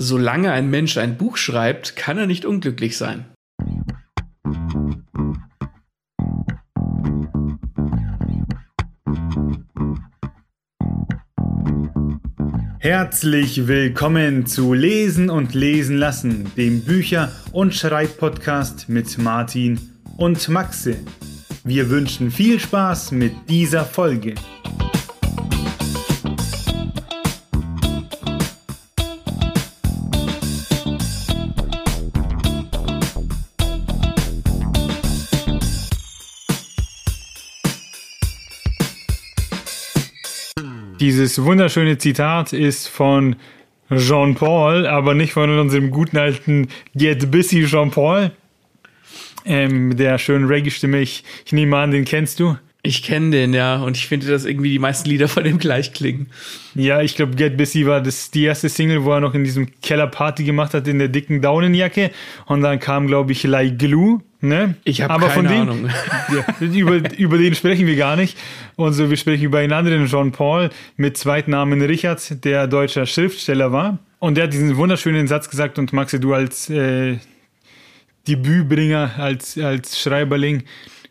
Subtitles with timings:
[0.00, 3.24] Solange ein Mensch ein Buch schreibt, kann er nicht unglücklich sein.
[12.78, 19.80] Herzlich willkommen zu Lesen und Lesen lassen, dem Bücher- und Schreibpodcast mit Martin
[20.16, 20.96] und Maxe.
[21.64, 24.36] Wir wünschen viel Spaß mit dieser Folge.
[41.00, 43.36] Dieses wunderschöne Zitat ist von
[43.88, 48.32] Jean-Paul, aber nicht von unserem guten alten Get Busy Jean-Paul.
[49.44, 52.56] Ähm, der schönen Reggae-Stimme, ich, ich nehme an, den kennst du.
[52.88, 55.92] Ich kenne den, ja, und ich finde, dass irgendwie die meisten Lieder von dem gleich
[55.92, 56.28] klingen.
[56.74, 59.68] Ja, ich glaube, Get Busy war das die erste Single, wo er noch in diesem
[59.82, 62.10] Keller Party gemacht hat in der dicken Daunenjacke.
[62.46, 64.22] Und dann kam, glaube ich, Like Glue.
[64.40, 64.76] Ne?
[64.84, 65.90] Ich habe keine von dem, Ahnung.
[66.32, 68.38] Ja, über, über den sprechen wir gar nicht.
[68.76, 73.70] Und so, wir sprechen über einen anderen Jean Paul mit Zweitnamen Richard, der deutscher Schriftsteller
[73.70, 73.98] war.
[74.18, 77.18] Und der hat diesen wunderschönen Satz gesagt und Maxe, du als äh,
[78.26, 80.62] Debütbringer, als, als Schreiberling,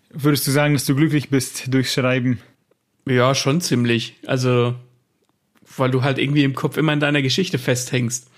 [0.09, 2.39] würdest du sagen, dass du glücklich bist durch Schreiben?
[3.05, 4.15] Ja, schon ziemlich.
[4.25, 4.75] Also,
[5.75, 8.29] weil du halt irgendwie im Kopf immer in deiner Geschichte festhängst.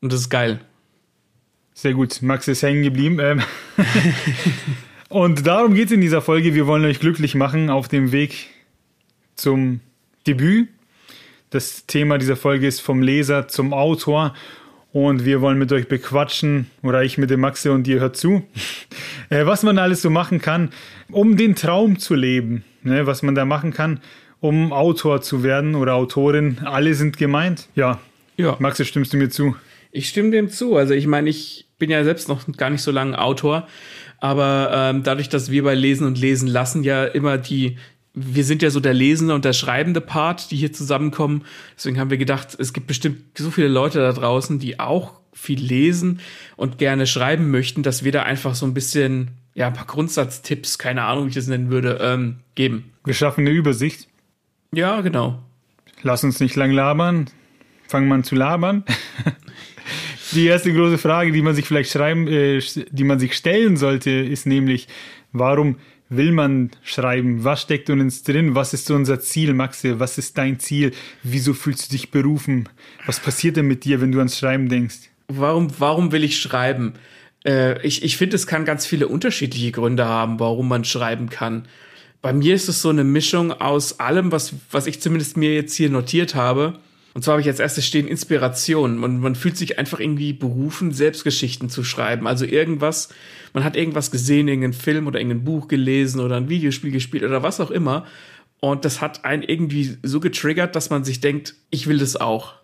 [0.00, 0.60] Und das ist geil.
[1.74, 3.18] Sehr gut, Max ist hängen geblieben.
[3.20, 3.42] Ähm
[5.08, 6.54] und darum geht es in dieser Folge.
[6.54, 8.48] Wir wollen euch glücklich machen auf dem Weg
[9.34, 9.80] zum
[10.26, 10.68] Debüt.
[11.50, 14.34] Das Thema dieser Folge ist vom Leser zum Autor.
[14.92, 18.42] Und wir wollen mit euch bequatschen, oder ich mit dem Maxe und ihr hört zu,
[19.30, 20.70] äh, was man alles so machen kann,
[21.10, 22.64] um den Traum zu leben.
[22.82, 24.00] Ne, was man da machen kann,
[24.40, 26.58] um Autor zu werden oder Autorin.
[26.64, 27.68] Alle sind gemeint.
[27.74, 28.00] Ja.
[28.38, 28.56] Ja.
[28.58, 29.54] Maxe, stimmst du mir zu?
[29.92, 30.76] Ich stimme dem zu.
[30.76, 33.66] Also ich meine, ich bin ja selbst noch gar nicht so lange Autor,
[34.18, 37.76] aber ähm, dadurch, dass wir bei Lesen und Lesen lassen ja immer die,
[38.14, 41.44] wir sind ja so der lesende und der schreibende Part, die hier zusammenkommen.
[41.76, 45.60] Deswegen haben wir gedacht, es gibt bestimmt so viele Leute da draußen, die auch viel
[45.60, 46.20] lesen
[46.56, 50.78] und gerne schreiben möchten, dass wir da einfach so ein bisschen, ja, ein paar Grundsatztipps,
[50.78, 52.90] keine Ahnung, wie ich das nennen würde, ähm, geben.
[53.04, 54.08] Wir schaffen eine Übersicht.
[54.72, 55.42] Ja, genau.
[56.02, 57.30] Lass uns nicht lang labern.
[57.86, 58.84] Fangen wir an zu labern.
[60.32, 62.60] Die erste große Frage, die man sich vielleicht schreiben, äh,
[62.90, 64.86] die man sich stellen sollte, ist nämlich,
[65.32, 65.76] warum
[66.10, 67.44] will man schreiben?
[67.44, 68.54] Was steckt uns drin?
[68.54, 69.98] Was ist unser Ziel, Maxe?
[69.98, 70.92] Was ist dein Ziel?
[71.22, 72.68] Wieso fühlst du dich berufen?
[73.06, 75.08] Was passiert denn mit dir, wenn du ans Schreiben denkst?
[75.28, 76.94] Warum, warum will ich schreiben?
[77.46, 81.66] Äh, ich ich finde, es kann ganz viele unterschiedliche Gründe haben, warum man schreiben kann.
[82.20, 85.74] Bei mir ist es so eine Mischung aus allem, was, was ich zumindest mir jetzt
[85.74, 86.78] hier notiert habe.
[87.12, 88.96] Und zwar habe ich als erstes stehen Inspiration.
[88.96, 92.26] Man, man fühlt sich einfach irgendwie berufen, Selbstgeschichten zu schreiben.
[92.26, 93.08] Also irgendwas,
[93.52, 97.42] man hat irgendwas gesehen, irgendeinen Film oder irgendein Buch gelesen oder ein Videospiel gespielt oder
[97.42, 98.06] was auch immer.
[98.60, 102.59] Und das hat einen irgendwie so getriggert, dass man sich denkt, ich will das auch.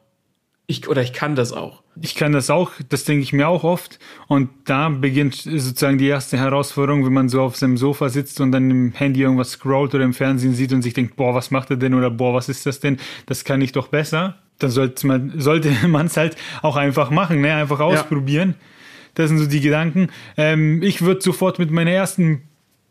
[0.69, 1.83] Ich, oder ich kann das auch.
[2.03, 4.01] Ich kann das auch, das denke ich mir auch oft.
[4.27, 8.51] Und da beginnt sozusagen die erste Herausforderung, wenn man so auf seinem Sofa sitzt und
[8.51, 11.71] dann im Handy irgendwas scrollt oder im Fernsehen sieht und sich denkt, boah, was macht
[11.71, 12.99] er denn oder boah, was ist das denn?
[13.27, 14.39] Das kann ich doch besser.
[14.59, 17.55] Dann sollte man sollte man es halt auch einfach machen, ne?
[17.55, 18.57] einfach ausprobieren.
[18.59, 18.67] Ja.
[19.15, 20.09] Das sind so die Gedanken.
[20.37, 22.43] Ähm, ich würde sofort mit meiner ersten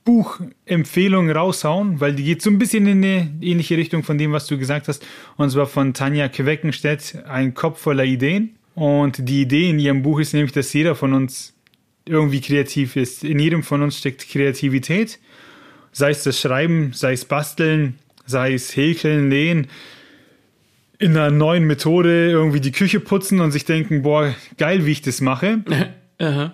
[0.05, 4.45] Buchempfehlung raushauen, weil die geht so ein bisschen in eine ähnliche Richtung von dem, was
[4.45, 5.05] du gesagt hast.
[5.35, 8.55] Und zwar von Tanja Queckenstedt, Ein Kopf voller Ideen.
[8.75, 11.53] Und die Idee in ihrem Buch ist nämlich, dass jeder von uns
[12.05, 13.23] irgendwie kreativ ist.
[13.23, 15.17] In jedem von uns steckt Kreativität.
[15.91, 19.67] Sei es das Schreiben, sei es Basteln, sei es Häkeln, Nähen.
[20.99, 25.01] In einer neuen Methode irgendwie die Küche putzen und sich denken, boah, geil, wie ich
[25.01, 25.63] das mache.
[26.19, 26.53] Aha.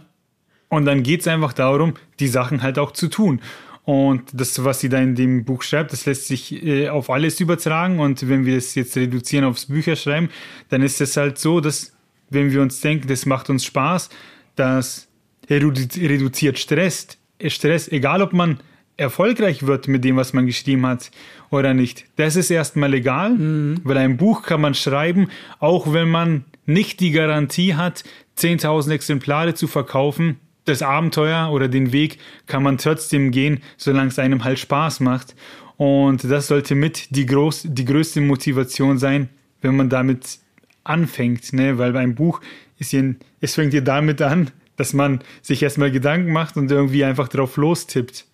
[0.72, 3.42] Und dann geht es einfach darum, die Sachen halt auch zu tun.
[3.84, 7.42] Und das, was sie da in dem Buch schreibt, das lässt sich äh, auf alles
[7.42, 8.00] übertragen.
[8.00, 10.30] Und wenn wir es jetzt reduzieren aufs Bücherschreiben,
[10.70, 11.92] dann ist es halt so, dass
[12.30, 14.10] wenn wir uns denken, das macht uns Spaß,
[14.56, 15.10] das
[15.50, 17.18] reduziert Stress,
[17.48, 18.62] Stress, egal ob man
[18.96, 21.12] erfolgreich wird mit dem, was man geschrieben hat
[21.50, 22.06] oder nicht.
[22.16, 23.82] Das ist erstmal egal, mhm.
[23.84, 25.28] weil ein Buch kann man schreiben,
[25.60, 28.06] auch wenn man nicht die Garantie hat,
[28.38, 34.20] 10.000 Exemplare zu verkaufen das Abenteuer oder den Weg kann man trotzdem gehen, solange es
[34.20, 35.36] einem halt Spaß macht.
[35.78, 39.30] Und das sollte mit die, groß, die größte Motivation sein,
[39.62, 40.40] wenn man damit
[40.84, 41.54] anfängt.
[41.54, 41.78] Ne?
[41.78, 42.42] Weil beim Buch
[42.78, 47.04] ist hier, es fängt ja damit an, dass man sich erstmal Gedanken macht und irgendwie
[47.04, 48.26] einfach drauf lostippt.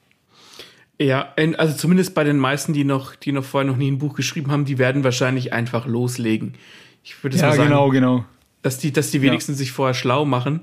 [1.00, 4.16] Ja, also zumindest bei den meisten, die noch, die noch vorher noch nie ein Buch
[4.16, 6.56] geschrieben haben, die werden wahrscheinlich einfach loslegen.
[7.04, 8.26] Ich würde ja, sagen, genau, genau.
[8.64, 9.58] dass die, dass die wenigsten ja.
[9.58, 10.62] sich vorher schlau machen.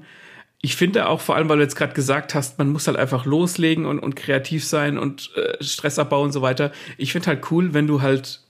[0.64, 3.26] Ich finde auch, vor allem, weil du jetzt gerade gesagt hast, man muss halt einfach
[3.26, 6.72] loslegen und, und kreativ sein und äh, Stress abbauen und so weiter.
[6.96, 8.40] Ich finde halt cool, wenn du halt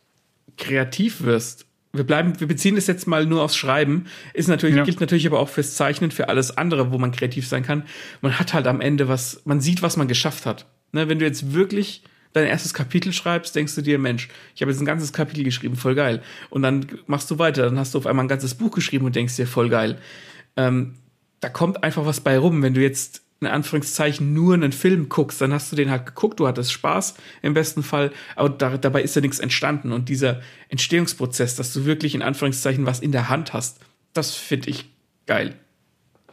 [0.57, 1.67] kreativ wirst.
[1.93, 4.05] Wir bleiben, wir beziehen das jetzt mal nur aufs Schreiben.
[4.33, 4.85] Ist natürlich, ja.
[4.85, 7.83] gilt natürlich aber auch fürs Zeichnen, für alles andere, wo man kreativ sein kann.
[8.21, 10.67] Man hat halt am Ende was, man sieht, was man geschafft hat.
[10.93, 14.71] Ne, wenn du jetzt wirklich dein erstes Kapitel schreibst, denkst du dir, Mensch, ich habe
[14.71, 16.23] jetzt ein ganzes Kapitel geschrieben, voll geil.
[16.49, 19.17] Und dann machst du weiter, dann hast du auf einmal ein ganzes Buch geschrieben und
[19.17, 19.99] denkst dir, voll geil.
[20.57, 20.95] Ähm,
[21.45, 22.63] da kommt einfach was bei rum.
[22.63, 26.41] Wenn du jetzt in Anführungszeichen nur einen Film guckst, dann hast du den halt geguckt,
[26.41, 29.93] du hattest Spaß im besten Fall, aber da, dabei ist ja nichts entstanden.
[29.93, 33.81] Und dieser Entstehungsprozess, dass du wirklich in Anführungszeichen was in der Hand hast,
[34.15, 34.87] das finde ich
[35.27, 35.55] geil.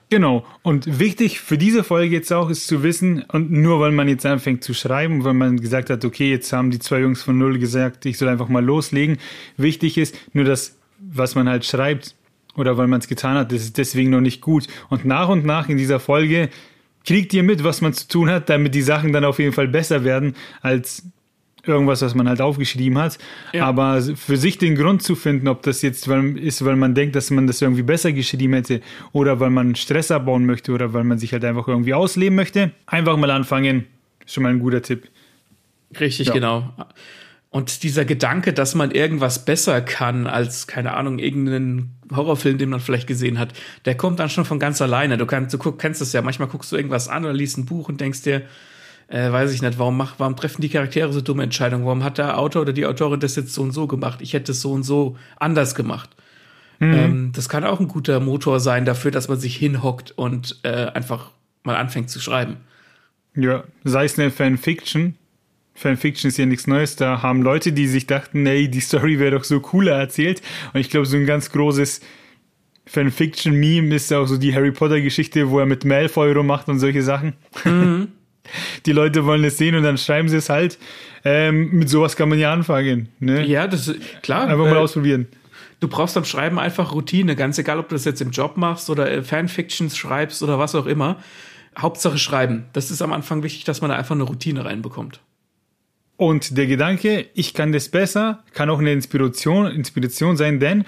[0.09, 0.45] Genau.
[0.61, 4.25] Und wichtig für diese Folge jetzt auch ist zu wissen, und nur weil man jetzt
[4.25, 7.59] anfängt zu schreiben, weil man gesagt hat, okay, jetzt haben die zwei Jungs von Null
[7.59, 9.17] gesagt, ich soll einfach mal loslegen.
[9.57, 12.15] Wichtig ist nur das, was man halt schreibt
[12.55, 14.67] oder weil man es getan hat, das ist deswegen noch nicht gut.
[14.89, 16.49] Und nach und nach in dieser Folge
[17.05, 19.67] kriegt ihr mit, was man zu tun hat, damit die Sachen dann auf jeden Fall
[19.67, 21.03] besser werden, als
[21.65, 23.17] irgendwas, was man halt aufgeschrieben hat.
[23.53, 23.65] Ja.
[23.65, 27.29] Aber für sich den Grund zu finden, ob das jetzt ist, weil man denkt, dass
[27.31, 28.81] man das irgendwie besser geschrieben hätte
[29.11, 32.71] oder weil man Stress abbauen möchte oder weil man sich halt einfach irgendwie ausleben möchte,
[32.87, 33.85] einfach mal anfangen,
[34.25, 35.07] ist schon mal ein guter Tipp.
[35.99, 36.33] Richtig, ja.
[36.33, 36.73] genau.
[37.51, 42.79] Und dieser Gedanke, dass man irgendwas besser kann als, keine Ahnung, irgendeinen Horrorfilm, den man
[42.79, 43.51] vielleicht gesehen hat,
[43.83, 45.17] der kommt dann schon von ganz alleine.
[45.17, 47.89] Du, kannst, du kennst das ja, manchmal guckst du irgendwas an oder liest ein Buch
[47.89, 48.43] und denkst dir,
[49.09, 51.85] äh, weiß ich nicht, warum, mach, warum treffen die Charaktere so dumme Entscheidungen?
[51.85, 54.21] Warum hat der Autor oder die Autorin das jetzt so und so gemacht?
[54.21, 56.09] Ich hätte es so und so anders gemacht.
[56.79, 56.93] Mhm.
[56.93, 60.85] Ähm, das kann auch ein guter Motor sein dafür, dass man sich hinhockt und äh,
[60.85, 61.31] einfach
[61.63, 62.57] mal anfängt zu schreiben.
[63.35, 65.15] Ja, sei es eine Fanfiction.
[65.73, 66.95] Fanfiction ist ja nichts Neues.
[66.95, 70.41] Da haben Leute, die sich dachten, ey, die Story wäre doch so cooler erzählt.
[70.73, 72.01] Und ich glaube, so ein ganz großes
[72.85, 77.33] Fanfiction-Meme ist auch so die Harry Potter-Geschichte, wo er mit Malfoy rummacht und solche Sachen.
[77.63, 78.09] Mhm.
[78.85, 80.77] die Leute wollen es sehen und dann schreiben sie es halt.
[81.23, 83.09] Ähm, mit sowas kann man ja anfangen.
[83.19, 83.45] Ne?
[83.45, 84.47] Ja, das ist klar.
[84.47, 85.27] Einfach mal äh, ausprobieren.
[85.79, 88.89] Du brauchst beim Schreiben einfach Routine, ganz egal, ob du das jetzt im Job machst
[88.89, 91.17] oder äh, Fanfictions schreibst oder was auch immer.
[91.77, 92.65] Hauptsache schreiben.
[92.73, 95.21] Das ist am Anfang wichtig, dass man da einfach eine Routine reinbekommt.
[96.21, 100.85] Und der Gedanke, ich kann das besser, kann auch eine Inspiration, Inspiration sein, denn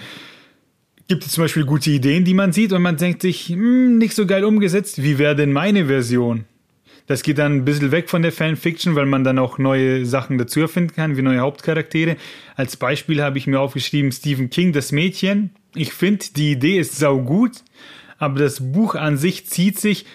[1.08, 4.14] gibt es zum Beispiel gute Ideen, die man sieht und man denkt sich, hm, nicht
[4.14, 6.44] so geil umgesetzt, wie wäre denn meine Version?
[7.08, 10.38] Das geht dann ein bisschen weg von der Fanfiction, weil man dann auch neue Sachen
[10.38, 12.16] dazu erfinden kann, wie neue Hauptcharaktere.
[12.54, 15.50] Als Beispiel habe ich mir aufgeschrieben Stephen King, das Mädchen.
[15.74, 17.64] Ich finde, die Idee ist saugut,
[18.18, 20.06] aber das Buch an sich zieht sich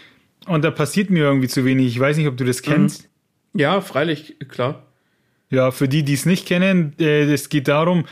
[0.48, 1.88] und da passiert mir irgendwie zu wenig.
[1.88, 3.10] Ich weiß nicht, ob du das kennst.
[3.52, 3.60] Mhm.
[3.60, 4.86] Ja, freilich, klar.
[5.50, 8.06] Ja, für die, die es nicht kennen, äh, es geht darum,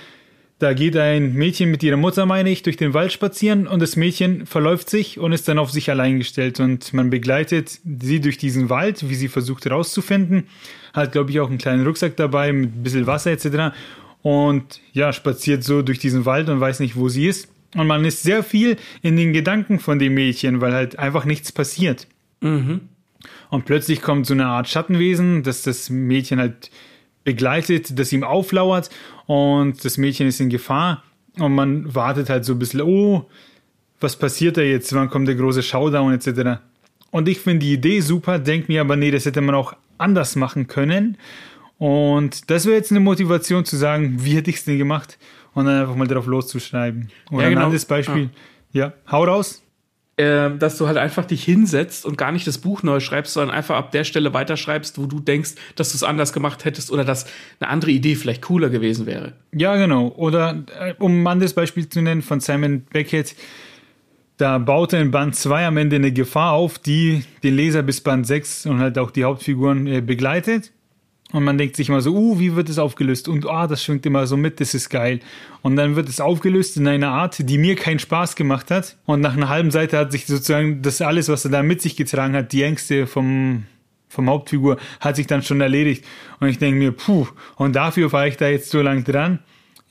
[0.59, 3.95] da geht ein Mädchen mit ihrer Mutter, meine ich, durch den Wald spazieren und das
[3.95, 8.39] Mädchen verläuft sich und ist dann auf sich allein gestellt und man begleitet sie durch
[8.39, 10.47] diesen Wald, wie sie versucht herauszufinden.
[10.93, 13.75] Hat, glaube ich, auch einen kleinen Rucksack dabei mit ein bisschen Wasser etc.
[14.23, 17.49] Und ja, spaziert so durch diesen Wald und weiß nicht, wo sie ist.
[17.75, 21.51] Und man ist sehr viel in den Gedanken von dem Mädchen, weil halt einfach nichts
[21.51, 22.07] passiert.
[22.41, 22.81] Mhm.
[23.51, 26.71] Und plötzlich kommt so eine Art Schattenwesen, dass das Mädchen halt
[27.27, 28.89] begleitet, das ihm auflauert
[29.25, 31.03] und das Mädchen ist in Gefahr
[31.37, 33.25] und man wartet halt so ein bisschen, oh,
[33.99, 36.61] was passiert da jetzt, wann kommt der große Showdown etc.
[37.11, 40.37] Und ich finde die Idee super, denke mir aber, nee, das hätte man auch anders
[40.37, 41.17] machen können.
[41.77, 45.19] Und das wäre jetzt eine Motivation zu sagen, wie hätte ich es denn gemacht?
[45.53, 47.09] Und dann einfach mal drauf loszuschreiben.
[47.29, 47.61] Oder ja, genau.
[47.61, 48.29] ein anderes Beispiel.
[48.71, 48.85] Ja.
[48.85, 49.66] ja, hau raus
[50.17, 53.55] äh, dass du halt einfach dich hinsetzt und gar nicht das Buch neu schreibst, sondern
[53.55, 57.05] einfach ab der Stelle weiterschreibst, wo du denkst, dass du es anders gemacht hättest oder
[57.05, 57.27] dass
[57.59, 59.33] eine andere Idee vielleicht cooler gewesen wäre.
[59.53, 60.07] Ja, genau.
[60.09, 63.35] Oder äh, um ein anderes Beispiel zu nennen von Simon Beckett,
[64.37, 68.01] da baut er in Band 2 am Ende eine Gefahr auf, die den Leser bis
[68.01, 70.71] Band 6 und halt auch die Hauptfiguren äh, begleitet.
[71.33, 73.27] Und man denkt sich immer so, uh, wie wird es aufgelöst?
[73.27, 75.19] Und ah, oh, das schwingt immer so mit, das ist geil.
[75.61, 78.95] Und dann wird es aufgelöst in einer Art, die mir keinen Spaß gemacht hat.
[79.05, 81.97] Und nach einer halben Seite hat sich sozusagen das alles, was er da mit sich
[81.97, 83.65] getragen hat, die Ängste vom,
[84.07, 86.05] vom Hauptfigur, hat sich dann schon erledigt.
[86.39, 89.39] Und ich denke mir, puh, und dafür war ich da jetzt so lang dran.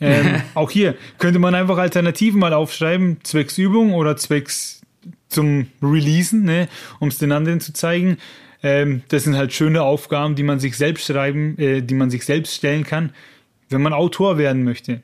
[0.01, 4.81] Ähm, auch hier könnte man einfach Alternativen mal aufschreiben, zwecks Übung oder zwecks
[5.29, 8.17] zum Releasen, ne, um es den anderen zu zeigen.
[8.63, 12.25] Ähm, das sind halt schöne Aufgaben, die man sich selbst schreiben, äh, die man sich
[12.25, 13.13] selbst stellen kann,
[13.69, 15.03] wenn man Autor werden möchte.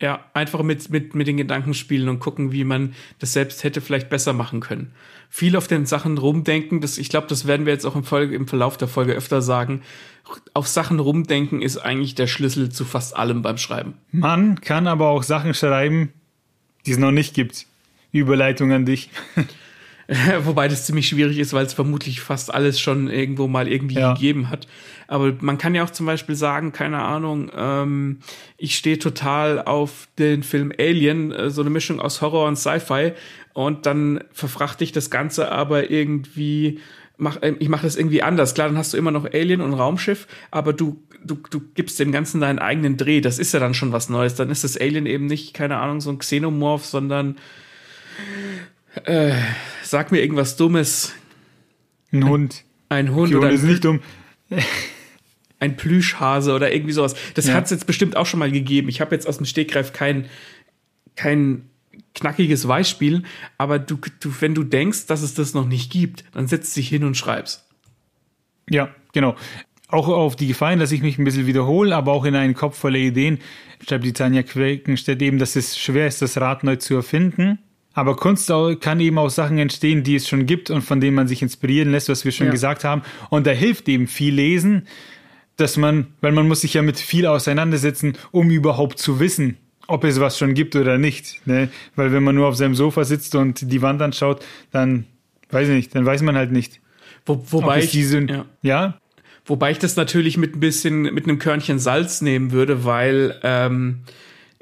[0.00, 3.80] Ja, einfach mit, mit, mit den Gedanken spielen und gucken, wie man das selbst hätte
[3.80, 4.92] vielleicht besser machen können.
[5.30, 8.34] Viel auf den Sachen rumdenken, das, ich glaube, das werden wir jetzt auch im, Folge,
[8.34, 9.82] im Verlauf der Folge öfter sagen.
[10.52, 13.94] Auf Sachen rumdenken ist eigentlich der Schlüssel zu fast allem beim Schreiben.
[14.10, 16.12] Man kann aber auch Sachen schreiben,
[16.86, 17.66] die es noch nicht gibt.
[18.10, 19.10] Überleitung an dich.
[20.44, 24.12] Wobei das ziemlich schwierig ist, weil es vermutlich fast alles schon irgendwo mal irgendwie Ja.
[24.14, 24.66] gegeben hat.
[25.08, 28.18] Aber man kann ja auch zum Beispiel sagen, keine Ahnung, ähm,
[28.58, 33.12] ich stehe total auf den Film Alien, äh, so eine Mischung aus Horror und Sci-Fi.
[33.52, 36.80] Und dann verfrachte ich das Ganze aber irgendwie,
[37.16, 38.54] mach, äh, ich mache das irgendwie anders.
[38.54, 42.12] Klar, dann hast du immer noch Alien und Raumschiff, aber du, du, du gibst dem
[42.12, 43.20] Ganzen deinen eigenen Dreh.
[43.20, 44.34] Das ist ja dann schon was Neues.
[44.34, 47.36] Dann ist das Alien eben nicht, keine Ahnung, so ein Xenomorph, sondern
[49.04, 49.34] äh,
[49.82, 51.14] sag mir irgendwas Dummes.
[52.12, 52.64] Ein Hund.
[52.88, 54.00] Ein Hund Die oder Hunde ist ein, nicht dumm.
[55.60, 57.14] ein Plüschhase oder irgendwie sowas.
[57.34, 57.54] Das Ja.
[57.54, 58.88] hat's jetzt bestimmt auch schon mal gegeben.
[58.88, 60.26] Ich habe jetzt aus dem Stegreif kein,
[61.16, 61.68] kein
[62.14, 63.22] knackiges Beispiel,
[63.58, 66.88] aber du, du, wenn du denkst, dass es das noch nicht gibt, dann setzt dich
[66.88, 67.64] hin und schreibst.
[68.70, 69.36] Ja, genau.
[69.88, 72.76] Auch auf die Gefallen, dass ich mich ein bisschen wiederhole, aber auch in einen Kopf
[72.78, 73.38] voller Ideen,
[73.86, 77.58] schreibt die Tanja Quakenstedt eben, dass es schwer ist, das Rad neu zu erfinden.
[77.94, 81.28] Aber Kunst kann eben aus Sachen entstehen, die es schon gibt und von denen man
[81.28, 82.52] sich inspirieren lässt, was wir schon Ja.
[82.52, 83.02] gesagt haben.
[83.30, 84.86] Und da hilft eben viel Lesen,
[85.56, 90.02] dass man, weil man muss sich ja mit viel auseinandersetzen, um überhaupt zu wissen, ob
[90.04, 91.46] es was schon gibt oder nicht.
[91.46, 91.68] Ne?
[91.94, 95.04] Weil wenn man nur auf seinem Sofa sitzt und die Wand anschaut, dann
[95.50, 96.80] weiß ich nicht, dann weiß man halt nicht.
[97.26, 98.44] Wo, Ob wobei, ich, diese, ja.
[98.62, 98.98] ja,
[99.46, 104.00] wobei ich das natürlich mit ein bisschen, mit einem Körnchen Salz nehmen würde, weil, ähm,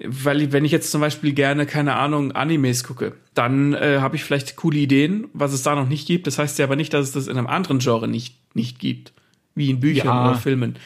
[0.06, 4.24] weil wenn ich jetzt zum Beispiel gerne, keine Ahnung, Animes gucke, dann äh, habe ich
[4.24, 6.26] vielleicht coole Ideen, was es da noch nicht gibt.
[6.26, 9.12] Das heißt ja aber nicht, dass es das in einem anderen Genre nicht, nicht gibt,
[9.54, 10.30] wie in Büchern Ja.
[10.30, 10.76] oder Filmen.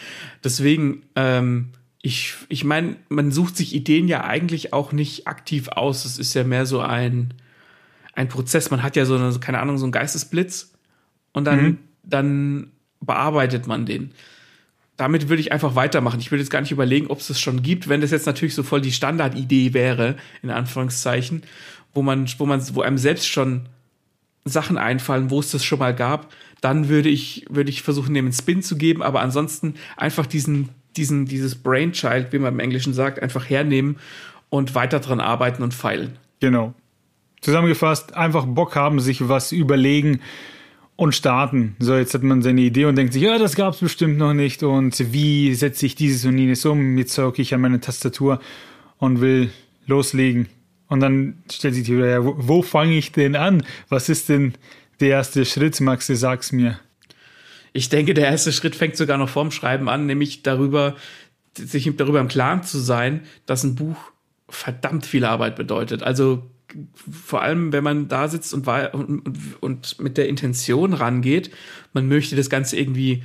[0.45, 1.71] Deswegen, ähm,
[2.03, 6.05] ich, ich meine, man sucht sich Ideen ja eigentlich auch nicht aktiv aus.
[6.05, 7.35] Es ist ja mehr so ein,
[8.15, 8.71] ein Prozess.
[8.71, 10.73] Man hat ja so eine, keine Ahnung, so einen Geistesblitz
[11.33, 11.79] und dann, Mhm.
[12.05, 12.71] dann
[13.01, 14.13] bearbeitet man den.
[14.97, 16.21] Damit würde ich einfach weitermachen.
[16.21, 18.55] Ich würde jetzt gar nicht überlegen, ob es das schon gibt, wenn das jetzt natürlich
[18.55, 21.43] so voll die Standardidee wäre, in Anführungszeichen,
[21.93, 23.69] wo man, wo man, wo einem selbst schon
[24.45, 28.27] Sachen einfallen, wo es das schon mal gab, dann würde ich, würde ich versuchen, dem
[28.27, 32.95] einen Spin zu geben, aber ansonsten einfach diesen, diesen, dieses Brainchild, wie man im Englischen
[32.95, 33.99] sagt, einfach hernehmen
[34.49, 36.17] und weiter dran arbeiten und feilen.
[36.41, 36.75] Genau.
[37.41, 40.21] Zusammengefasst, einfach Bock haben, sich was überlegen
[40.97, 41.77] und starten.
[41.79, 44.63] So, jetzt hat man seine Idee und denkt sich, ja, das gab's bestimmt noch nicht
[44.63, 46.99] und wie setze ich dieses und jenes um?
[46.99, 48.41] Jetzt hocke ich an meine Tastatur
[48.99, 49.51] und will
[49.87, 50.49] loslegen.
[50.89, 53.65] Und dann stellt sich die Frage, ja, wo, wo fange ich denn an?
[53.89, 54.55] Was ist denn
[55.01, 56.17] der erste Schritt, Maxe?
[56.17, 56.79] Sag's mir.
[57.73, 60.97] Ich denke, der erste Schritt fängt sogar noch vorm Schreiben an, nämlich darüber,
[61.59, 63.97] sich darüber im Klaren zu sein, dass ein Buch
[64.49, 66.03] verdammt viel Arbeit bedeutet.
[66.03, 66.49] Also
[67.09, 71.51] vor allem, wenn man da sitzt und, und, und, mit der Intention rangeht,
[71.93, 73.23] man möchte das Ganze irgendwie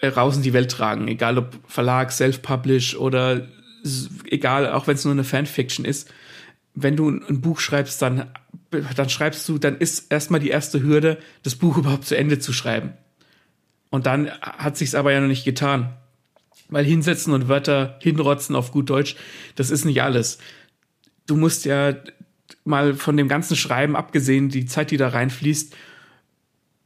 [0.00, 3.46] äh, raus in die Welt tragen, egal ob Verlag, Self-Publish oder
[4.26, 6.12] egal, auch wenn es nur eine Fanfiction ist.
[6.74, 8.30] Wenn du ein ein Buch schreibst, dann,
[8.70, 12.52] dann schreibst du, dann ist erstmal die erste Hürde, das Buch überhaupt zu Ende zu
[12.52, 12.92] schreiben.
[13.90, 15.92] Und dann hat sich's aber ja noch nicht getan.
[16.68, 19.16] Weil hinsetzen und Wörter hinrotzen auf gut Deutsch,
[19.56, 20.38] das ist nicht alles.
[21.26, 21.94] Du musst ja
[22.64, 25.74] mal von dem ganzen Schreiben abgesehen, die Zeit, die da reinfließt,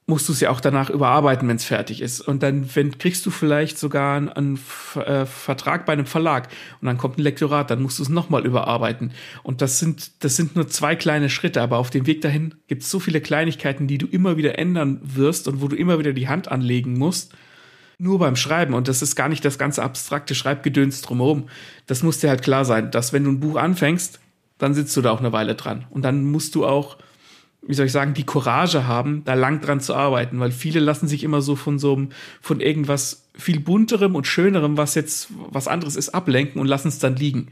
[0.08, 2.20] musst du es ja auch danach überarbeiten, wenn es fertig ist.
[2.20, 4.58] Und dann wenn, kriegst du vielleicht sogar einen, einen
[5.04, 6.48] äh, Vertrag bei einem Verlag
[6.80, 9.10] und dann kommt ein Lektorat, dann musst du es nochmal überarbeiten.
[9.42, 12.82] Und das sind, das sind nur zwei kleine Schritte, aber auf dem Weg dahin gibt
[12.82, 16.12] es so viele Kleinigkeiten, die du immer wieder ändern wirst und wo du immer wieder
[16.12, 17.34] die Hand anlegen musst.
[17.98, 18.74] Nur beim Schreiben.
[18.74, 21.48] Und das ist gar nicht das ganze abstrakte Schreibgedöns drumherum.
[21.86, 24.20] Das muss dir halt klar sein, dass wenn du ein Buch anfängst,
[24.58, 25.84] dann sitzt du da auch eine Weile dran.
[25.90, 26.96] Und dann musst du auch
[27.68, 31.08] wie soll ich sagen, die Courage haben, da lang dran zu arbeiten, weil viele lassen
[31.08, 32.08] sich immer so von so einem,
[32.40, 36.98] von irgendwas viel bunterem und schönerem, was jetzt was anderes ist, ablenken und lassen es
[36.98, 37.48] dann liegen.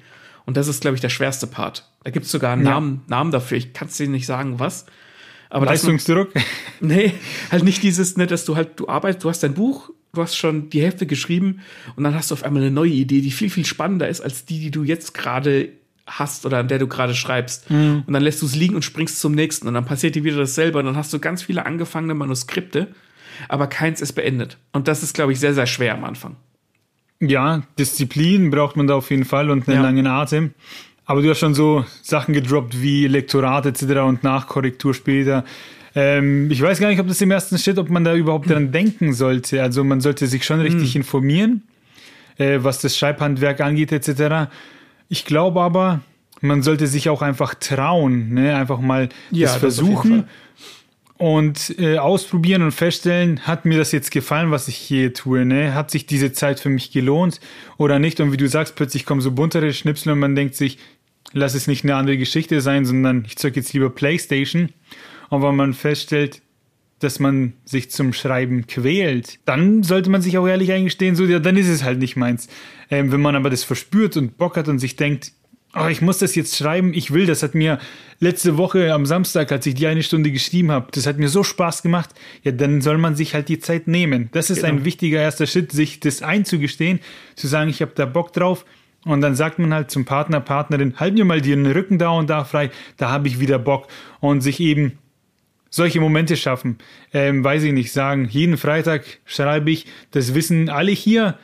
[0.46, 1.88] Und das ist, glaube ich, der schwerste Part.
[2.04, 2.72] Da gibt es sogar einen Ja.
[2.72, 3.58] Namen, Namen dafür.
[3.58, 4.86] Ich kann es dir nicht sagen, was.
[5.50, 6.32] Aber Leistungsdruck?
[6.80, 7.14] nee,
[7.50, 10.36] halt nicht dieses, ne, dass du halt, du arbeitest, du hast dein Buch, du hast
[10.36, 11.60] schon die Hälfte geschrieben
[11.96, 14.44] und dann hast du auf einmal eine neue Idee, die viel, viel spannender ist als
[14.44, 15.70] die, die du jetzt gerade
[16.06, 17.70] hast oder an der du gerade schreibst.
[17.70, 20.36] Und dann lässt du es liegen und springst zum nächsten und dann passiert dir wieder
[20.36, 22.88] dasselbe und dann hast du ganz viele angefangene Manuskripte,
[23.48, 24.58] aber keins ist beendet.
[24.72, 26.36] Und das ist, glaube ich, sehr, sehr schwer am Anfang.
[27.20, 29.82] Ja, Disziplin braucht man da auf jeden Fall und einen Ja.
[29.82, 30.52] langen Atem.
[31.06, 33.82] Aber du hast schon so Sachen gedroppt wie Lektorat etc.
[34.06, 35.44] und Nachkorrektur später.
[35.94, 38.72] Ähm, ich weiß gar nicht, ob das im ersten Schritt, ob man da überhaupt dran
[38.72, 39.62] denken sollte.
[39.62, 41.62] Also man sollte sich schon richtig informieren,
[42.36, 44.50] äh, was das Schreibhandwerk angeht etc.
[45.08, 46.00] Ich glaube aber,
[46.40, 48.56] man sollte sich auch einfach trauen, ne?
[48.56, 50.26] einfach mal Ja, das versuchen
[51.16, 55.74] und äh, ausprobieren und feststellen, hat mir das jetzt gefallen, was ich hier tue, ne?
[55.74, 57.40] Hat sich diese Zeit für mich gelohnt
[57.78, 58.20] oder nicht?
[58.20, 60.78] Und wie du sagst, plötzlich kommen so buntere Schnipsel und man denkt sich,
[61.32, 64.70] lass es nicht eine andere Geschichte sein, sondern ich zeige jetzt lieber Playstation.
[65.30, 66.42] Und wenn man feststellt,
[67.04, 71.38] dass man sich zum Schreiben quält, dann sollte man sich auch ehrlich eingestehen, so, ja,
[71.38, 72.48] dann ist es halt nicht meins.
[72.90, 75.32] Ähm, wenn man aber das verspürt und Bock hat und sich denkt,
[75.76, 77.78] oh, ich muss das jetzt schreiben, ich will, das hat mir
[78.20, 81.42] letzte Woche am Samstag, als ich die eine Stunde geschrieben habe, das hat mir so
[81.42, 82.10] Spaß gemacht,
[82.42, 84.28] ja, dann soll man sich halt die Zeit nehmen.
[84.32, 84.68] Das ist genau.
[84.68, 87.00] ein wichtiger erster Schritt, sich das einzugestehen,
[87.36, 88.64] zu sagen, ich habe da Bock drauf.
[89.04, 92.30] Und dann sagt man halt zum Partner, Partnerin, halt mir mal den Rücken da und
[92.30, 93.88] da frei, da habe ich wieder Bock.
[94.20, 94.98] Und sich eben
[95.74, 96.78] solche Momente schaffen.
[97.12, 101.36] Ähm, weiß ich nicht, sagen, jeden Freitag schreibe ich, das wissen alle hier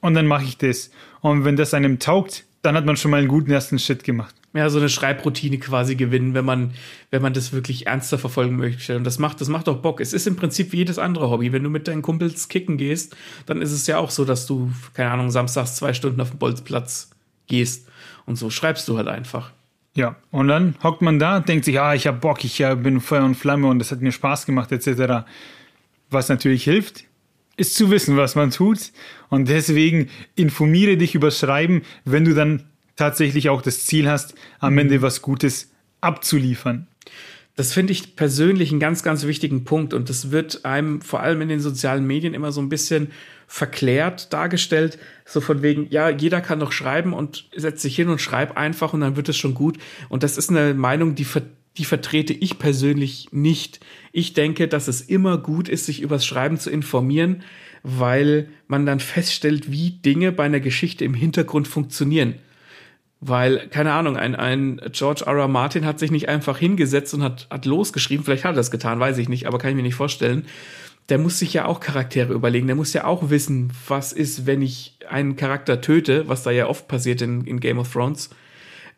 [0.00, 0.90] und dann mache ich das.
[1.22, 4.34] Und wenn das einem taugt, dann hat man schon mal einen guten ersten Schritt gemacht.
[4.52, 6.72] Ja, so eine Schreibroutine quasi gewinnen, wenn man,
[7.10, 8.94] wenn man das wirklich ernster verfolgen möchte.
[8.94, 10.00] Und das macht, das macht auch Bock.
[10.02, 11.52] Es ist im Prinzip wie jedes andere Hobby.
[11.52, 13.16] Wenn du mit deinen Kumpels kicken gehst,
[13.46, 16.38] dann ist es ja auch so, dass du, keine Ahnung, samstags zwei Stunden auf den
[16.38, 17.10] Bolzplatz
[17.46, 17.88] gehst.
[18.26, 19.52] Und so schreibst du halt einfach.
[19.94, 23.00] Ja, und dann hockt man da denkt sich, ah, ich habe Bock, ich äh, bin
[23.00, 25.26] Feuer und Flamme und das hat mir Spaß gemacht, etc.
[26.10, 27.04] Was natürlich hilft,
[27.56, 28.92] ist zu wissen, was man tut.
[29.28, 32.64] Und deswegen informiere dich über Schreiben, wenn du dann
[32.96, 34.78] tatsächlich auch das Ziel hast, am.
[34.78, 36.86] Ende was Gutes abzuliefern.
[37.56, 39.92] Das finde ich persönlich einen ganz, ganz wichtigen Punkt.
[39.92, 43.10] Und das wird einem vor allem in den sozialen Medien immer so ein bisschen
[43.48, 44.98] verklärt dargestellt.
[45.24, 48.92] So von wegen, ja, jeder kann doch schreiben und setzt sich hin und schreibt einfach
[48.92, 49.78] und dann wird es schon gut.
[50.08, 51.42] Und das ist eine Meinung, die, ver
[51.78, 53.80] die vertrete ich persönlich nicht.
[54.12, 57.42] Ich denke, dass es immer gut ist, sich übers Schreiben zu informieren,
[57.82, 62.34] weil man dann feststellt, wie Dinge bei einer Geschichte im Hintergrund funktionieren.
[63.20, 65.36] Weil, keine Ahnung, ein, ein George R.
[65.36, 65.48] R.
[65.48, 68.24] Martin hat sich nicht einfach hingesetzt und hat, hat losgeschrieben.
[68.24, 70.46] Vielleicht hat er das getan, weiß ich nicht, aber kann ich mir nicht vorstellen.
[71.08, 72.66] Der muss sich ja auch Charaktere überlegen.
[72.66, 76.66] Der muss ja auch wissen, was ist, wenn ich einen Charakter töte, was da ja
[76.66, 78.30] oft passiert in, in Game of Thrones.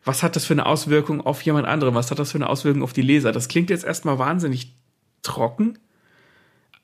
[0.04, 1.94] Was hat das für eine Auswirkung auf jemand anderen?
[1.94, 3.32] Was hat das für eine Auswirkung auf die Leser?
[3.32, 4.74] Das klingt jetzt erstmal wahnsinnig
[5.22, 5.78] trocken,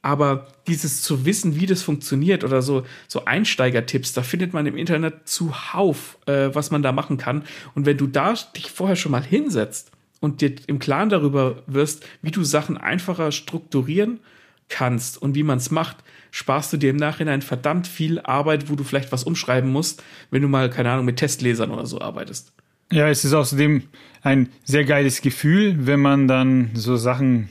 [0.02, 4.76] aber dieses zu wissen, wie das funktioniert oder so, so Einsteigertipps, da findet man im
[4.76, 7.42] Internet zuhauf, äh, was man da machen kann.
[7.74, 12.06] Und wenn du da dich vorher schon mal hinsetzt und dir im Klaren darüber wirst,
[12.22, 14.20] wie du Sachen einfacher strukturieren
[14.68, 15.98] kannst und wie man es macht,
[16.30, 20.42] sparst du dir im Nachhinein verdammt viel Arbeit, wo du vielleicht was umschreiben musst, wenn
[20.42, 22.52] du mal, keine Ahnung, mit Testlesern oder so arbeitest.
[22.92, 23.82] Ja, es ist außerdem
[24.22, 27.48] ein sehr geiles Gefühl, wenn man dann so Sachen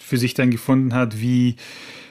[0.00, 1.56] für sich dann gefunden hat, wie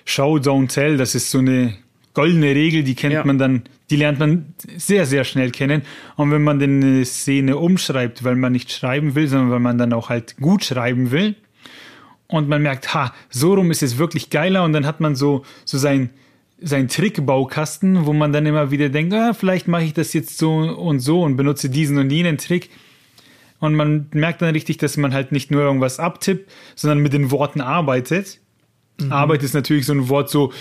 [0.06, 1.76] Show, don't tell, das ist so eine
[2.14, 3.24] goldene Regel, die kennt ja.
[3.24, 5.84] man dann, die lernt man sehr, sehr schnell kennen.
[6.16, 9.78] Und wenn man dann eine Szene umschreibt, weil man nicht schreiben will, sondern weil man
[9.78, 11.36] dann auch halt gut schreiben will,
[12.28, 15.44] und man merkt, ha, so rum ist es wirklich geiler, und dann hat man so,
[15.66, 16.10] so sein,
[16.60, 20.56] sein Trickbaukasten, wo man dann immer wieder denkt, ah, vielleicht mache ich das jetzt so
[20.56, 22.70] und so und benutze diesen und jenen Trick.
[23.60, 27.32] Und man merkt dann richtig, dass man halt nicht nur irgendwas abtippt, sondern mit den
[27.32, 28.40] Worten arbeitet.
[29.00, 29.12] Mhm.
[29.12, 30.52] Arbeit ist natürlich so ein Wort so,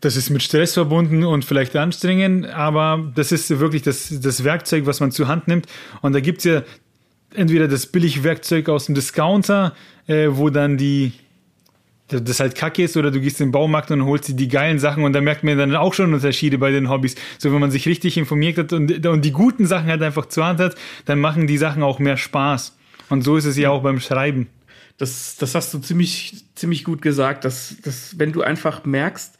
[0.00, 4.86] das ist mit Stress verbunden und vielleicht anstrengend, aber das ist wirklich das, das Werkzeug,
[4.86, 5.66] was man zur Hand nimmt.
[6.00, 6.62] Und da gibt es ja
[7.34, 9.74] entweder das Billigwerkzeug aus dem Discounter,
[10.06, 11.12] äh, wo dann die
[12.08, 14.78] das halt kacke ist, oder du gehst in den Baumarkt und holst dir die geilen
[14.78, 17.14] Sachen und da merkt man dann auch schon Unterschiede bei den Hobbys.
[17.38, 20.44] So, wenn man sich richtig informiert hat und, und die guten Sachen halt einfach zur
[20.44, 20.74] Hand hat,
[21.06, 22.76] dann machen die Sachen auch mehr Spaß.
[23.08, 24.48] Und so ist es ja auch beim Schreiben.
[24.98, 29.38] Das, das hast du ziemlich, ziemlich gut gesagt, dass, dass wenn du einfach merkst,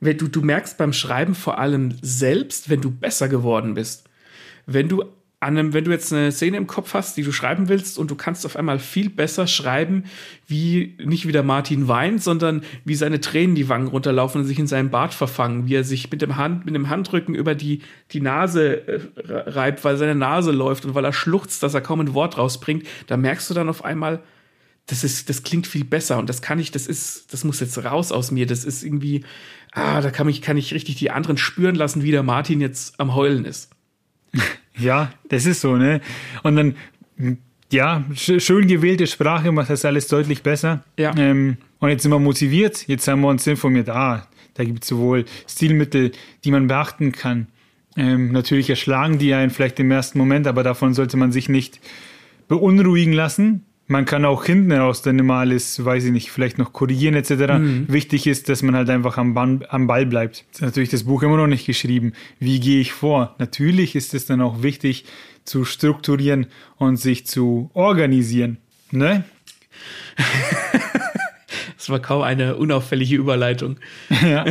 [0.00, 4.08] wenn du, du merkst beim Schreiben vor allem selbst, wenn du besser geworden bist.
[4.66, 5.04] Wenn du
[5.40, 8.16] einem, wenn du jetzt eine Szene im Kopf hast, die du schreiben willst und du
[8.16, 10.04] kannst auf einmal viel besser schreiben,
[10.48, 14.58] wie nicht wie der Martin weint, sondern wie seine Tränen die Wangen runterlaufen und sich
[14.58, 17.82] in seinem Bart verfangen, wie er sich mit dem Hand, mit dem Handrücken über die,
[18.10, 22.00] die Nase äh, reibt, weil seine Nase läuft und weil er schluchzt, dass er kaum
[22.00, 24.20] ein Wort rausbringt, da merkst du dann auf einmal,
[24.86, 27.78] das ist, das klingt viel besser und das kann ich, das ist, das muss jetzt
[27.84, 29.24] raus aus mir, das ist irgendwie,
[29.70, 32.98] ah, da kann ich, kann ich richtig die anderen spüren lassen, wie der Martin jetzt
[32.98, 33.70] am Heulen ist.
[34.80, 36.00] Ja, das ist so, ne?
[36.44, 36.76] Und dann,
[37.72, 40.84] ja, schön gewählte Sprache macht das alles deutlich besser.
[40.96, 41.12] Ja.
[41.16, 44.88] Ähm, und jetzt sind wir motiviert, jetzt haben wir uns informiert, ah, da gibt es
[44.88, 46.12] sowohl Stilmittel,
[46.44, 47.48] die man beachten kann.
[47.96, 51.80] Ähm, natürlich erschlagen die einen vielleicht im ersten Moment, aber davon sollte man sich nicht
[52.46, 56.72] beunruhigen lassen man kann auch hinten raus dann immer alles, weiß ich nicht, vielleicht noch
[56.74, 57.30] korrigieren etc.
[57.58, 57.86] Mhm.
[57.88, 60.44] Wichtig ist, dass man halt einfach am, Ban am Ball bleibt.
[60.52, 62.12] Ist natürlich das Buch immer noch nicht geschrieben.
[62.38, 63.34] Wie gehe ich vor?
[63.38, 65.06] Natürlich ist es dann auch wichtig
[65.44, 66.46] zu strukturieren
[66.76, 68.58] und sich zu organisieren.
[68.90, 69.24] Ne?
[71.76, 73.78] das war kaum eine unauffällige Überleitung.
[74.22, 74.44] Ja.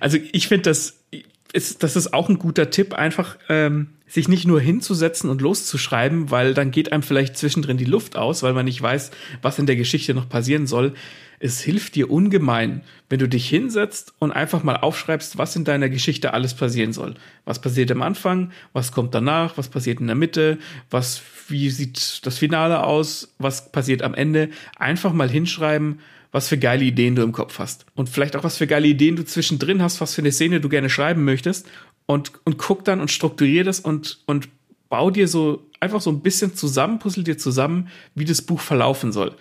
[0.00, 1.04] also ich finde das,
[1.52, 6.30] ist, das ist auch ein guter Tipp, einfach ähm, sich nicht nur hinzusetzen und loszuschreiben,
[6.30, 9.64] weil dann geht einem vielleicht zwischendrin die Luft aus, weil man nicht weiß, was in
[9.64, 10.92] der Geschichte noch passieren soll.
[11.38, 15.88] Es hilft dir ungemein, wenn du dich hinsetzt und einfach mal aufschreibst, was in deiner
[15.88, 17.14] Geschichte alles passieren soll.
[17.46, 20.58] Was passiert am Anfang, was kommt danach, was passiert in der Mitte,
[20.90, 24.50] was, wie sieht das Finale aus, was passiert am Ende.
[24.76, 26.00] Einfach mal hinschreiben,
[26.32, 27.86] was für geile Ideen du im Kopf hast.
[27.94, 30.68] Und vielleicht auch was für geile Ideen du zwischendrin hast, was für eine Szene du
[30.68, 31.66] gerne schreiben möchtest.
[32.06, 34.48] Und, und guck dann und strukturier das und, und
[34.88, 39.12] bau dir so einfach so ein bisschen zusammen, puzzle dir zusammen, wie das Buch verlaufen
[39.12, 39.34] soll.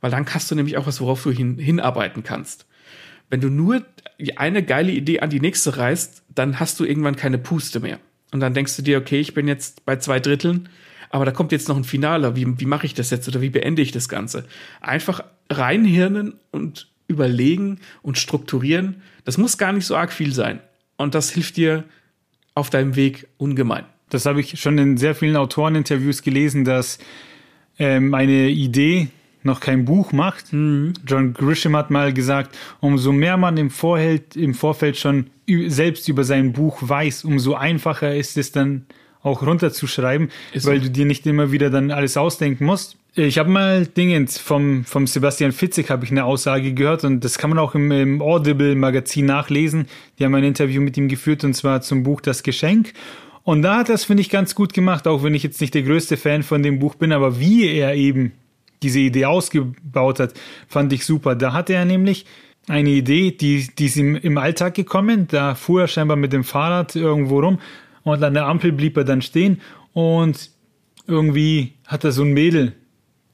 [0.00, 2.66] Weil dann hast du nämlich auch was, worauf du hin, hinarbeiten kannst.
[3.30, 3.84] Wenn du nur
[4.36, 7.98] eine geile Idee an die nächste reißt, dann hast du irgendwann keine Puste mehr.
[8.32, 10.68] Und dann denkst du dir, okay, ich bin jetzt bei zwei Dritteln,
[11.10, 12.36] aber da kommt jetzt noch ein Finale.
[12.36, 14.44] Wie, wie mache ich das jetzt oder wie beende ich das Ganze?
[14.80, 19.02] Einfach reinhirnen und überlegen und strukturieren.
[19.24, 20.60] Das muss gar nicht so arg viel sein.
[20.96, 21.84] Und das hilft dir
[22.56, 23.84] auf deinem Weg ungemein.
[24.08, 26.98] Das habe ich schon in sehr vielen Autoreninterviews gelesen, dass
[27.78, 29.08] ähm, eine Idee
[29.42, 30.52] noch kein Buch macht.
[30.52, 30.94] Mhm.
[31.06, 35.30] John Grisham hat mal gesagt, umso mehr man im Vorfeld, im Vorfeld schon
[35.68, 38.86] selbst über sein Buch weiß, umso einfacher ist es dann
[39.22, 40.84] auch runterzuschreiben, ist weil so.
[40.84, 42.96] du dir nicht immer wieder dann alles ausdenken musst.
[43.18, 47.38] Ich habe mal Dingens vom, vom Sebastian Fitzek habe ich eine Aussage gehört und das
[47.38, 49.86] kann man auch im, im Audible Magazin nachlesen.
[50.18, 52.92] Die haben ein Interview mit ihm geführt und zwar zum Buch Das Geschenk.
[53.42, 55.80] Und da hat das, finde ich, ganz gut gemacht, auch wenn ich jetzt nicht der
[55.80, 58.32] größte Fan von dem Buch bin, aber wie er eben
[58.82, 60.34] diese Idee ausgebaut hat,
[60.68, 61.34] fand ich super.
[61.34, 62.26] Da hatte er nämlich
[62.68, 65.26] eine Idee, die, die ist ihm im Alltag gekommen.
[65.26, 67.60] Da fuhr er scheinbar mit dem Fahrrad irgendwo rum
[68.02, 69.62] und an der Ampel blieb er dann stehen
[69.94, 70.50] und
[71.06, 72.74] irgendwie hat er so ein Mädel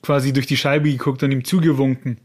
[0.03, 2.19] quasi durch die Scheibe geguckt und ihm zugewunken.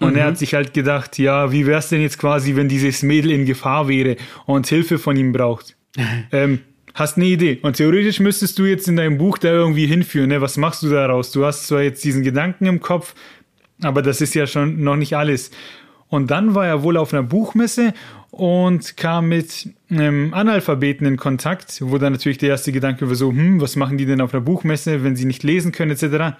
[0.00, 0.18] Und mhm.
[0.18, 3.46] er hat sich halt gedacht, ja, wie wär's denn jetzt quasi, wenn dieses Mädel in
[3.46, 5.76] Gefahr wäre und Hilfe von ihm braucht?
[6.32, 6.60] ähm,
[6.94, 7.58] hast eine Idee.
[7.62, 10.28] Und theoretisch müsstest du jetzt in deinem Buch da irgendwie hinführen.
[10.28, 10.40] Ne?
[10.40, 11.30] Was machst du daraus?
[11.30, 13.14] Du hast zwar jetzt diesen Gedanken im Kopf,
[13.82, 15.50] aber das ist ja schon noch nicht alles.
[16.08, 17.94] Und dann war er wohl auf einer Buchmesse
[18.30, 23.30] und kam mit einem Analphabeten in Kontakt, wo dann natürlich der erste Gedanke war so,
[23.30, 26.36] hm, was machen die denn auf einer Buchmesse, wenn sie nicht lesen können, etc.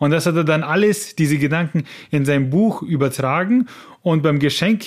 [0.00, 3.66] Und das hat er dann alles, diese Gedanken, in sein Buch übertragen.
[4.02, 4.84] Und beim Geschenk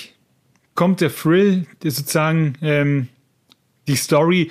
[0.74, 3.08] kommt der Thrill, sozusagen ähm,
[3.88, 4.50] die Story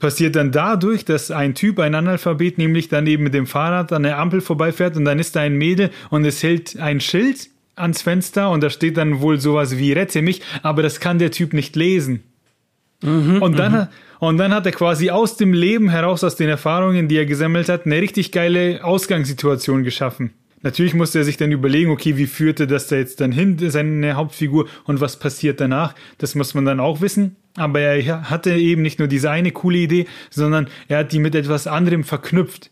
[0.00, 4.02] passiert dann dadurch, dass ein Typ, ein Analphabet, nämlich dann eben mit dem Fahrrad an
[4.02, 8.02] der Ampel vorbeifährt und dann ist da ein Mädel und es hält ein Schild ans
[8.02, 11.52] Fenster und da steht dann wohl sowas wie rette mich, aber das kann der Typ
[11.52, 12.24] nicht lesen.
[13.02, 13.86] Mhm, und, dann, mhm.
[14.18, 17.68] und dann hat er quasi aus dem Leben heraus, aus den Erfahrungen, die er gesammelt
[17.68, 20.32] hat, eine richtig geile Ausgangssituation geschaffen.
[20.62, 24.14] Natürlich musste er sich dann überlegen, okay, wie führte das da jetzt dann hin, seine
[24.14, 25.94] Hauptfigur, und was passiert danach?
[26.18, 27.36] Das muss man dann auch wissen.
[27.56, 31.34] Aber er hatte eben nicht nur diese eine coole Idee, sondern er hat die mit
[31.34, 32.70] etwas anderem verknüpft.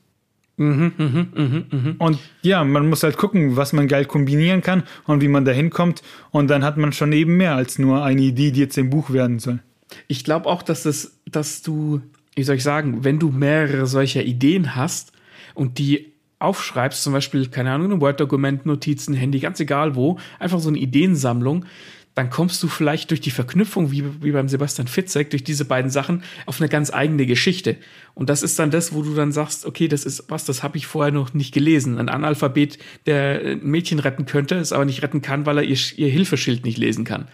[0.59, 1.95] Mhm, mh, mh, mh.
[1.99, 5.53] Und ja, man muss halt gucken, was man geil kombinieren kann und wie man da
[5.53, 6.03] hinkommt.
[6.31, 9.11] Und dann hat man schon eben mehr als nur eine Idee, die jetzt im Buch
[9.11, 9.61] werden soll.
[10.07, 12.01] Ich glaube auch, dass es, dass du,
[12.35, 15.13] wie soll ich sagen, wenn du mehrere solcher Ideen hast
[15.55, 20.61] und die aufschreibst, zum Beispiel, keine Ahnung, ein Word-Dokument, Notizen, Handy, ganz egal wo, einfach
[20.61, 21.65] so eine Ideensammlung,
[22.19, 25.89] dann kommst du vielleicht durch die Verknüpfung, wie, wie beim Sebastian Fitzek, durch diese beiden
[25.89, 27.77] Sachen auf eine ganz eigene Geschichte.
[28.15, 30.79] Und das ist dann das, wo du dann sagst, okay, das ist was, das habe
[30.79, 31.97] ich vorher noch nicht gelesen.
[31.97, 35.79] Ein Analphabet, der ein Mädchen retten könnte, es aber nicht retten kann, weil er ihr,
[35.95, 37.29] ihr Hilfeschild nicht lesen kann.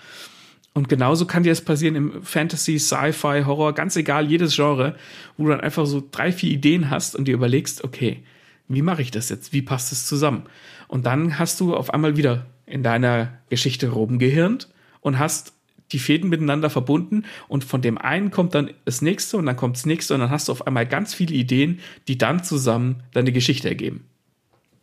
[0.74, 4.96] Und genauso kann dir es passieren im Fantasy, Sci-Fi, Horror, ganz egal, jedes Genre,
[5.36, 8.24] wo du dann einfach so drei, vier Ideen hast und dir überlegst, okay,
[8.66, 9.52] wie mache ich das jetzt?
[9.52, 10.44] Wie passt es zusammen?
[10.88, 14.68] Und dann hast du auf einmal wieder in deiner Geschichte rumgehirnt
[15.00, 15.52] und hast
[15.92, 19.76] die Fäden miteinander verbunden und von dem einen kommt dann das nächste und dann kommt
[19.76, 23.32] das nächste und dann hast du auf einmal ganz viele Ideen, die dann zusammen deine
[23.32, 24.04] Geschichte ergeben.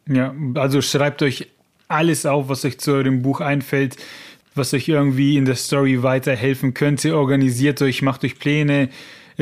[0.08, 1.48] Ja, also schreibt euch
[1.88, 3.98] alles auf, was euch zu eurem Buch einfällt,
[4.56, 7.16] was euch irgendwie in der Story weiterhelfen könnte.
[7.16, 8.90] Organisiert euch, macht euch Pläne,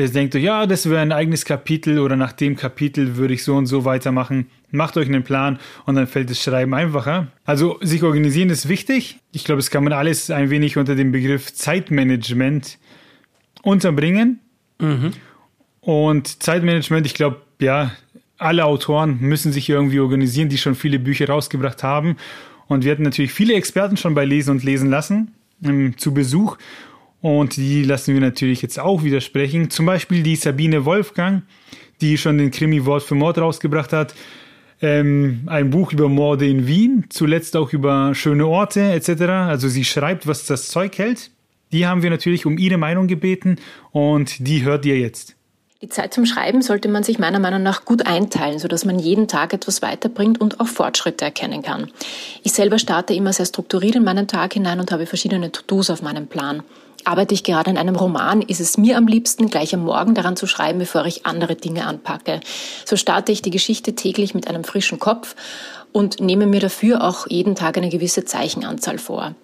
[0.00, 3.44] Ihr denkt euch, ja, das wäre ein eigenes Kapitel oder nach dem Kapitel würde ich
[3.44, 4.46] so und so weitermachen.
[4.70, 7.28] Macht euch einen Plan und dann fällt das Schreiben einfacher.
[7.44, 9.18] Also sich organisieren ist wichtig.
[9.32, 12.78] Ich glaube, das kann man alles ein wenig unter dem Begriff Zeitmanagement
[13.62, 14.40] unterbringen.
[14.78, 15.10] Mhm.
[15.80, 17.92] Und Zeitmanagement, ich glaube, ja,
[18.38, 22.16] alle Autoren müssen sich irgendwie organisieren, die schon viele Bücher rausgebracht haben.
[22.70, 26.56] Und wir hatten natürlich viele Experten schon bei Lesen und Lesen lassen ähm, zu Besuch.
[27.20, 29.70] Und die lassen wir natürlich jetzt auch widersprechen.
[29.70, 31.42] Zum Beispiel die Sabine Wolfgang,
[32.00, 34.14] die schon den Krimi Wort für Mord rausgebracht hat.
[34.80, 39.22] Ähm, ein Buch über Morde in Wien, zuletzt auch über schöne Orte etc.
[39.22, 41.32] Also sie schreibt, was das Zeug hält.
[41.72, 43.56] Die haben wir natürlich um Ihre Meinung gebeten
[43.90, 45.34] und die hört ihr jetzt.
[45.82, 49.28] Die Zeit zum Schreiben sollte man sich meiner Meinung nach gut einteilen, sodass man jeden
[49.28, 51.90] Tag etwas weiterbringt und auch Fortschritte erkennen kann.
[52.42, 56.02] Ich selber starte immer sehr strukturiert in meinen Tag hinein und habe verschiedene To-Dos auf
[56.02, 56.62] meinem Plan.
[57.06, 60.36] Arbeite ich gerade an einem Roman, ist es mir am liebsten, gleich am Morgen daran
[60.36, 62.40] zu schreiben, bevor ich andere Dinge anpacke.
[62.84, 65.34] So starte ich die Geschichte täglich mit einem frischen Kopf
[65.92, 69.34] und nehme mir dafür auch jeden Tag eine gewisse Zeichenanzahl vor.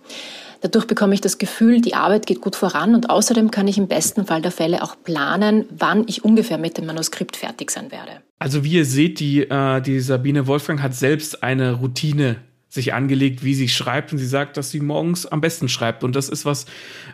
[0.61, 3.89] Dadurch bekomme ich das Gefühl, die Arbeit geht gut voran und außerdem kann ich im
[3.89, 8.23] besten Fall der Fälle auch planen, wann ich ungefähr mit dem Manuskript fertig sein werde.
[8.39, 12.37] Also wie ihr seht, die, äh, die Sabine Wolfgang hat selbst eine Routine
[12.69, 16.15] sich angelegt, wie sie schreibt und sie sagt, dass sie morgens am besten schreibt und
[16.15, 16.67] das ist was,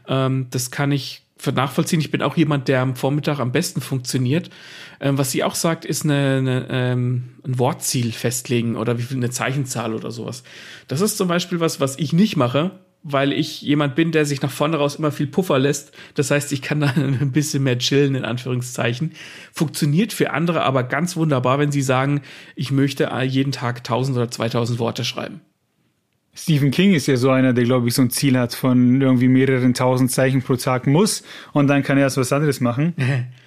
[0.09, 1.98] ähm, das kann ich nachvollziehen.
[1.98, 4.50] Ich bin auch jemand, der am Vormittag am besten funktioniert.
[5.00, 9.16] Ähm, was sie auch sagt, ist eine, eine, ähm, ein Wortziel festlegen oder wie viel
[9.16, 10.44] eine Zeichenzahl oder sowas.
[10.87, 14.43] Das ist zum Beispiel was, was ich nicht mache, weil ich jemand bin, der sich
[14.43, 15.93] nach vorne raus immer viel Puffer lässt.
[16.15, 19.12] Das heißt, ich kann da ein bisschen mehr chillen, in Anführungszeichen.
[19.53, 22.23] Funktioniert für andere aber ganz wunderbar, wenn sie sagen,
[22.55, 25.41] ich möchte jeden Tag 1000 oder 2000 Worte schreiben.
[26.35, 29.29] Stephen King ist ja so einer, der, glaube ich, so ein Ziel hat von irgendwie
[29.29, 32.95] mehreren tausend Zeichen pro Tag muss und dann kann er erst was anderes machen.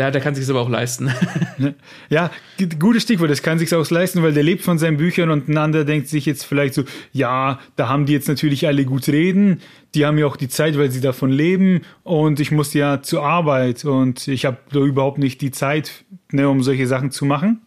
[0.00, 1.12] Ja, der kann sich aber auch leisten.
[2.08, 2.30] ja,
[2.78, 5.58] gutes Stichwort, das kann sich auch leisten, weil der lebt von seinen Büchern und ein
[5.58, 9.60] anderer denkt sich jetzt vielleicht so, ja, da haben die jetzt natürlich alle gut reden,
[9.94, 13.24] die haben ja auch die Zeit, weil sie davon leben und ich muss ja zur
[13.24, 17.60] Arbeit und ich habe da überhaupt nicht die Zeit, ne, um solche Sachen zu machen.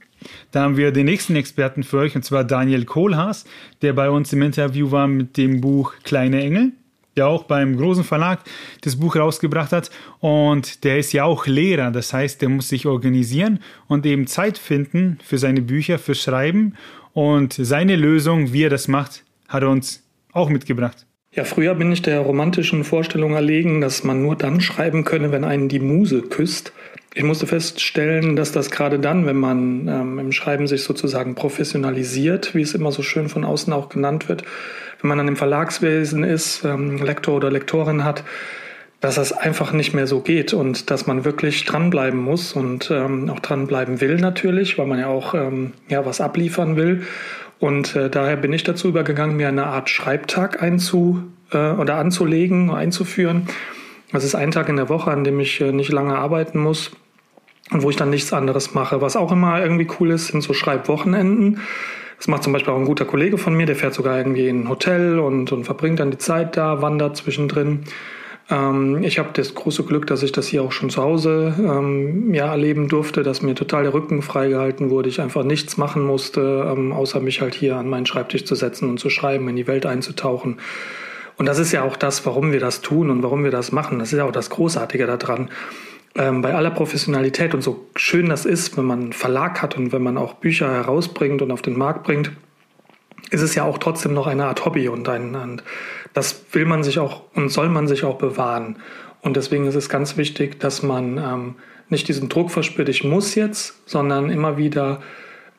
[0.49, 3.45] Da haben wir den nächsten Experten für euch und zwar Daniel Kohlhaas,
[3.83, 6.71] der bei uns im Interview war mit dem Buch Kleine Engel
[7.15, 8.39] der auch beim großen Verlag
[8.81, 9.91] das Buch rausgebracht hat.
[10.19, 14.57] Und der ist ja auch Lehrer, das heißt, der muss sich organisieren und eben Zeit
[14.57, 16.75] finden für seine Bücher, für Schreiben.
[17.13, 21.05] Und seine Lösung, wie er das macht, hat er uns auch mitgebracht.
[21.35, 25.43] Ja, früher bin ich der romantischen Vorstellung erlegen, dass man nur dann schreiben könne, wenn
[25.43, 26.73] einen die Muse küsst.
[27.15, 32.53] Ich musste feststellen, dass das gerade dann, wenn man ähm, im Schreiben sich sozusagen professionalisiert,
[32.53, 34.43] wie es immer so schön von außen auch genannt wird,
[35.03, 38.23] wenn man dann im Verlagswesen ist, ähm, Lektor oder Lektorin hat,
[39.01, 43.29] dass das einfach nicht mehr so geht und dass man wirklich dranbleiben muss und ähm,
[43.29, 47.03] auch dranbleiben will natürlich, weil man ja auch ähm, ja, was abliefern will.
[47.59, 52.71] Und äh, daher bin ich dazu übergegangen, mir eine Art Schreibtag einzu äh, oder anzulegen,
[52.71, 53.47] einzuführen.
[54.13, 56.91] Das ist ein Tag in der Woche, an dem ich äh, nicht lange arbeiten muss
[57.71, 59.01] und wo ich dann nichts anderes mache.
[59.01, 61.59] Was auch immer irgendwie cool ist, sind so Schreibwochenenden.
[62.23, 64.61] Das macht zum Beispiel auch ein guter Kollege von mir, der fährt sogar irgendwie in
[64.61, 67.81] ein Hotel und, und verbringt dann die Zeit da, wandert zwischendrin.
[68.49, 72.33] Ähm, ich habe das große Glück, dass ich das hier auch schon zu Hause ähm,
[72.33, 76.65] ja, erleben durfte, dass mir total der Rücken freigehalten wurde, ich einfach nichts machen musste,
[76.71, 79.67] ähm, außer mich halt hier an meinen Schreibtisch zu setzen und zu schreiben, in die
[79.67, 80.61] Welt einzutauchen.
[81.37, 83.99] Und das ist ja auch das, warum wir das tun und warum wir das machen.
[83.99, 85.49] Das ist ja auch das Großartige daran
[86.15, 89.91] ähm, bei aller Professionalität und so schön das ist, wenn man einen Verlag hat und
[89.91, 92.31] wenn man auch Bücher herausbringt und auf den Markt bringt,
[93.31, 95.63] ist es ja auch trotzdem noch eine Art Hobby und ein, und
[96.13, 98.77] das will man sich auch und soll man sich auch bewahren.
[99.21, 101.55] Und deswegen ist es ganz wichtig, dass man ähm,
[101.89, 105.01] nicht diesen Druck verspürt, ich muss jetzt, sondern immer wieder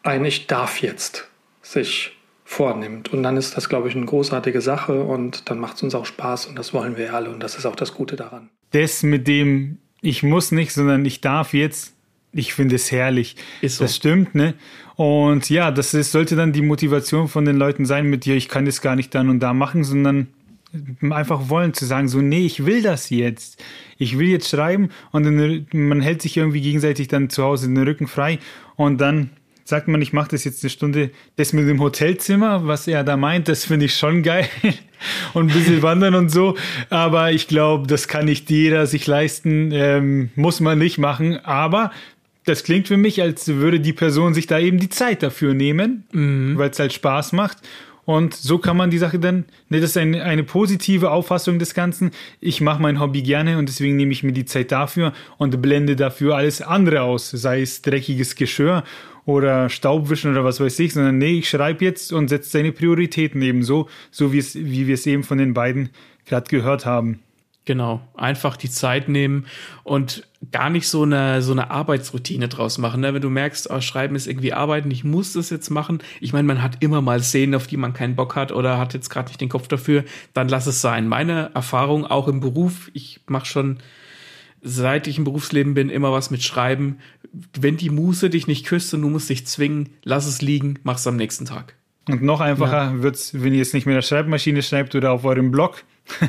[0.02, 1.28] ein Ich darf jetzt
[1.62, 3.12] sich vornimmt.
[3.12, 6.04] Und dann ist das, glaube ich, eine großartige Sache und dann macht es uns auch
[6.04, 8.50] Spaß und das wollen wir alle und das ist auch das Gute daran.
[8.70, 11.94] Das mit dem ich muss nicht, sondern ich darf jetzt.
[12.32, 13.36] Ich finde es herrlich.
[13.60, 13.84] Ist so.
[13.84, 14.54] Das stimmt, ne?
[14.96, 18.48] Und ja, das ist, sollte dann die Motivation von den Leuten sein mit dir, ich
[18.48, 20.28] kann das gar nicht dann und da machen, sondern
[21.00, 23.62] einfach wollen zu sagen, so, nee, ich will das jetzt.
[23.96, 27.82] Ich will jetzt schreiben und dann, man hält sich irgendwie gegenseitig dann zu Hause den
[27.82, 28.40] Rücken frei
[28.76, 29.30] und dann
[29.64, 31.10] sagt man, ich mache das jetzt eine Stunde.
[31.36, 34.48] Das mit dem Hotelzimmer, was er da meint, das finde ich schon geil.
[35.32, 36.56] und ein bisschen wandern und so.
[36.90, 41.44] Aber ich glaube, das kann nicht jeder sich leisten, ähm, muss man nicht machen.
[41.44, 41.90] Aber
[42.44, 46.04] das klingt für mich, als würde die Person sich da eben die Zeit dafür nehmen,
[46.12, 46.58] mhm.
[46.58, 47.58] weil es halt Spaß macht.
[48.06, 51.72] Und so kann man die Sache dann, ne, das ist eine, eine positive Auffassung des
[51.72, 52.10] Ganzen.
[52.38, 55.96] Ich mache mein Hobby gerne und deswegen nehme ich mir die Zeit dafür und blende
[55.96, 58.84] dafür alles andere aus, sei es dreckiges Geschirr
[59.26, 63.40] oder Staubwischen oder was weiß ich, sondern nee, ich schreibe jetzt und setze seine Prioritäten
[63.42, 65.90] eben so, so wie, es, wie wir es eben von den beiden
[66.26, 67.20] gerade gehört haben.
[67.66, 69.46] Genau, einfach die Zeit nehmen
[69.84, 73.00] und gar nicht so eine so eine Arbeitsroutine draus machen.
[73.00, 73.14] Ne?
[73.14, 76.02] Wenn du merkst, oh, Schreiben ist irgendwie Arbeiten, ich muss das jetzt machen.
[76.20, 78.92] Ich meine, man hat immer mal Szenen, auf die man keinen Bock hat oder hat
[78.92, 81.08] jetzt gerade nicht den Kopf dafür, dann lass es sein.
[81.08, 83.78] Meine Erfahrung auch im Beruf, ich mache schon
[84.64, 86.98] seit ich im Berufsleben bin, immer was mit Schreiben.
[87.58, 91.06] Wenn die Muse dich nicht küsst und du musst dich zwingen, lass es liegen, mach's
[91.06, 91.76] am nächsten Tag.
[92.08, 93.02] Und noch einfacher ja.
[93.02, 95.84] wird's, wenn ihr jetzt nicht mit der Schreibmaschine schreibt oder auf eurem Blog.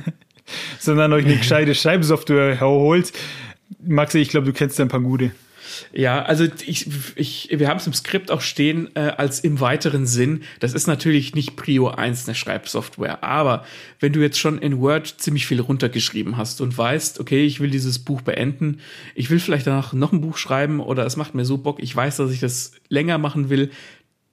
[0.79, 3.11] sondern euch eine gescheite Schreibsoftware herholt.
[3.83, 5.31] Maxi, ich glaube, du kennst ein paar gute.
[5.93, 10.05] Ja, also ich, ich, wir haben es im Skript auch stehen äh, als im weiteren
[10.05, 10.43] Sinn.
[10.59, 13.65] Das ist natürlich nicht Prio 1 eine Schreibsoftware, aber
[13.99, 17.69] wenn du jetzt schon in Word ziemlich viel runtergeschrieben hast und weißt, okay, ich will
[17.69, 18.79] dieses Buch beenden,
[19.15, 21.95] ich will vielleicht danach noch ein Buch schreiben oder es macht mir so Bock, ich
[21.95, 23.71] weiß, dass ich das länger machen will,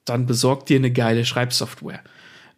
[0.05, 2.03] dann besorg dir eine geile Schreibsoftware.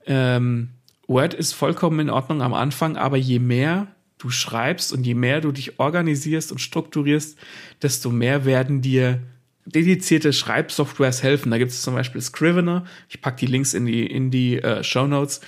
[0.06, 0.70] Ähm,
[1.06, 3.93] Word ist vollkommen in Ordnung am Anfang, aber je mehr
[4.24, 7.38] du schreibst und je mehr du dich organisierst und strukturierst,
[7.82, 9.20] desto mehr werden dir
[9.66, 11.50] dedizierte Schreibsoftwares helfen.
[11.50, 12.86] Da gibt es zum Beispiel Scrivener.
[13.10, 15.42] Ich packe die Links in die, in die äh, Show Notes.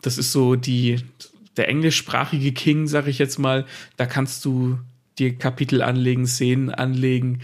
[0.00, 1.00] Das ist so die,
[1.56, 3.66] der englischsprachige King, sag ich jetzt mal.
[3.96, 4.78] Da kannst du
[5.18, 7.40] dir Kapitel anlegen, Szenen anlegen,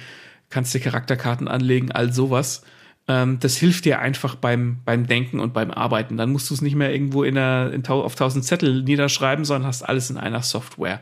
[0.50, 2.62] kannst dir Charakterkarten anlegen, all sowas.
[3.08, 6.16] Ähm, das hilft dir einfach beim, beim Denken und beim Arbeiten.
[6.16, 9.66] Dann musst du es nicht mehr irgendwo in einer, in, auf tausend Zettel niederschreiben, sondern
[9.66, 11.00] hast alles in einer Software.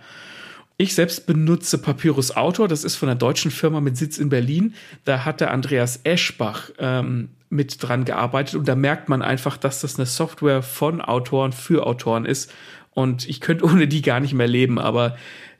[0.77, 4.75] Ich selbst benutze Papyrus Autor, das ist von einer deutschen Firma mit Sitz in Berlin.
[5.05, 9.81] Da hat der Andreas Eschbach ähm, mit dran gearbeitet und da merkt man einfach, dass
[9.81, 12.53] das eine Software von Autoren für Autoren ist.
[12.90, 15.17] Und ich könnte ohne die gar nicht mehr leben, aber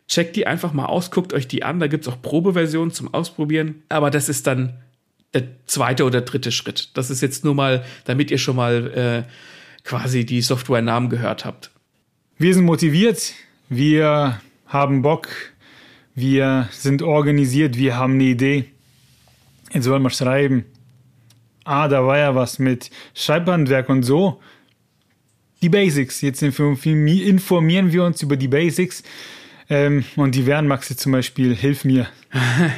[0.09, 1.81] checkt die einfach mal aus, guckt euch die an.
[1.81, 3.83] Da gibt's auch Probeversionen zum Ausprobieren.
[3.89, 4.75] Aber das ist dann
[5.35, 6.91] der zweite oder dritte Schritt.
[6.95, 9.31] Das ist jetzt nur mal, damit ihr schon mal äh,
[9.83, 11.71] quasi die Software-Namen gehört habt.
[12.39, 13.33] Wir sind motiviert,
[13.69, 15.29] wir haben Bock,
[16.15, 18.67] wir sind organisiert, wir haben eine Idee.
[19.73, 20.65] Jetzt wollen wir schreiben.
[21.65, 24.41] Ah, da war ja was mit Schreibhandwerk und so.
[25.63, 26.21] Die Basics.
[26.21, 29.03] Jetzt informieren wir uns über die Basics.
[29.71, 32.09] Ähm, und die wären, Maxi, zum Beispiel, hilf mir.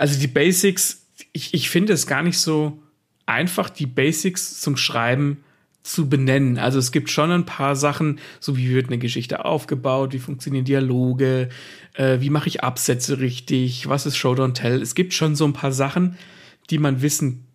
[0.00, 1.07] Also die Basics
[1.38, 2.82] ich, ich finde es gar nicht so
[3.24, 5.44] einfach, die Basics zum Schreiben
[5.84, 6.58] zu benennen.
[6.58, 10.64] Also es gibt schon ein paar Sachen, so wie wird eine Geschichte aufgebaut, wie funktionieren
[10.64, 11.48] Dialoge,
[11.94, 14.82] äh, wie mache ich Absätze richtig, was ist Show Don't Tell.
[14.82, 16.18] Es gibt schon so ein paar Sachen,
[16.70, 17.46] die man wissen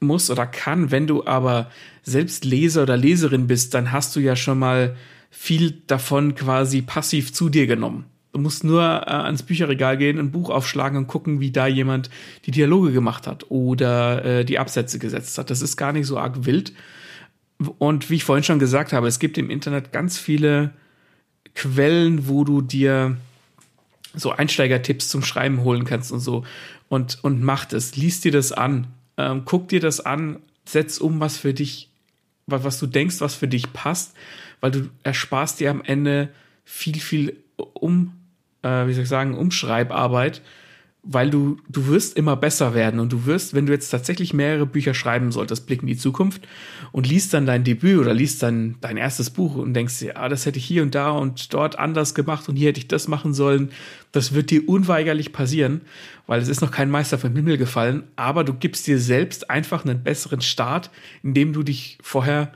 [0.00, 0.90] muss oder kann.
[0.90, 1.70] Wenn du aber
[2.02, 4.96] selbst Leser oder Leserin bist, dann hast du ja schon mal
[5.30, 8.06] viel davon quasi passiv zu dir genommen.
[8.32, 12.10] Du musst nur äh, ans Bücherregal gehen, ein Buch aufschlagen und gucken, wie da jemand
[12.44, 15.50] die Dialoge gemacht hat oder äh, die Absätze gesetzt hat.
[15.50, 16.72] Das ist gar nicht so arg wild.
[17.78, 20.72] Und wie ich vorhin schon gesagt habe, es gibt im Internet ganz viele
[21.54, 23.16] Quellen, wo du dir
[24.14, 26.44] so Einsteigertipps zum Schreiben holen kannst und so.
[26.88, 27.96] Und, und mach das.
[27.96, 28.88] Lies dir das an.
[29.16, 30.40] Ähm, guck dir das an.
[30.64, 31.88] Setz um, was für dich,
[32.46, 34.14] was, was du denkst, was für dich passt,
[34.60, 36.28] weil du ersparst dir am Ende
[36.64, 38.12] viel, viel um
[38.62, 40.42] äh, wie soll ich sagen, Umschreibarbeit,
[41.02, 44.66] weil du, du wirst immer besser werden und du wirst, wenn du jetzt tatsächlich mehrere
[44.66, 46.46] Bücher schreiben solltest, Blick in die Zukunft
[46.92, 50.28] und liest dann dein Debüt oder liest dann dein erstes Buch und denkst dir, ah,
[50.28, 53.08] das hätte ich hier und da und dort anders gemacht und hier hätte ich das
[53.08, 53.70] machen sollen,
[54.12, 55.82] das wird dir unweigerlich passieren,
[56.26, 59.84] weil es ist noch kein Meister vom Himmel gefallen, aber du gibst dir selbst einfach
[59.84, 60.90] einen besseren Start,
[61.22, 62.52] indem du dich vorher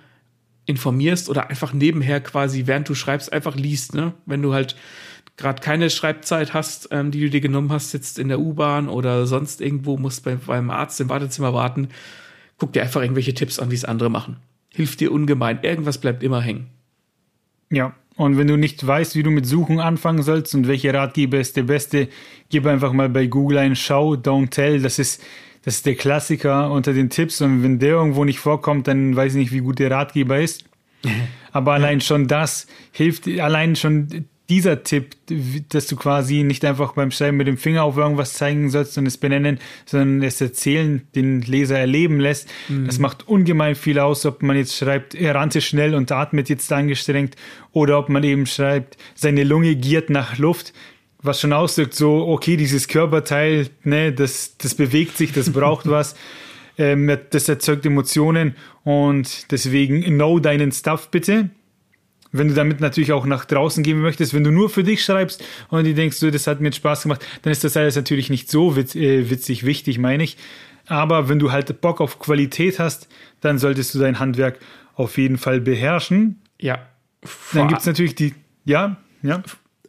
[0.66, 4.12] informierst oder einfach nebenher quasi, während du schreibst, einfach liest, ne?
[4.26, 4.76] Wenn du halt
[5.36, 9.26] gerade keine Schreibzeit hast, ähm, die du dir genommen hast, sitzt in der U-Bahn oder
[9.26, 11.88] sonst irgendwo, musst bei, beim Arzt im Wartezimmer warten,
[12.58, 14.36] guck dir einfach irgendwelche Tipps an, wie es andere machen.
[14.74, 15.60] Hilft dir ungemein.
[15.62, 16.68] Irgendwas bleibt immer hängen.
[17.70, 21.40] Ja, und wenn du nicht weißt, wie du mit Suchen anfangen sollst und welcher Ratgeber
[21.40, 22.08] ist der beste,
[22.50, 24.80] gib einfach mal bei Google ein Schau, Don't Tell.
[24.80, 25.22] Das ist,
[25.64, 27.40] das ist der Klassiker unter den Tipps.
[27.40, 30.64] Und wenn der irgendwo nicht vorkommt, dann weiß ich nicht, wie gut der Ratgeber ist.
[31.52, 35.16] Aber allein schon das hilft, allein schon dieser Tipp,
[35.70, 39.06] dass du quasi nicht einfach beim Schreiben mit dem Finger auf irgendwas zeigen sollst und
[39.06, 42.50] es benennen, sondern es erzählen, den Leser erleben lässt.
[42.68, 42.84] Mhm.
[42.84, 46.70] Das macht ungemein viel aus, ob man jetzt schreibt, er rannte schnell und atmet jetzt
[46.70, 47.34] angestrengt
[47.72, 50.74] oder ob man eben schreibt, seine Lunge giert nach Luft
[51.24, 56.16] was schon ausdrückt, so, okay, dieses Körperteil, ne, das, das bewegt sich, das braucht was,
[56.78, 61.50] ähm, das erzeugt Emotionen und deswegen know deinen Stuff bitte
[62.32, 65.44] wenn du damit natürlich auch nach draußen gehen möchtest, wenn du nur für dich schreibst
[65.68, 68.30] und du denkst, so, das hat mir jetzt Spaß gemacht, dann ist das alles natürlich
[68.30, 70.36] nicht so witz, äh, witzig, wichtig, meine ich.
[70.86, 73.08] Aber wenn du halt Bock auf Qualität hast,
[73.40, 74.58] dann solltest du dein Handwerk
[74.94, 76.40] auf jeden Fall beherrschen.
[76.60, 76.78] Ja.
[77.52, 78.34] Dann gibt es natürlich die,
[78.64, 79.42] ja, ja.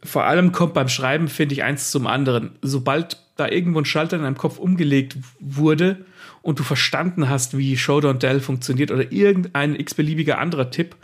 [0.03, 2.51] Vor allem kommt beim Schreiben, finde ich, eins zum anderen.
[2.61, 6.05] Sobald da irgendwo ein Schalter in deinem Kopf umgelegt wurde
[6.41, 10.95] und du verstanden hast, wie Showdown Dell funktioniert oder irgendein x-beliebiger anderer Tipp,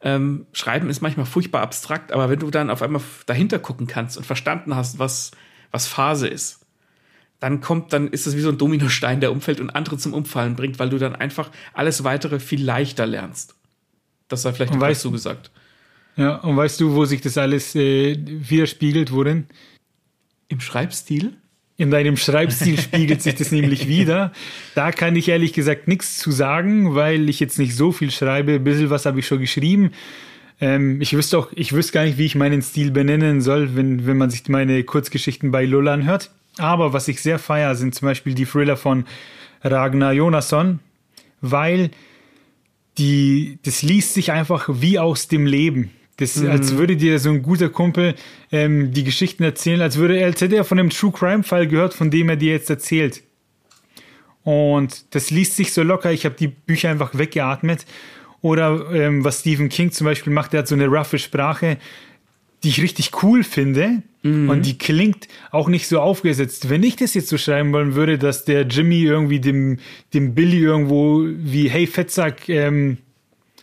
[0.00, 4.16] ähm, Schreiben ist manchmal furchtbar abstrakt, aber wenn du dann auf einmal dahinter gucken kannst
[4.16, 5.32] und verstanden hast, was,
[5.70, 6.66] was Phase ist,
[7.40, 10.56] dann kommt, dann ist es wie so ein Dominostein, der umfällt und andere zum Umfallen
[10.56, 13.54] bringt, weil du dann einfach alles weitere viel leichter lernst.
[14.28, 15.50] Das sei vielleicht noch weißt du gesagt.
[16.16, 19.46] Ja, und weißt du, wo sich das alles äh, widerspiegelt, worin?
[20.48, 21.36] Im Schreibstil?
[21.80, 24.32] In deinem Schreibstil spiegelt sich das nämlich wieder.
[24.74, 28.54] Da kann ich ehrlich gesagt nichts zu sagen, weil ich jetzt nicht so viel schreibe.
[28.54, 29.92] Ein bisschen was habe ich schon geschrieben.
[30.60, 34.08] Ähm, ich wüsste auch, ich wüsste gar nicht, wie ich meinen Stil benennen soll, wenn,
[34.08, 36.32] wenn man sich meine Kurzgeschichten bei Lull anhört.
[36.56, 39.04] Aber was ich sehr feier, sind zum Beispiel die Thriller von
[39.62, 40.80] Ragnar Jonasson,
[41.40, 41.92] weil
[42.98, 45.92] die, das liest sich einfach wie aus dem Leben.
[46.18, 46.50] Das, mhm.
[46.50, 48.14] Als würde dir so ein guter Kumpel
[48.52, 51.94] ähm, die Geschichten erzählen, als, würde, als hätte er von einem True Crime Fall gehört,
[51.94, 53.22] von dem er dir jetzt erzählt.
[54.42, 56.12] Und das liest sich so locker.
[56.12, 57.86] Ich habe die Bücher einfach weggeatmet.
[58.40, 61.78] Oder ähm, was Stephen King zum Beispiel macht, der hat so eine roughe Sprache,
[62.64, 64.02] die ich richtig cool finde.
[64.22, 64.50] Mhm.
[64.50, 66.68] Und die klingt auch nicht so aufgesetzt.
[66.68, 69.78] Wenn ich das jetzt so schreiben wollen würde, dass der Jimmy irgendwie dem,
[70.14, 72.98] dem Billy irgendwo wie, hey Fettsack, ähm,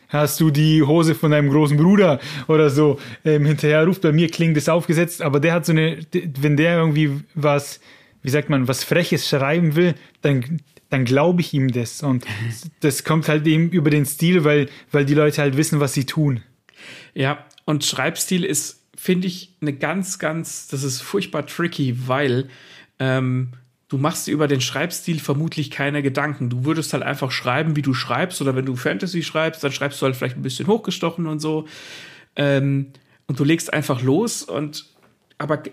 [0.10, 4.02] hast du die Hose von deinem großen Bruder oder so ähm, hinterher ruft.
[4.02, 6.00] Bei mir klingt das aufgesetzt, aber der hat so eine,
[6.40, 7.80] wenn der irgendwie was,
[8.22, 12.04] wie sagt man, was Freches schreiben will, dann, dann glaube ich ihm das.
[12.04, 12.26] Und
[12.82, 16.06] das kommt halt eben über den Stil, weil, weil die Leute halt wissen, was sie
[16.06, 16.42] tun.
[17.14, 22.50] Ja, und Schreibstil ist finde ich eine ganz, ganz, das ist furchtbar tricky, weil
[22.98, 23.52] ähm,
[23.88, 26.50] du machst dir über den Schreibstil vermutlich keine Gedanken.
[26.50, 30.02] Du würdest halt einfach schreiben, wie du schreibst, oder wenn du Fantasy schreibst, dann schreibst
[30.02, 31.68] du halt vielleicht ein bisschen hochgestochen und so.
[32.36, 32.88] Ähm,
[33.28, 34.86] und du legst einfach los und
[35.38, 35.64] aber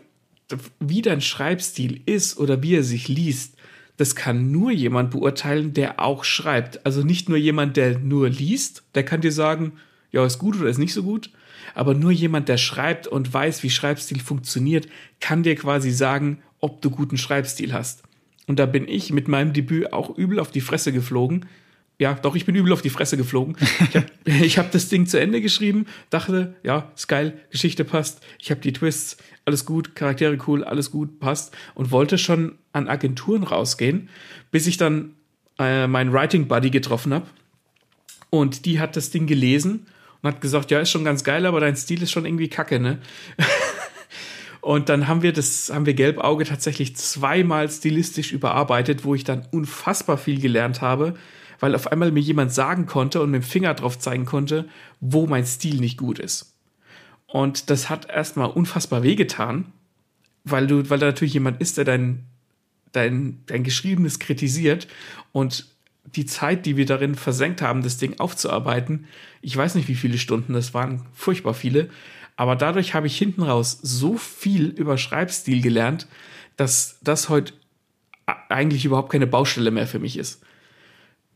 [0.81, 3.57] wie dein Schreibstil ist oder wie er sich liest,
[3.97, 6.85] das kann nur jemand beurteilen, der auch schreibt.
[6.85, 9.75] Also nicht nur jemand, der nur liest, der kann dir sagen,
[10.11, 11.31] ja, ist gut oder ist nicht so gut,
[11.75, 14.89] aber nur jemand, der schreibt und weiß, wie Schreibstil funktioniert,
[15.21, 18.05] kann dir quasi sagen, ob du guten Schreibstil hast.
[18.47, 21.47] Und da bin ich mit meinem Debüt auch übel auf die Fresse geflogen.
[21.99, 23.57] Ja, doch, ich bin übel auf die Fresse geflogen.
[24.25, 28.51] Ich habe hab das Ding zu Ende geschrieben, dachte, ja, ist geil, Geschichte passt, ich
[28.51, 31.55] habe die Twists, alles gut, Charaktere cool, alles gut, passt.
[31.75, 34.09] Und wollte schon an Agenturen rausgehen,
[34.51, 35.15] bis ich dann
[35.59, 37.27] äh, meinen Writing Buddy getroffen habe.
[38.31, 39.87] Und die hat das Ding gelesen
[40.23, 42.81] und hat gesagt, ja, ist schon ganz geil, aber dein Stil ist schon irgendwie kacke,
[42.81, 42.99] ne?
[44.63, 49.45] und dann haben wir das, haben wir Gelbauge tatsächlich zweimal stilistisch überarbeitet, wo ich dann
[49.51, 51.15] unfassbar viel gelernt habe,
[51.59, 54.69] weil auf einmal mir jemand sagen konnte und mit dem Finger drauf zeigen konnte,
[55.01, 56.55] wo mein Stil nicht gut ist.
[57.27, 59.73] Und das hat erstmal unfassbar wehgetan,
[60.45, 62.25] weil du, weil da natürlich jemand ist, der dein,
[62.93, 64.87] dein, dein Geschriebenes kritisiert
[65.33, 65.67] und
[66.15, 69.07] die Zeit, die wir darin versenkt haben, das Ding aufzuarbeiten,
[69.41, 71.91] ich weiß nicht, wie viele Stunden, das waren furchtbar viele,
[72.37, 76.07] aber dadurch habe ich hinten raus so viel über Schreibstil gelernt,
[76.57, 77.53] dass das heute
[78.49, 80.43] eigentlich überhaupt keine Baustelle mehr für mich ist.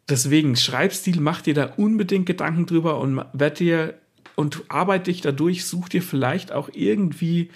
[0.09, 3.95] Deswegen, Schreibstil, mach dir da unbedingt Gedanken drüber und werd dir
[4.37, 7.51] und arbeite dich dadurch, such dir vielleicht auch irgendwie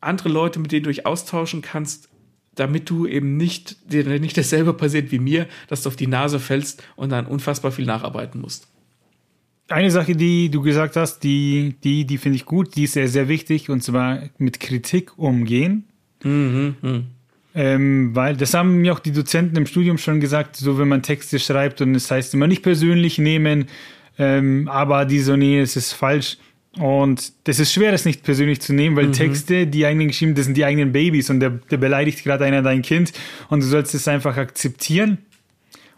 [0.00, 2.08] andere Leute, mit denen du dich austauschen kannst,
[2.54, 6.40] damit du eben nicht, dir nicht dasselbe passiert wie mir, dass du auf die Nase
[6.40, 8.68] fällst und dann unfassbar viel nacharbeiten musst.
[9.74, 13.08] Eine Sache, die du gesagt hast, die, die, die finde ich gut, die ist sehr,
[13.08, 15.82] sehr wichtig, und zwar mit Kritik umgehen.
[16.22, 17.00] Mhm, mh.
[17.56, 21.02] ähm, weil das haben mir auch die Dozenten im Studium schon gesagt, so wenn man
[21.02, 23.66] Texte schreibt und es das heißt immer nicht persönlich nehmen,
[24.16, 26.38] ähm, aber die so, nee, es ist falsch.
[26.78, 29.12] Und das ist schwer, das nicht persönlich zu nehmen, weil mhm.
[29.12, 32.62] Texte, die eigenen geschrieben, das sind die eigenen Babys und der, der beleidigt gerade einer
[32.62, 33.12] dein Kind
[33.48, 35.18] und du sollst es einfach akzeptieren.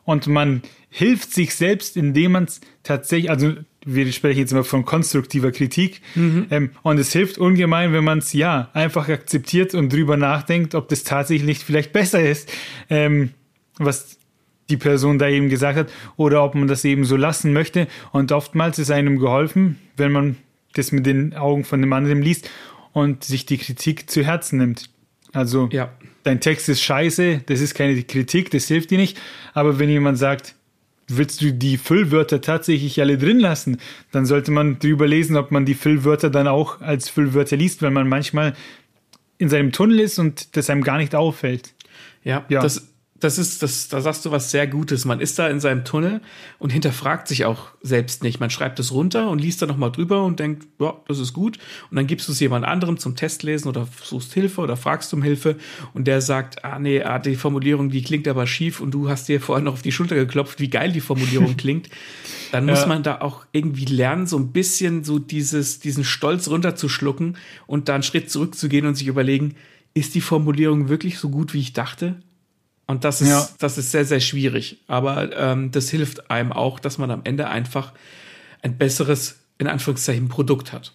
[0.06, 4.84] Und man hilft sich selbst, indem man es tatsächlich, also wir sprechen jetzt immer von
[4.84, 6.46] konstruktiver Kritik, mhm.
[6.50, 10.88] ähm, und es hilft ungemein, wenn man es ja einfach akzeptiert und drüber nachdenkt, ob
[10.88, 12.52] das tatsächlich nicht vielleicht besser ist,
[12.90, 13.30] ähm,
[13.78, 14.18] was
[14.68, 17.86] die Person da eben gesagt hat, oder ob man das eben so lassen möchte.
[18.10, 20.36] Und oftmals ist einem geholfen, wenn man
[20.74, 22.50] das mit den Augen von dem anderen liest
[22.92, 24.90] und sich die Kritik zu Herzen nimmt.
[25.32, 25.92] Also ja.
[26.24, 29.18] dein Text ist scheiße, das ist keine Kritik, das hilft dir nicht.
[29.54, 30.55] Aber wenn jemand sagt,
[31.08, 33.78] willst du die Füllwörter tatsächlich alle drin lassen,
[34.10, 37.90] dann sollte man drüber lesen, ob man die Füllwörter dann auch als Füllwörter liest, weil
[37.90, 38.54] man manchmal
[39.38, 41.74] in seinem Tunnel ist und das einem gar nicht auffällt.
[42.24, 42.60] Ja, ja.
[42.60, 42.88] das
[43.20, 45.04] das ist, das, da sagst du was sehr Gutes.
[45.04, 46.20] Man ist da in seinem Tunnel
[46.58, 48.40] und hinterfragt sich auch selbst nicht.
[48.40, 51.58] Man schreibt es runter und liest da nochmal drüber und denkt, ja, das ist gut.
[51.90, 55.22] Und dann gibst du es jemand anderem zum Testlesen oder suchst Hilfe oder fragst um
[55.22, 55.56] Hilfe
[55.94, 59.28] und der sagt, ah nee, ah, die Formulierung, die klingt aber schief und du hast
[59.28, 61.88] dir vorher noch auf die Schulter geklopft, wie geil die Formulierung klingt.
[62.52, 62.86] Dann muss ja.
[62.86, 67.94] man da auch irgendwie lernen, so ein bisschen so dieses, diesen Stolz runterzuschlucken und da
[67.94, 69.54] einen Schritt zurückzugehen und sich überlegen,
[69.94, 72.16] ist die Formulierung wirklich so gut, wie ich dachte?
[72.86, 73.48] Und das ist, ja.
[73.58, 74.78] das ist sehr, sehr schwierig.
[74.86, 77.92] Aber ähm, das hilft einem auch, dass man am Ende einfach
[78.62, 80.92] ein besseres, in Anführungszeichen, Produkt hat.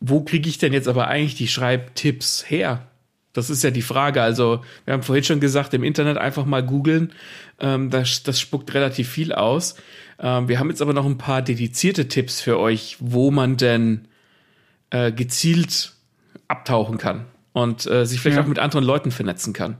[0.00, 2.86] wo kriege ich denn jetzt aber eigentlich die Schreibtipps her?
[3.32, 4.22] Das ist ja die Frage.
[4.22, 7.12] Also, wir haben vorhin schon gesagt, im Internet einfach mal googeln.
[7.60, 9.76] Ähm, das, das spuckt relativ viel aus.
[10.18, 14.08] Ähm, wir haben jetzt aber noch ein paar dedizierte Tipps für euch, wo man denn
[14.90, 15.92] äh, gezielt
[16.48, 18.42] abtauchen kann und äh, sich vielleicht ja.
[18.42, 19.76] auch mit anderen Leuten vernetzen kann.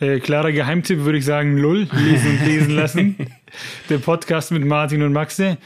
[0.00, 3.16] Äh, klarer Geheimtipp würde ich sagen, Lull, lesen und lesen lassen.
[3.90, 5.58] Der Podcast mit Martin und Maxe.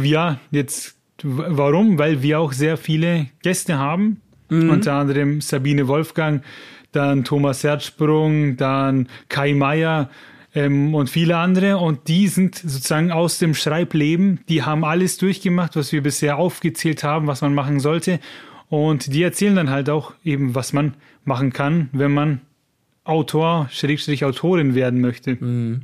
[0.00, 1.98] Ja, jetzt warum?
[1.98, 4.70] Weil wir auch sehr viele Gäste haben, mhm.
[4.70, 6.44] unter anderem Sabine Wolfgang,
[6.92, 10.08] dann Thomas Herzsprung, dann Kai Meier
[10.54, 11.78] ähm, und viele andere.
[11.78, 14.38] Und die sind sozusagen aus dem Schreibleben.
[14.48, 18.20] Die haben alles durchgemacht, was wir bisher aufgezählt haben, was man machen sollte.
[18.68, 20.94] Und die erzählen dann halt auch eben, was man
[21.24, 22.40] machen kann, wenn man
[23.04, 25.36] Autor, Schrägstrich Autorin werden möchte.
[25.38, 25.82] Mhm.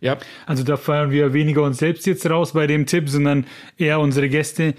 [0.00, 0.18] Ja.
[0.46, 3.46] Also da feiern wir weniger uns selbst jetzt raus bei dem Tipp, sondern
[3.76, 4.74] eher unsere Gäste,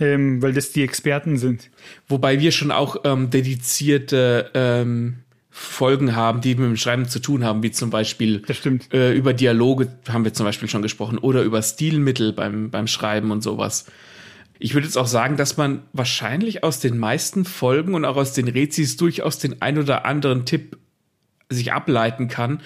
[0.00, 1.70] ähm, weil das die Experten sind.
[2.08, 5.18] Wobei wir schon auch ähm, dedizierte ähm,
[5.50, 8.42] Folgen haben, die mit dem Schreiben zu tun haben, wie zum Beispiel
[8.92, 13.30] äh, über Dialoge haben wir zum Beispiel schon gesprochen oder über Stilmittel beim, beim Schreiben
[13.30, 13.86] und sowas.
[14.58, 18.32] Ich würde jetzt auch sagen, dass man wahrscheinlich aus den meisten Folgen und auch aus
[18.32, 20.76] den Rezis durchaus den ein oder anderen Tipp
[21.48, 22.60] sich ableiten kann,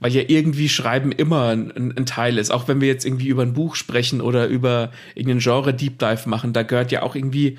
[0.00, 2.50] weil ja irgendwie Schreiben immer ein, ein, Teil ist.
[2.50, 6.28] Auch wenn wir jetzt irgendwie über ein Buch sprechen oder über irgendeinen Genre Deep Dive
[6.28, 7.58] machen, da gehört ja auch irgendwie,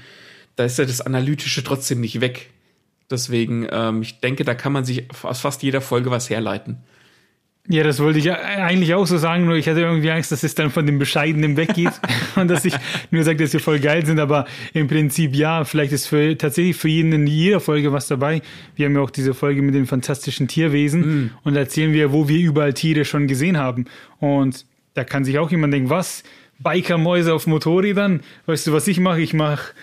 [0.56, 2.50] da ist ja das Analytische trotzdem nicht weg.
[3.10, 6.78] Deswegen, ähm, ich denke, da kann man sich aus fast jeder Folge was herleiten.
[7.68, 10.54] Ja, das wollte ich eigentlich auch so sagen, nur ich hatte irgendwie Angst, dass es
[10.54, 11.94] dann von dem Bescheidenen weggeht
[12.36, 12.76] und dass ich
[13.10, 16.76] nur sage, dass wir voll geil sind, aber im Prinzip ja, vielleicht ist für, tatsächlich
[16.76, 18.44] für jeden in jeder Folge was dabei.
[18.76, 21.32] Wir haben ja auch diese Folge mit den fantastischen Tierwesen mm.
[21.44, 23.86] und da erzählen wir, wo wir überall Tiere schon gesehen haben.
[24.20, 26.24] Und da kann sich auch jemand denken, was?
[26.60, 28.22] Bikermäuse auf Motorrädern?
[28.46, 29.22] Weißt du, was ich mache?
[29.22, 29.74] Ich mache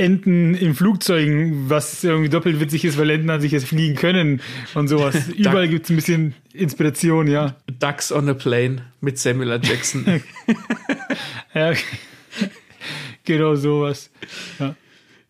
[0.00, 4.40] Enten in Flugzeugen, was irgendwie doppelt witzig ist, weil Enten an sich jetzt fliegen können
[4.74, 5.28] und sowas.
[5.36, 7.56] Überall gibt es ein bisschen Inspiration, ja.
[7.78, 9.60] Ducks on a Plane mit Samuel L.
[9.62, 10.06] Jackson.
[11.54, 11.74] ja,
[13.24, 14.10] genau sowas.
[14.58, 14.74] Ja.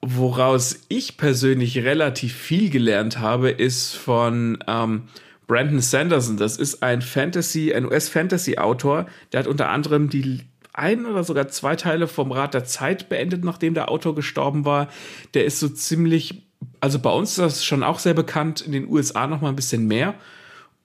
[0.02, 5.08] Woraus ich persönlich relativ viel gelernt habe, ist von ähm,
[5.48, 6.36] Brandon Sanderson.
[6.36, 9.06] Das ist ein Fantasy, ein US-Fantasy-Autor.
[9.32, 10.42] Der hat unter anderem die
[10.72, 14.88] ein oder sogar zwei Teile vom Rat der Zeit beendet, nachdem der Autor gestorben war.
[15.34, 16.42] Der ist so ziemlich,
[16.80, 19.56] also bei uns ist das schon auch sehr bekannt, in den USA noch mal ein
[19.56, 20.14] bisschen mehr.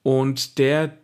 [0.04, 0.98] Und der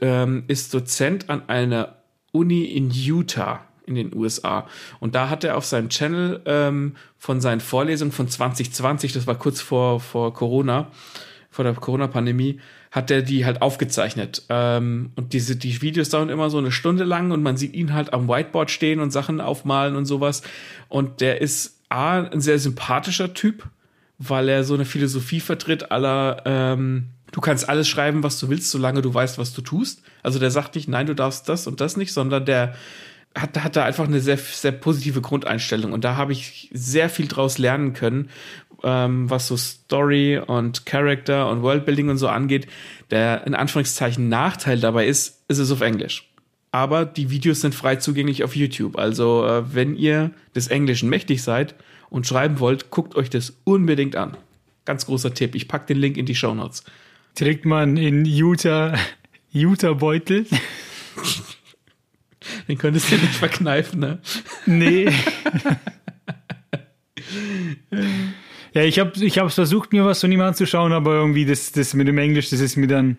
[0.00, 1.96] ähm, ist Dozent an einer
[2.32, 4.66] Uni in Utah in den USA.
[5.00, 9.36] Und da hat er auf seinem Channel ähm, von seinen Vorlesungen von 2020, das war
[9.36, 10.90] kurz vor, vor Corona,
[11.50, 12.60] vor der Corona-Pandemie,
[12.96, 14.44] hat er die halt aufgezeichnet.
[14.48, 17.92] Ähm, und diese, die Videos dauern immer so eine Stunde lang und man sieht ihn
[17.92, 20.40] halt am Whiteboard stehen und Sachen aufmalen und sowas.
[20.88, 23.68] Und der ist A, ein sehr sympathischer Typ,
[24.16, 28.70] weil er so eine Philosophie vertritt aller, ähm, du kannst alles schreiben, was du willst,
[28.70, 30.00] solange du weißt, was du tust.
[30.22, 32.76] Also der sagt nicht, nein, du darfst das und das nicht, sondern der
[33.36, 35.92] hat, hat da einfach eine sehr, sehr positive Grundeinstellung.
[35.92, 38.30] Und da habe ich sehr viel draus lernen können,
[38.82, 42.66] ähm, was so Story und Character und Worldbuilding und so angeht.
[43.10, 46.28] Der in Anführungszeichen Nachteil dabei ist, ist es auf Englisch.
[46.72, 48.98] Aber die Videos sind frei zugänglich auf YouTube.
[48.98, 51.74] Also äh, wenn ihr des Englischen mächtig seid
[52.10, 54.36] und schreiben wollt, guckt euch das unbedingt an.
[54.84, 55.54] Ganz großer Tipp.
[55.54, 56.84] Ich pack den Link in die Show Notes.
[57.34, 58.94] Trägt man in Utah
[59.52, 60.46] Utah Beutel?
[62.68, 64.20] Den könntest du nicht verkneifen, ne?
[64.66, 65.10] Nee.
[68.76, 72.08] Ja, ich habe ich versucht, mir was von ihm anzuschauen, aber irgendwie das, das mit
[72.08, 73.16] dem Englisch, das ist mir dann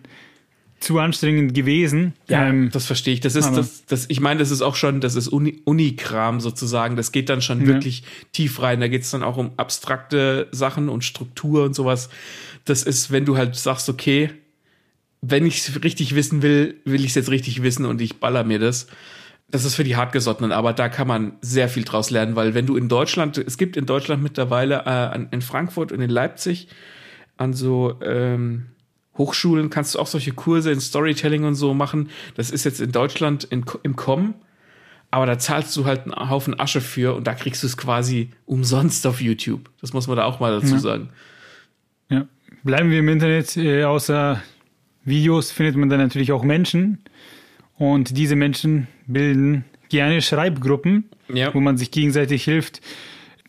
[0.78, 2.12] zu anstrengend gewesen.
[2.28, 3.18] Ja, ähm, das verstehe ich.
[3.18, 6.94] Das ist das, das, ich meine, das ist auch schon, das ist Uni, Unikram sozusagen.
[6.94, 7.66] Das geht dann schon ja.
[7.66, 8.78] wirklich tief rein.
[8.78, 12.08] Da geht es dann auch um abstrakte Sachen und Struktur und sowas.
[12.64, 14.30] Das ist, wenn du halt sagst, okay,
[15.22, 18.44] wenn ich es richtig wissen will, will ich es jetzt richtig wissen und ich baller
[18.44, 18.86] mir das
[19.50, 22.66] das ist für die Hartgesottenen, aber da kann man sehr viel draus lernen, weil wenn
[22.66, 26.68] du in Deutschland, es gibt in Deutschland mittlerweile äh, in Frankfurt und in Leipzig
[27.38, 28.66] an so ähm,
[29.16, 32.10] Hochschulen kannst du auch solche Kurse in Storytelling und so machen.
[32.34, 34.34] Das ist jetzt in Deutschland in, im Kommen,
[35.10, 38.30] aber da zahlst du halt einen Haufen Asche für und da kriegst du es quasi
[38.44, 39.70] umsonst auf YouTube.
[39.80, 40.78] Das muss man da auch mal dazu ja.
[40.78, 41.08] sagen.
[42.10, 42.26] Ja,
[42.64, 43.56] bleiben wir im Internet.
[43.56, 44.42] Äh, außer
[45.04, 47.02] Videos findet man dann natürlich auch Menschen.
[47.78, 51.54] Und diese Menschen bilden gerne Schreibgruppen, ja.
[51.54, 52.80] wo man sich gegenseitig hilft.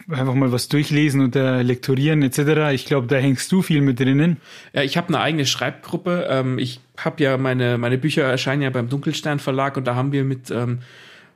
[0.07, 2.73] Einfach mal was durchlesen und lektorieren etc.
[2.73, 4.37] Ich glaube, da hängst du viel mit drinnen.
[4.73, 6.27] Ja, ich habe eine eigene Schreibgruppe.
[6.29, 10.11] Ähm, ich habe ja meine, meine Bücher erscheinen ja beim Dunkelstern Verlag und da haben
[10.11, 10.79] wir mit ähm,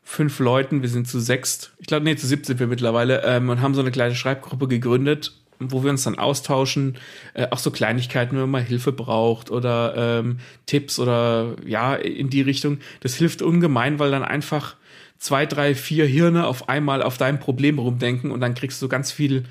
[0.03, 3.49] fünf Leuten, wir sind zu sechst, ich glaube, nee, zu siebten sind wir mittlerweile, ähm,
[3.49, 5.33] und haben so eine kleine Schreibgruppe gegründet,
[5.71, 6.97] wo wir uns dann austauschen,
[7.33, 12.29] äh, auch so Kleinigkeiten, wenn man mal Hilfe braucht oder ähm, Tipps oder ja, in
[12.29, 12.79] die Richtung.
[13.01, 14.75] Das hilft ungemein, weil dann einfach
[15.17, 19.11] zwei, drei, vier Hirne auf einmal auf dein Problem rumdenken und dann kriegst du ganz
[19.11, 19.45] viel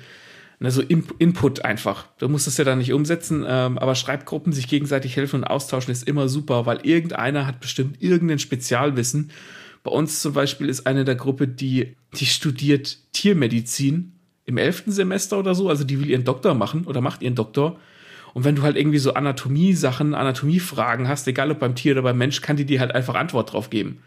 [0.59, 2.07] ne, so In Input einfach.
[2.17, 5.91] Du musst es ja dann nicht umsetzen, ähm, aber Schreibgruppen sich gegenseitig helfen und austauschen
[5.91, 9.31] ist immer super, weil irgendeiner hat bestimmt irgendein Spezialwissen.
[9.83, 14.13] Bei uns zum Beispiel ist eine der Gruppe, die, die studiert Tiermedizin
[14.45, 17.79] im elften Semester oder so, also die will ihren Doktor machen oder macht ihren Doktor.
[18.33, 22.17] Und wenn du halt irgendwie so Anatomie-Sachen, Anatomie-Fragen hast, egal ob beim Tier oder beim
[22.17, 23.99] Mensch, kann die dir halt einfach Antwort drauf geben.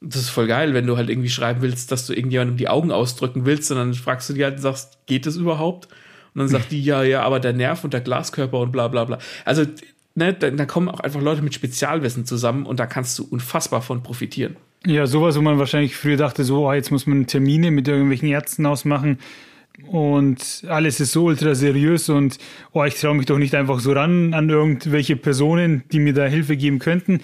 [0.00, 2.92] Das ist voll geil, wenn du halt irgendwie schreiben willst, dass du irgendjemandem die Augen
[2.92, 5.86] ausdrücken willst, und dann fragst du die halt und sagst, geht das überhaupt?
[6.34, 9.04] Und dann sagt die, ja, ja, aber der Nerv und der Glaskörper und bla bla
[9.04, 9.18] bla.
[9.44, 9.64] Also,
[10.14, 13.80] ne, da, da kommen auch einfach Leute mit Spezialwissen zusammen und da kannst du unfassbar
[13.80, 14.56] von profitieren.
[14.86, 18.28] Ja, sowas, wo man wahrscheinlich früher dachte, so, oh, jetzt muss man Termine mit irgendwelchen
[18.28, 19.18] Ärzten ausmachen
[19.88, 22.38] und alles ist so ultra seriös und
[22.72, 26.26] oh, ich traue mich doch nicht einfach so ran an irgendwelche Personen, die mir da
[26.26, 27.20] Hilfe geben könnten.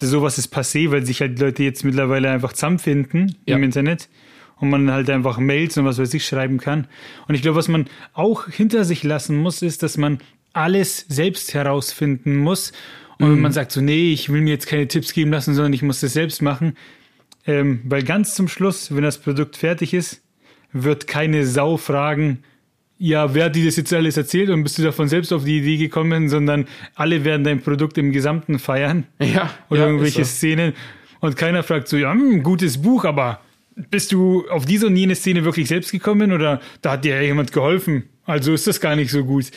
[0.00, 3.56] Sowas ist passé, weil sich halt Leute jetzt mittlerweile einfach zusammenfinden ja.
[3.56, 4.08] im Internet
[4.56, 6.88] und man halt einfach Mails und was weiß ich schreiben kann.
[7.28, 7.84] Und ich glaube, was man
[8.14, 10.20] auch hinter sich lassen muss, ist, dass man
[10.54, 12.72] alles selbst herausfinden muss
[13.18, 13.54] und wenn man mhm.
[13.54, 16.12] sagt so, nee, ich will mir jetzt keine Tipps geben lassen, sondern ich muss das
[16.12, 16.76] selbst machen,
[17.46, 20.22] ähm, weil ganz zum Schluss, wenn das Produkt fertig ist,
[20.72, 22.42] wird keine Sau fragen,
[22.98, 25.58] ja, wer hat dir das jetzt alles erzählt und bist du davon selbst auf die
[25.58, 29.06] Idee gekommen, sondern alle werden dein Produkt im Gesamten feiern.
[29.20, 29.50] Ja.
[29.68, 30.30] Oder ja, irgendwelche so.
[30.30, 30.74] Szenen.
[31.20, 33.40] Und keiner fragt so, ja, ein hm, gutes Buch, aber
[33.74, 37.52] bist du auf diese und jene Szene wirklich selbst gekommen oder da hat dir jemand
[37.52, 38.04] geholfen?
[38.24, 39.50] Also ist das gar nicht so gut.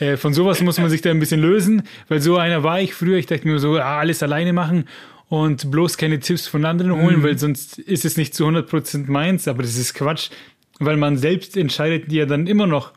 [0.00, 2.94] Äh, von sowas muss man sich da ein bisschen lösen, weil so einer war ich
[2.94, 3.18] früher.
[3.18, 4.86] Ich dachte mir so, ah, alles alleine machen
[5.28, 7.22] und bloß keine Tipps von anderen holen, mhm.
[7.22, 9.48] weil sonst ist es nicht zu 100% meins.
[9.48, 10.30] Aber das ist Quatsch,
[10.78, 12.92] weil man selbst entscheidet ja dann immer noch,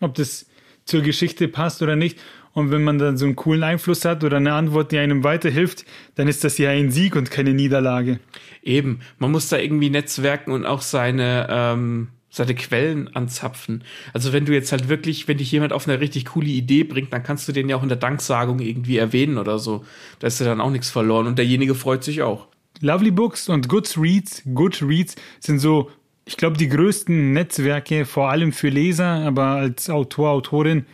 [0.00, 0.46] ob das
[0.84, 2.18] zur Geschichte passt oder nicht.
[2.54, 5.86] Und wenn man dann so einen coolen Einfluss hat oder eine Antwort, die einem weiterhilft,
[6.16, 8.20] dann ist das ja ein Sieg und keine Niederlage.
[8.62, 13.84] Eben, man muss da irgendwie netzwerken und auch seine ähm, seine Quellen anzapfen.
[14.14, 17.12] Also wenn du jetzt halt wirklich, wenn dich jemand auf eine richtig coole Idee bringt,
[17.12, 19.84] dann kannst du den ja auch in der Danksagung irgendwie erwähnen oder so.
[20.18, 22.48] Da ist ja dann auch nichts verloren und derjenige freut sich auch.
[22.80, 25.90] Lovely Books und Goodreads, Goodreads sind so,
[26.24, 30.86] ich glaube, die größten Netzwerke, vor allem für Leser, aber als Autor, Autorin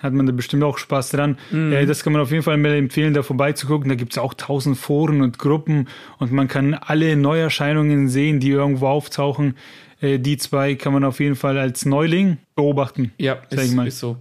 [0.00, 1.38] hat man da bestimmt auch Spaß dran.
[1.72, 3.88] Äh, das kann man auf jeden Fall mal empfehlen, da vorbeizugucken.
[3.88, 5.88] Da gibt es auch tausend Foren und Gruppen
[6.18, 9.56] und man kann alle Neuerscheinungen sehen, die irgendwo auftauchen.
[10.04, 13.12] Äh, die zwei kann man auf jeden Fall als Neuling beobachten.
[13.18, 14.18] Ja, ist, ist so.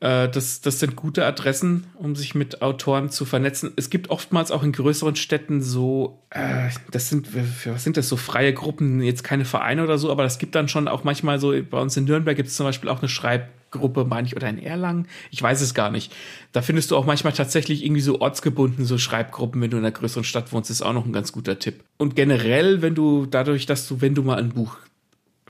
[0.00, 3.72] Äh, das, das sind gute Adressen, um sich mit Autoren zu vernetzen.
[3.76, 7.28] Es gibt oftmals auch in größeren Städten so, äh, das sind,
[7.66, 10.68] was sind das, so freie Gruppen, jetzt keine Vereine oder so, aber es gibt dann
[10.68, 14.04] schon auch manchmal so, bei uns in Nürnberg gibt es zum Beispiel auch eine Schreibgruppe,
[14.04, 16.12] meine ich, oder in Erlangen, ich weiß es gar nicht.
[16.50, 19.92] Da findest du auch manchmal tatsächlich irgendwie so ortsgebunden so Schreibgruppen, wenn du in einer
[19.92, 21.84] größeren Stadt wohnst, ist auch noch ein ganz guter Tipp.
[21.96, 24.78] Und generell, wenn du dadurch, dass du, wenn du mal ein Buch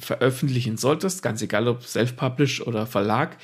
[0.04, 3.36] veröffentlichen solltest, ganz egal ob Self-Publish oder Verlag,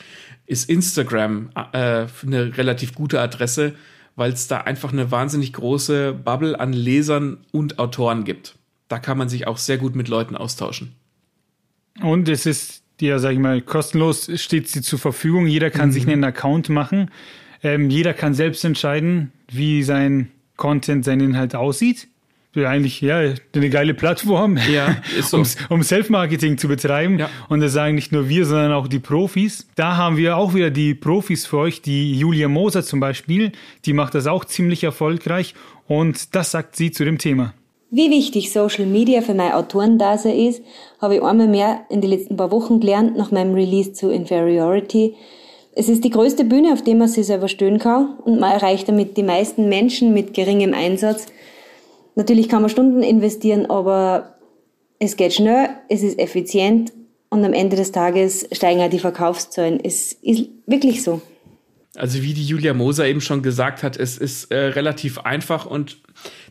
[0.47, 3.75] ist Instagram äh, eine relativ gute Adresse,
[4.17, 8.57] weil es da einfach eine wahnsinnig große Bubble an Lesern und Autoren gibt.
[8.89, 10.95] Da kann man sich auch sehr gut mit Leuten austauschen.
[12.01, 15.47] Und es ist ja, sag ich mal, kostenlos steht sie zur Verfügung.
[15.47, 15.93] Jeder kann mhm.
[15.93, 17.11] sich einen Account machen.
[17.63, 22.09] Ähm, jeder kann selbst entscheiden, wie sein Content, sein Inhalt aussieht
[22.67, 25.39] eigentlich ja eine geile Plattform, ja, so.
[25.39, 27.19] um, um Self-Marketing zu betreiben.
[27.19, 27.31] Ja.
[27.49, 29.69] Und das sagen nicht nur wir, sondern auch die Profis.
[29.77, 33.53] Da haben wir auch wieder die Profis für euch, die Julia Moser zum Beispiel.
[33.85, 35.55] Die macht das auch ziemlich erfolgreich.
[35.87, 37.55] Und das sagt sie zu dem Thema.
[37.91, 40.63] Wie wichtig Social Media für meine Autorendase ist,
[41.01, 45.15] habe ich einmal mehr in den letzten paar Wochen gelernt nach meinem Release zu Inferiority.
[45.75, 48.89] Es ist die größte Bühne, auf der man sich selber stehen kann und man erreicht
[48.89, 51.27] damit die meisten Menschen mit geringem Einsatz–
[52.19, 54.35] Natürlich kann man Stunden investieren, aber
[54.99, 56.93] es geht schnell, es ist effizient
[57.29, 59.79] und am Ende des Tages steigen auch die Verkaufszahlen.
[59.85, 61.23] Es ist wirklich so.
[61.95, 65.99] Also wie die Julia Moser eben schon gesagt hat, es ist äh, relativ einfach und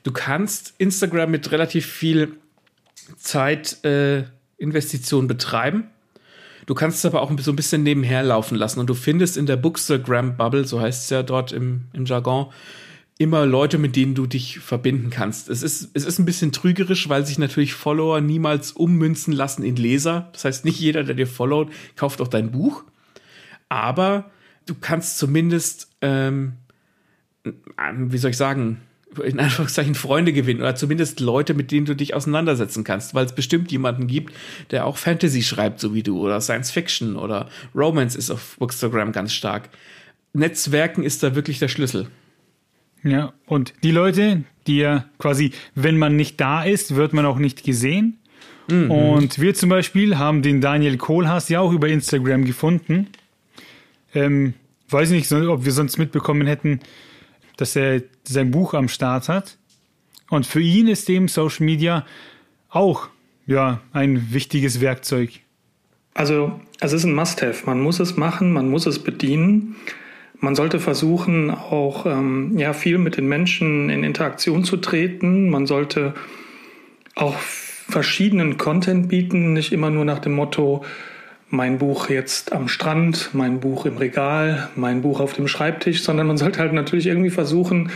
[0.03, 2.37] du kannst Instagram mit relativ viel
[3.17, 4.23] Zeit äh,
[4.57, 5.89] betreiben.
[6.65, 9.45] Du kannst es aber auch so ein bisschen nebenher laufen lassen und du findest in
[9.45, 12.47] der Bookstagram Bubble, so heißt es ja dort im, im Jargon,
[13.17, 15.49] immer Leute, mit denen du dich verbinden kannst.
[15.49, 19.75] Es ist, es ist ein bisschen trügerisch, weil sich natürlich Follower niemals ummünzen lassen in
[19.75, 20.29] Leser.
[20.33, 22.83] Das heißt, nicht jeder, der dir followt, kauft auch dein Buch.
[23.69, 24.29] Aber
[24.67, 26.53] du kannst zumindest, ähm,
[27.43, 28.81] wie soll ich sagen,
[29.23, 33.33] in Anführungszeichen Freunde gewinnen oder zumindest Leute, mit denen du dich auseinandersetzen kannst, weil es
[33.33, 34.33] bestimmt jemanden gibt,
[34.69, 39.11] der auch Fantasy schreibt, so wie du, oder Science Fiction oder Romance ist auf Bookstagram
[39.11, 39.69] ganz stark.
[40.33, 42.07] Netzwerken ist da wirklich der Schlüssel.
[43.03, 47.37] Ja, und die Leute, die ja quasi, wenn man nicht da ist, wird man auch
[47.37, 48.19] nicht gesehen.
[48.69, 48.91] Mhm.
[48.91, 53.07] Und wir zum Beispiel haben den Daniel Kohlhaas ja auch über Instagram gefunden.
[54.13, 54.53] Ähm,
[54.89, 56.79] weiß nicht, ob wir sonst mitbekommen hätten,
[57.55, 59.57] dass er sein Buch am Start hat.
[60.29, 62.05] Und für ihn ist eben Social Media
[62.69, 63.07] auch
[63.45, 65.31] ja, ein wichtiges Werkzeug.
[66.13, 67.65] Also es ist ein Must-Have.
[67.65, 69.75] Man muss es machen, man muss es bedienen.
[70.39, 75.49] Man sollte versuchen, auch ähm, ja, viel mit den Menschen in Interaktion zu treten.
[75.49, 76.13] Man sollte
[77.15, 80.83] auch verschiedenen Content bieten, nicht immer nur nach dem Motto,
[81.49, 86.27] mein Buch jetzt am Strand, mein Buch im Regal, mein Buch auf dem Schreibtisch, sondern
[86.27, 87.89] man sollte halt natürlich irgendwie versuchen,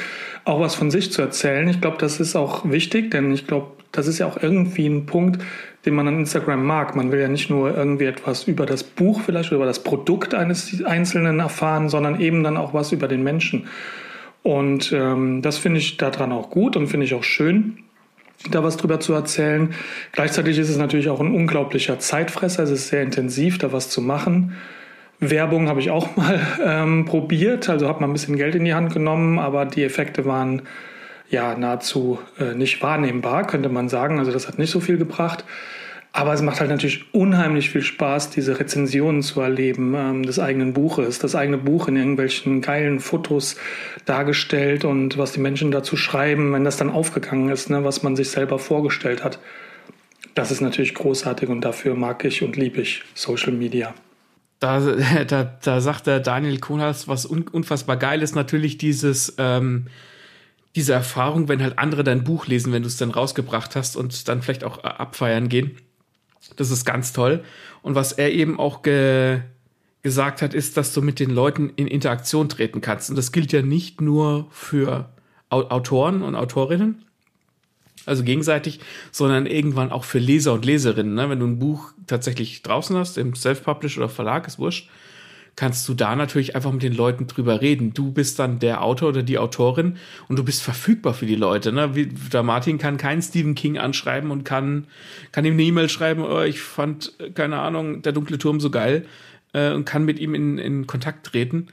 [0.43, 1.67] auch was von sich zu erzählen.
[1.67, 5.05] Ich glaube, das ist auch wichtig, denn ich glaube, das ist ja auch irgendwie ein
[5.05, 5.41] Punkt,
[5.85, 6.95] den man an Instagram mag.
[6.95, 10.33] Man will ja nicht nur irgendwie etwas über das Buch vielleicht oder über das Produkt
[10.33, 13.67] eines Einzelnen erfahren, sondern eben dann auch was über den Menschen.
[14.43, 17.77] Und ähm, das finde ich daran auch gut und finde ich auch schön
[18.49, 19.73] da was drüber zu erzählen.
[20.13, 22.63] Gleichzeitig ist es natürlich auch ein unglaublicher Zeitfresser.
[22.63, 24.55] Es ist sehr intensiv, da was zu machen.
[25.21, 28.73] Werbung habe ich auch mal ähm, probiert, also habe mal ein bisschen Geld in die
[28.73, 30.63] Hand genommen, aber die Effekte waren
[31.29, 34.19] ja nahezu äh, nicht wahrnehmbar, könnte man sagen.
[34.19, 35.45] Also das hat nicht so viel gebracht.
[36.13, 40.73] Aber es macht halt natürlich unheimlich viel Spaß, diese Rezensionen zu erleben ähm, des eigenen
[40.73, 43.55] Buches, das eigene Buch in irgendwelchen geilen Fotos
[44.03, 48.17] dargestellt und was die Menschen dazu schreiben, wenn das dann aufgegangen ist, ne, was man
[48.17, 49.39] sich selber vorgestellt hat.
[50.35, 53.93] Das ist natürlich großartig und dafür mag ich und liebe ich Social Media.
[54.61, 54.79] Da,
[55.25, 59.87] da, da sagt der Daniel Kohnhaus, was un, unfassbar geil ist, natürlich dieses, ähm,
[60.75, 64.29] diese Erfahrung, wenn halt andere dein Buch lesen, wenn du es dann rausgebracht hast und
[64.29, 65.77] dann vielleicht auch äh, abfeiern gehen.
[66.55, 67.43] Das ist ganz toll.
[67.81, 69.41] Und was er eben auch ge
[70.03, 73.11] gesagt hat, ist, dass du mit den Leuten in Interaktion treten kannst.
[73.11, 75.09] Und das gilt ja nicht nur für
[75.49, 77.05] Autoren und Autorinnen,
[78.05, 78.79] also gegenseitig,
[79.11, 81.13] sondern irgendwann auch für Leser und Leserinnen.
[81.13, 81.29] Ne?
[81.29, 84.89] Wenn du ein Buch tatsächlich draußen hast, im Self-Publish oder Verlag, ist wurscht,
[85.55, 87.93] kannst du da natürlich einfach mit den Leuten drüber reden.
[87.93, 89.97] Du bist dann der Autor oder die Autorin
[90.27, 91.71] und du bist verfügbar für die Leute.
[91.71, 91.95] Ne?
[91.95, 94.87] Wie, der Martin kann keinen Stephen King anschreiben und kann,
[95.31, 99.05] kann ihm eine E-Mail schreiben, oh, ich fand, keine Ahnung, der dunkle Turm so geil
[99.53, 101.67] äh, und kann mit ihm in, in Kontakt treten.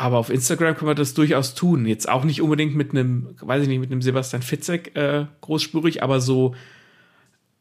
[0.00, 1.84] Aber auf Instagram kann man das durchaus tun.
[1.84, 6.02] Jetzt auch nicht unbedingt mit einem, weiß ich nicht, mit einem Sebastian Fitzek äh, großspurig,
[6.02, 6.54] aber so,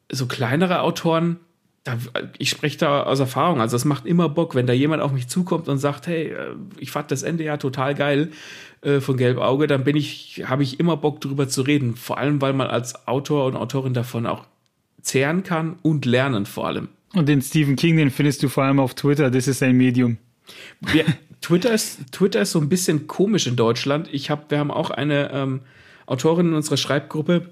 [0.10, 1.42] so kleinere Autoren,
[1.84, 1.98] da,
[2.38, 3.60] ich spreche da aus Erfahrung.
[3.60, 6.56] Also es macht immer Bock, wenn da jemand auf mich zukommt und sagt, hey, äh,
[6.78, 8.32] ich fand das Ende ja total geil
[8.84, 11.98] äh, von Gelbauge, dann bin ich, habe ich immer Bock drüber zu reden.
[11.98, 14.46] Vor allem, weil man als Autor und Autorin davon auch
[15.02, 16.88] zehren kann und lernen vor allem.
[17.14, 20.20] Und den Stephen King, den findest du vor allem auf Twitter, das ist ein Medium.
[20.80, 21.04] Wir,
[21.42, 24.10] Twitter, ist, Twitter ist so ein bisschen komisch in Deutschland.
[24.12, 25.62] Ich hab, wir haben auch eine ähm,
[26.06, 27.50] Autorin in unserer Schreibgruppe,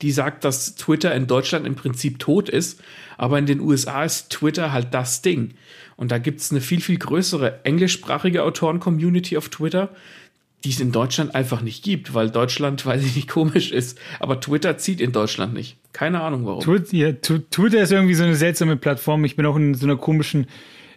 [0.00, 2.80] die sagt, dass Twitter in Deutschland im Prinzip tot ist,
[3.18, 5.54] aber in den USA ist Twitter halt das Ding.
[5.96, 9.90] Und da gibt es eine viel, viel größere englischsprachige Autoren-Community auf Twitter,
[10.64, 13.98] die es in Deutschland einfach nicht gibt, weil Deutschland, weiß ich nicht, komisch ist.
[14.20, 15.76] Aber Twitter zieht in Deutschland nicht.
[15.92, 16.62] Keine Ahnung warum.
[16.62, 19.24] Twitter, ja, Twitter ist irgendwie so eine seltsame Plattform.
[19.24, 20.46] Ich bin auch in so einer komischen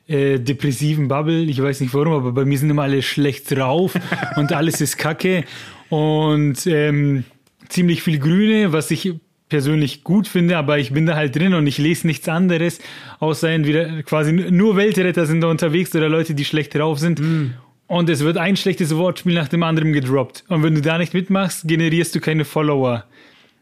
[0.08, 1.44] äh, depressiven Bubble.
[1.44, 3.94] Ich weiß nicht warum, aber bei mir sind immer alle schlecht drauf
[4.36, 5.44] und alles ist Kacke.
[5.90, 7.24] Und ähm,
[7.70, 9.14] ziemlich viel Grüne, was ich
[9.50, 12.80] persönlich gut finde, aber ich bin da halt drin und ich lese nichts anderes,
[13.20, 17.20] außer entweder quasi nur Weltretter sind da unterwegs oder Leute, die schlecht drauf sind.
[17.20, 17.54] Mm.
[17.88, 20.44] Und es wird ein schlechtes Wortspiel nach dem anderen gedroppt.
[20.48, 23.06] Und wenn du da nicht mitmachst, generierst du keine Follower.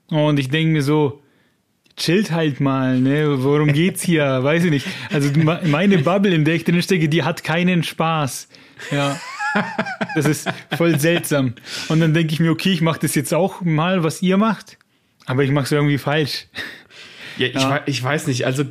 [0.08, 1.22] Und ich denke mir so,
[1.98, 3.44] chillt halt mal, ne?
[3.44, 4.44] Worum geht's hier?
[4.44, 4.88] Weiß ich nicht.
[5.12, 5.30] Also
[5.64, 8.48] meine Bubble, in der ich drin stecke, die hat keinen Spaß.
[8.92, 9.20] Ja.
[10.16, 11.54] Das ist voll seltsam.
[11.88, 14.78] Und dann denke ich mir, okay, ich mache das jetzt auch mal, was ihr macht,
[15.26, 16.48] aber ich mache es irgendwie falsch.
[17.38, 17.82] Ja, ich, ja.
[17.86, 18.46] ich weiß nicht.
[18.46, 18.64] Also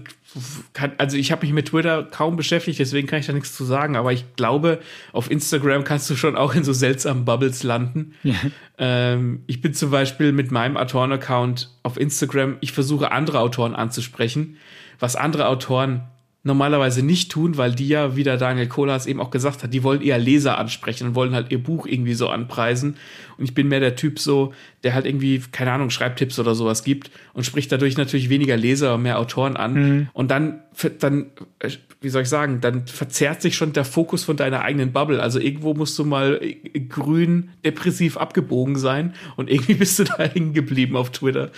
[0.72, 3.64] kann, also ich habe mich mit Twitter kaum beschäftigt, deswegen kann ich da nichts zu
[3.64, 4.80] sagen, aber ich glaube,
[5.12, 8.14] auf Instagram kannst du schon auch in so seltsamen Bubbles landen.
[8.22, 8.35] Ja.
[8.78, 14.57] Ähm, ich bin zum Beispiel mit meinem Autoren-Account auf Instagram, ich versuche andere Autoren anzusprechen,
[14.99, 16.09] was andere Autoren
[16.45, 19.84] normalerweise nicht tun, weil die ja, wie der Daniel Kohlhaas eben auch gesagt hat, die
[19.84, 22.97] wollen eher Leser ansprechen und wollen halt ihr Buch irgendwie so anpreisen.
[23.38, 26.82] Und ich bin mehr der Typ so, der halt irgendwie, keine Ahnung, Schreibtipps oder sowas
[26.82, 29.74] gibt und spricht dadurch natürlich weniger Leser und mehr Autoren an.
[29.74, 30.09] Mhm.
[30.12, 30.62] Und dann,
[30.99, 31.26] dann,
[31.61, 31.70] äh,
[32.01, 35.22] wie soll ich sagen, dann verzerrt sich schon der Fokus von deiner eigenen Bubble.
[35.22, 40.18] Also irgendwo musst du mal äh, grün, depressiv abgebogen sein und irgendwie bist du da
[40.18, 41.53] hängen geblieben auf Twitter.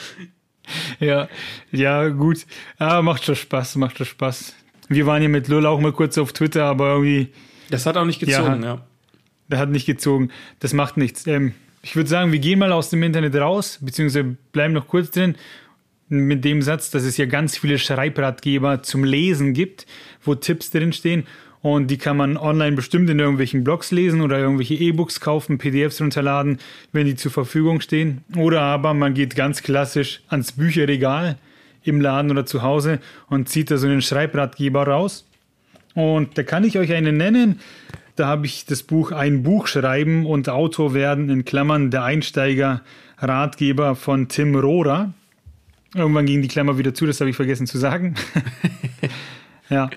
[1.01, 1.28] Ja,
[1.72, 2.47] ja, gut.
[2.78, 4.55] Aber macht schon Spaß, macht schon Spaß.
[4.89, 7.28] Wir waren ja mit Lull auch mal kurz auf Twitter, aber irgendwie.
[7.70, 8.74] Das hat auch nicht gezogen, ja.
[8.74, 8.87] ja.
[9.49, 10.30] Der hat nicht gezogen.
[10.61, 11.26] Das macht nichts.
[11.26, 15.11] Ähm, ich würde sagen, wir gehen mal aus dem Internet raus, beziehungsweise bleiben noch kurz
[15.11, 15.37] drin
[16.09, 19.87] mit dem Satz, dass es ja ganz viele Schreibratgeber zum Lesen gibt,
[20.22, 21.26] wo Tipps drinstehen.
[21.61, 26.01] Und die kann man online bestimmt in irgendwelchen Blogs lesen oder irgendwelche E-Books kaufen, PDFs
[26.01, 26.59] runterladen,
[26.93, 28.22] wenn die zur Verfügung stehen.
[28.37, 31.39] Oder aber man geht ganz klassisch ans Bücherregal
[31.85, 35.26] im Laden oder zu Hause und zieht da so einen Schreibratgeber raus.
[35.95, 37.61] Und da kann ich euch einen nennen.
[38.16, 42.82] Da habe ich das Buch Ein Buch schreiben und Autor werden in Klammern der Einsteiger
[43.18, 45.12] Ratgeber von Tim Rohrer.
[45.95, 48.14] Irgendwann ging die Klammer wieder zu, das habe ich vergessen zu sagen.
[49.70, 49.91] ja.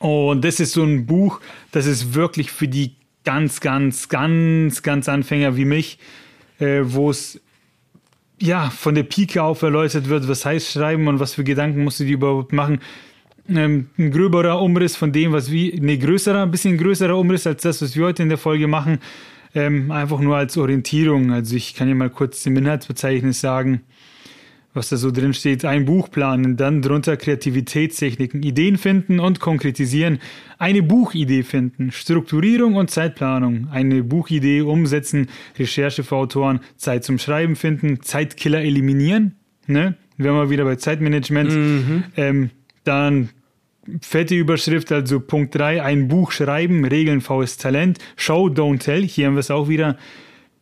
[0.00, 1.40] Und das ist so ein Buch,
[1.72, 5.98] das ist wirklich für die ganz, ganz, ganz, ganz Anfänger wie mich,
[6.60, 7.40] äh, wo es
[8.40, 12.00] ja, von der Pike auf erläutert wird, was heißt Schreiben und was für Gedanken musst
[12.00, 12.80] du dir überhaupt machen.
[13.48, 17.62] Ähm, ein gröberer Umriss von dem, was wir, ne, größerer, ein bisschen größerer Umriss als
[17.62, 18.98] das, was wir heute in der Folge machen.
[19.54, 21.32] Ähm, einfach nur als Orientierung.
[21.32, 23.82] Also ich kann dir mal kurz im Inhaltsverzeichnis sagen
[24.74, 30.20] was da so drin steht, ein Buch planen, dann drunter Kreativitätstechniken, Ideen finden und konkretisieren,
[30.58, 37.56] eine Buchidee finden, Strukturierung und Zeitplanung, eine Buchidee umsetzen, Recherche für Autoren, Zeit zum Schreiben
[37.56, 39.96] finden, Zeitkiller eliminieren, ne?
[40.16, 42.04] Wir wieder bei Zeitmanagement, mhm.
[42.16, 42.50] ähm,
[42.82, 43.28] dann
[44.00, 49.28] fette Überschrift, also Punkt 3, ein Buch schreiben, Regeln, faules Talent, Show, don't tell, hier
[49.28, 49.96] haben wir es auch wieder,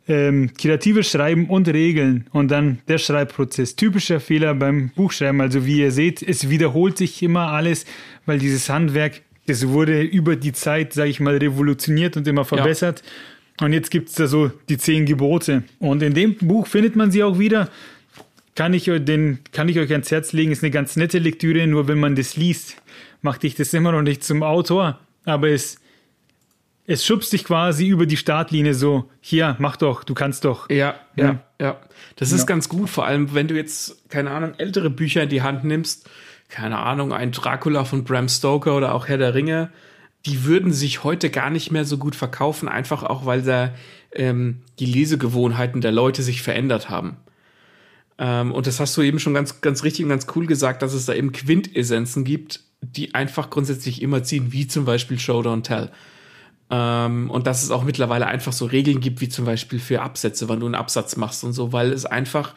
[0.08, 3.76] ähm, kreatives Schreiben und Regeln und dann der Schreibprozess.
[3.76, 5.40] Typischer Fehler beim Buchschreiben.
[5.40, 7.86] Also wie ihr seht, es wiederholt sich immer alles,
[8.24, 13.02] weil dieses Handwerk, das wurde über die Zeit, sage ich mal, revolutioniert und immer verbessert.
[13.04, 13.66] Ja.
[13.66, 15.64] Und jetzt gibt es da so die zehn Gebote.
[15.78, 17.70] Und in dem Buch findet man sie auch wieder.
[18.54, 21.88] Kann ich, den, kann ich euch ans Herz legen, ist eine ganz nette Lektüre, nur
[21.88, 22.76] wenn man das liest,
[23.20, 24.98] macht dich das immer noch nicht zum Autor.
[25.24, 25.78] Aber es
[26.86, 30.70] es schubst dich quasi über die Startlinie so, hier, mach doch, du kannst doch.
[30.70, 31.40] Ja, ja, ja.
[31.60, 31.80] ja.
[32.16, 32.46] Das ist ja.
[32.46, 36.08] ganz gut, vor allem wenn du jetzt, keine Ahnung, ältere Bücher in die Hand nimmst,
[36.48, 39.70] keine Ahnung, ein Dracula von Bram Stoker oder auch Herr der Ringe,
[40.26, 43.72] die würden sich heute gar nicht mehr so gut verkaufen, einfach auch, weil da
[44.12, 47.16] ähm, die Lesegewohnheiten der Leute sich verändert haben.
[48.18, 50.94] Ähm, und das hast du eben schon ganz, ganz richtig und ganz cool gesagt, dass
[50.94, 55.62] es da eben Quintessenzen gibt, die einfach grundsätzlich immer ziehen, wie zum Beispiel Show Don't
[55.62, 55.90] Tell.
[56.70, 60.48] Ähm, und dass es auch mittlerweile einfach so Regeln gibt, wie zum Beispiel für Absätze,
[60.48, 62.54] wann du einen Absatz machst und so, weil es einfach,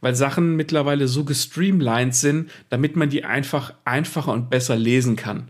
[0.00, 5.48] weil Sachen mittlerweile so gestreamlined sind, damit man die einfach einfacher und besser lesen kann.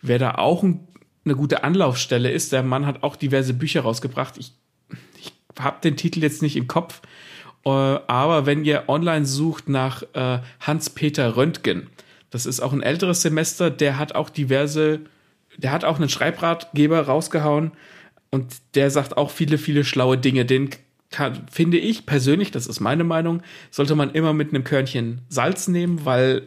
[0.00, 0.88] Wer da auch ein,
[1.24, 4.38] eine gute Anlaufstelle ist, der Mann hat auch diverse Bücher rausgebracht.
[4.38, 4.54] Ich,
[5.18, 7.02] ich habe den Titel jetzt nicht im Kopf,
[7.66, 11.88] äh, aber wenn ihr online sucht nach äh, Hans-Peter Röntgen,
[12.30, 15.00] das ist auch ein älteres Semester, der hat auch diverse
[15.62, 17.72] der hat auch einen Schreibratgeber rausgehauen
[18.30, 20.44] und der sagt auch viele, viele schlaue Dinge.
[20.44, 20.70] Den
[21.10, 25.68] kann, finde ich persönlich, das ist meine Meinung, sollte man immer mit einem Körnchen Salz
[25.68, 26.42] nehmen, weil,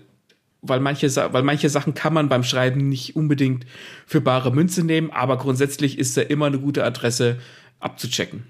[0.61, 3.65] weil, manche, weil manche Sachen kann man beim Schreiben nicht unbedingt
[4.05, 7.37] für bare Münze nehmen, aber grundsätzlich ist er immer eine gute Adresse
[7.79, 8.43] abzuchecken.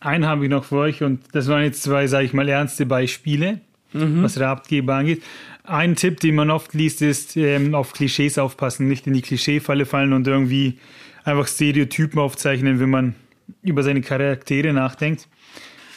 [0.00, 2.86] Einen habe ich noch für euch und das waren jetzt zwei, sage ich mal, ernste
[2.86, 3.60] Beispiele,
[3.92, 4.24] mhm.
[4.24, 5.22] was Ratgeber angeht.
[5.64, 9.86] Ein Tipp, den man oft liest, ist ähm, auf Klischees aufpassen, nicht in die Klischeefalle
[9.86, 10.78] fallen und irgendwie
[11.24, 13.14] einfach Stereotypen aufzeichnen, wenn man
[13.62, 15.28] über seine Charaktere nachdenkt.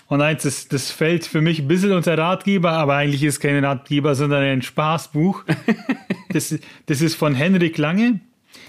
[0.08, 3.40] Und eins, das, das fällt für mich ein bisschen unter Ratgeber, aber eigentlich ist es
[3.40, 5.44] kein Ratgeber, sondern ein Spaßbuch.
[6.30, 6.56] das,
[6.86, 8.20] das ist von Henrik Lange.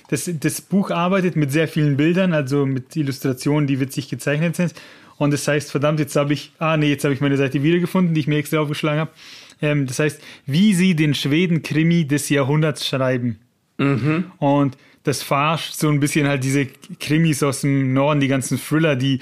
[0.08, 4.72] Das, das Buch arbeitet mit sehr vielen Bildern, also mit Illustrationen, die witzig gezeichnet sind.
[5.18, 8.14] Und das heißt, verdammt, jetzt habe ich, ah nee, jetzt habe ich meine Seite wiedergefunden,
[8.14, 9.10] die ich mir extra aufgeschlagen habe.
[9.60, 13.38] Ähm, das heißt, wie sie den Schweden-Krimi des Jahrhunderts schreiben.
[13.78, 14.32] Mhm.
[14.38, 16.66] Und das verarscht so ein bisschen halt diese
[16.98, 19.20] Krimis aus dem Norden, die ganzen Thriller, die,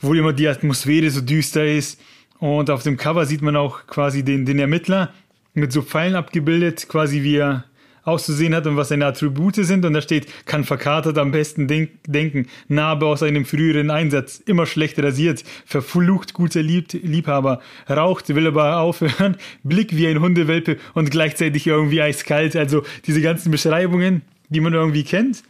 [0.00, 2.00] wo immer die Atmosphäre so düster ist.
[2.38, 5.12] Und auf dem Cover sieht man auch quasi den, den Ermittler
[5.54, 7.64] mit so Pfeilen abgebildet, quasi wie er
[8.08, 9.84] auszusehen hat und was seine Attribute sind.
[9.84, 14.66] Und da steht, kann verkatert am besten denk denken, Narbe aus einem früheren Einsatz, immer
[14.66, 21.10] schlecht rasiert, verflucht guter Lieb Liebhaber, raucht, will aber aufhören, Blick wie ein Hundewelpe und
[21.10, 22.56] gleichzeitig irgendwie eiskalt.
[22.56, 25.42] Also diese ganzen Beschreibungen, die man irgendwie kennt.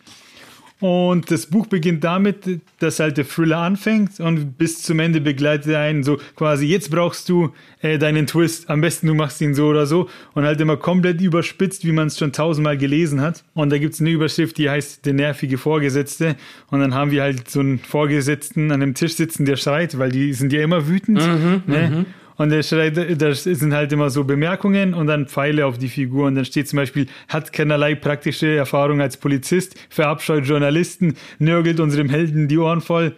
[0.80, 5.72] Und das Buch beginnt damit, dass halt der Thriller anfängt und bis zum Ende begleitet
[5.72, 7.52] er einen so quasi, jetzt brauchst du
[7.82, 11.20] äh, deinen Twist, am besten du machst ihn so oder so und halt immer komplett
[11.20, 13.42] überspitzt, wie man es schon tausendmal gelesen hat.
[13.54, 16.36] Und da gibt es eine Überschrift, die heißt Der nervige Vorgesetzte
[16.70, 20.12] und dann haben wir halt so einen Vorgesetzten an einem Tisch sitzen, der schreit, weil
[20.12, 21.18] die sind ja immer wütend.
[21.18, 22.06] Mhm, ne?
[22.39, 26.28] Und der schreit, das sind halt immer so Bemerkungen und dann Pfeile auf die Figur.
[26.28, 32.09] Und dann steht zum Beispiel, hat keinerlei praktische Erfahrung als Polizist, verabscheut Journalisten, nörgelt unserem
[32.09, 33.16] Helden die Ohren voll.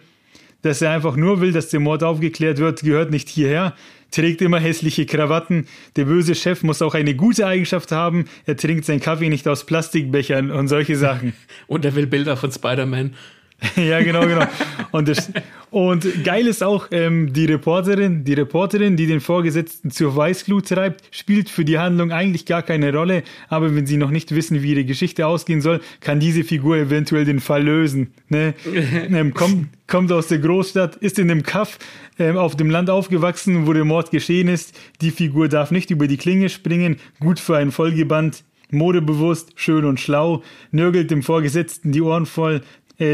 [0.63, 3.75] Dass er einfach nur will, dass der Mord aufgeklärt wird, gehört nicht hierher.
[4.09, 5.67] Trägt immer hässliche Krawatten.
[5.95, 8.25] Der böse Chef muss auch eine gute Eigenschaft haben.
[8.47, 11.33] Er trinkt seinen Kaffee nicht aus Plastikbechern und solche Sachen.
[11.67, 13.13] und er will Bilder von Spider-Man.
[13.75, 14.45] ja, genau, genau.
[14.91, 15.31] Und, das,
[15.69, 21.03] und geil ist auch, ähm, die Reporterin, die Reporterin, die den Vorgesetzten zur Weißglut treibt,
[21.11, 24.71] spielt für die Handlung eigentlich gar keine Rolle, aber wenn sie noch nicht wissen, wie
[24.71, 28.13] ihre Geschichte ausgehen soll, kann diese Figur eventuell den Fall lösen.
[28.29, 28.55] Ne?
[29.11, 31.77] ähm, kommt, kommt aus der Großstadt, ist in einem Kaff
[32.17, 34.77] ähm, auf dem Land aufgewachsen, wo der Mord geschehen ist.
[35.01, 39.99] Die Figur darf nicht über die Klinge springen, gut für ein Folgeband, modebewusst, schön und
[39.99, 42.61] schlau, nörgelt dem Vorgesetzten die Ohren voll,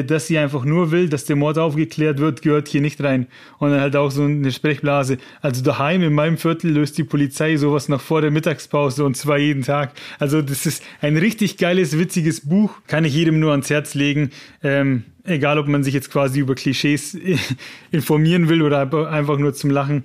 [0.04, 3.28] dass sie einfach nur will, dass der Mord aufgeklärt wird, gehört hier nicht rein.
[3.58, 5.18] Und dann halt auch so eine Sprechblase.
[5.42, 9.38] Also daheim in meinem Viertel löst die Polizei sowas noch vor der Mittagspause und zwar
[9.38, 9.94] jeden Tag.
[10.20, 12.74] Also das ist ein richtig geiles, witziges Buch.
[12.88, 14.32] Kann ich jedem nur ans Herz legen.
[14.62, 17.18] Ähm, egal, ob man sich jetzt quasi über Klischees
[17.92, 20.04] informieren will oder einfach nur zum Lachen.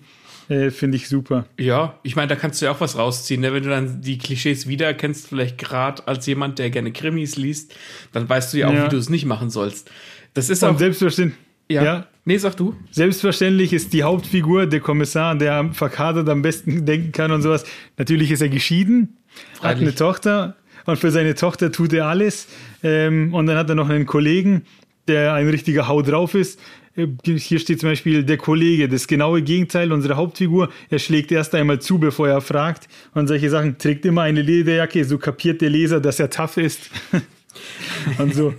[0.53, 1.47] Äh, Finde ich super.
[1.59, 3.41] Ja, ich meine, da kannst du ja auch was rausziehen.
[3.41, 3.55] Ne?
[3.55, 7.75] Wenn du dann die Klischees wiedererkennst, vielleicht gerade als jemand, der gerne Krimis liest,
[8.13, 8.85] dann weißt du ja auch, ja.
[8.85, 9.91] wie du es nicht machen sollst.
[10.35, 10.79] Das ist Und auch.
[10.79, 11.39] Selbstverständlich.
[11.71, 11.83] Ja.
[11.83, 12.07] ja.
[12.27, 12.77] Nee, sag du.
[12.91, 17.65] Selbstverständlich ist die Hauptfigur der Kommissar, der verkadert am besten denken kann und sowas.
[17.97, 19.17] Natürlich ist er geschieden,
[19.55, 19.63] Freilich.
[19.63, 22.47] hat eine Tochter und für seine Tochter tut er alles.
[22.83, 24.67] Ähm, und dann hat er noch einen Kollegen,
[25.09, 26.61] der ein richtiger Hau drauf ist.
[26.97, 30.70] Äh, hier steht zum Beispiel der Kollege, das genaue Gegenteil unserer Hauptfigur.
[30.90, 32.88] Er schlägt erst einmal zu, bevor er fragt.
[33.14, 36.90] Und solche Sachen trägt immer eine Lederjacke, so kapiert der Leser, dass er tough ist.
[38.18, 38.55] und so.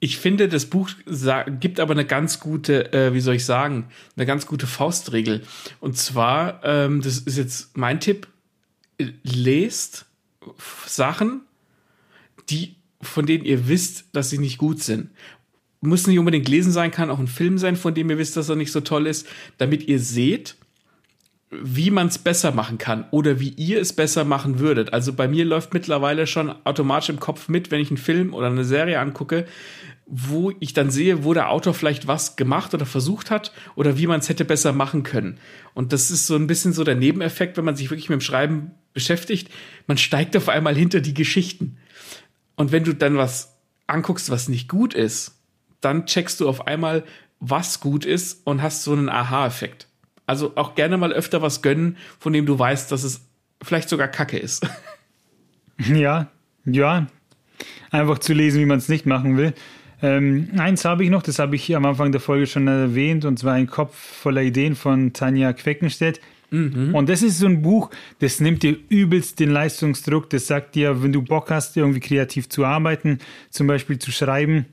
[0.00, 0.90] Ich finde, das Buch
[1.60, 3.86] gibt aber eine ganz gute, äh, wie soll ich sagen,
[4.16, 5.42] eine ganz gute Faustregel.
[5.80, 8.26] Und zwar, ähm, das ist jetzt mein Tipp,
[9.22, 10.06] lest
[10.86, 11.42] Sachen,
[12.50, 15.10] die von denen ihr wisst, dass sie nicht gut sind
[15.82, 18.48] muss nicht unbedingt lesen sein, kann auch ein Film sein, von dem ihr wisst, dass
[18.48, 19.26] er nicht so toll ist,
[19.58, 20.56] damit ihr seht,
[21.50, 24.92] wie man es besser machen kann oder wie ihr es besser machen würdet.
[24.94, 28.46] Also bei mir läuft mittlerweile schon automatisch im Kopf mit, wenn ich einen Film oder
[28.46, 29.44] eine Serie angucke,
[30.06, 34.06] wo ich dann sehe, wo der Autor vielleicht was gemacht oder versucht hat oder wie
[34.06, 35.38] man es hätte besser machen können.
[35.74, 38.22] Und das ist so ein bisschen so der Nebeneffekt, wenn man sich wirklich mit dem
[38.22, 39.50] Schreiben beschäftigt.
[39.86, 41.76] Man steigt auf einmal hinter die Geschichten.
[42.56, 43.56] Und wenn du dann was
[43.86, 45.41] anguckst, was nicht gut ist,
[45.82, 47.04] dann checkst du auf einmal,
[47.40, 49.88] was gut ist und hast so einen Aha-Effekt.
[50.26, 53.26] Also auch gerne mal öfter was gönnen, von dem du weißt, dass es
[53.62, 54.66] vielleicht sogar Kacke ist.
[55.78, 56.28] Ja,
[56.64, 57.06] ja.
[57.90, 59.52] Einfach zu lesen, wie man es nicht machen will.
[60.00, 63.24] Ähm, eins habe ich noch, das habe ich hier am Anfang der Folge schon erwähnt,
[63.24, 66.20] und zwar ein Kopf voller Ideen von Tanja Queckenstedt.
[66.50, 66.94] Mhm.
[66.94, 70.28] Und das ist so ein Buch, das nimmt dir übelst den Leistungsdruck.
[70.30, 73.18] Das sagt dir, wenn du Bock hast, irgendwie kreativ zu arbeiten,
[73.50, 74.66] zum Beispiel zu schreiben,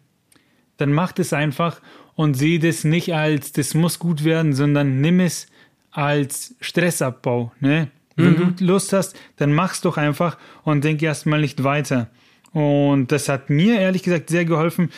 [0.80, 1.82] dann mach das einfach
[2.16, 5.48] und sehe das nicht als, das muss gut werden, sondern nimm es
[5.92, 7.52] als Stressabbau.
[7.60, 7.90] Ne?
[8.16, 8.56] Wenn mhm.
[8.56, 12.10] du Lust hast, dann mach's doch einfach und denk erstmal nicht weiter.
[12.52, 14.90] Und das hat mir ehrlich gesagt sehr geholfen,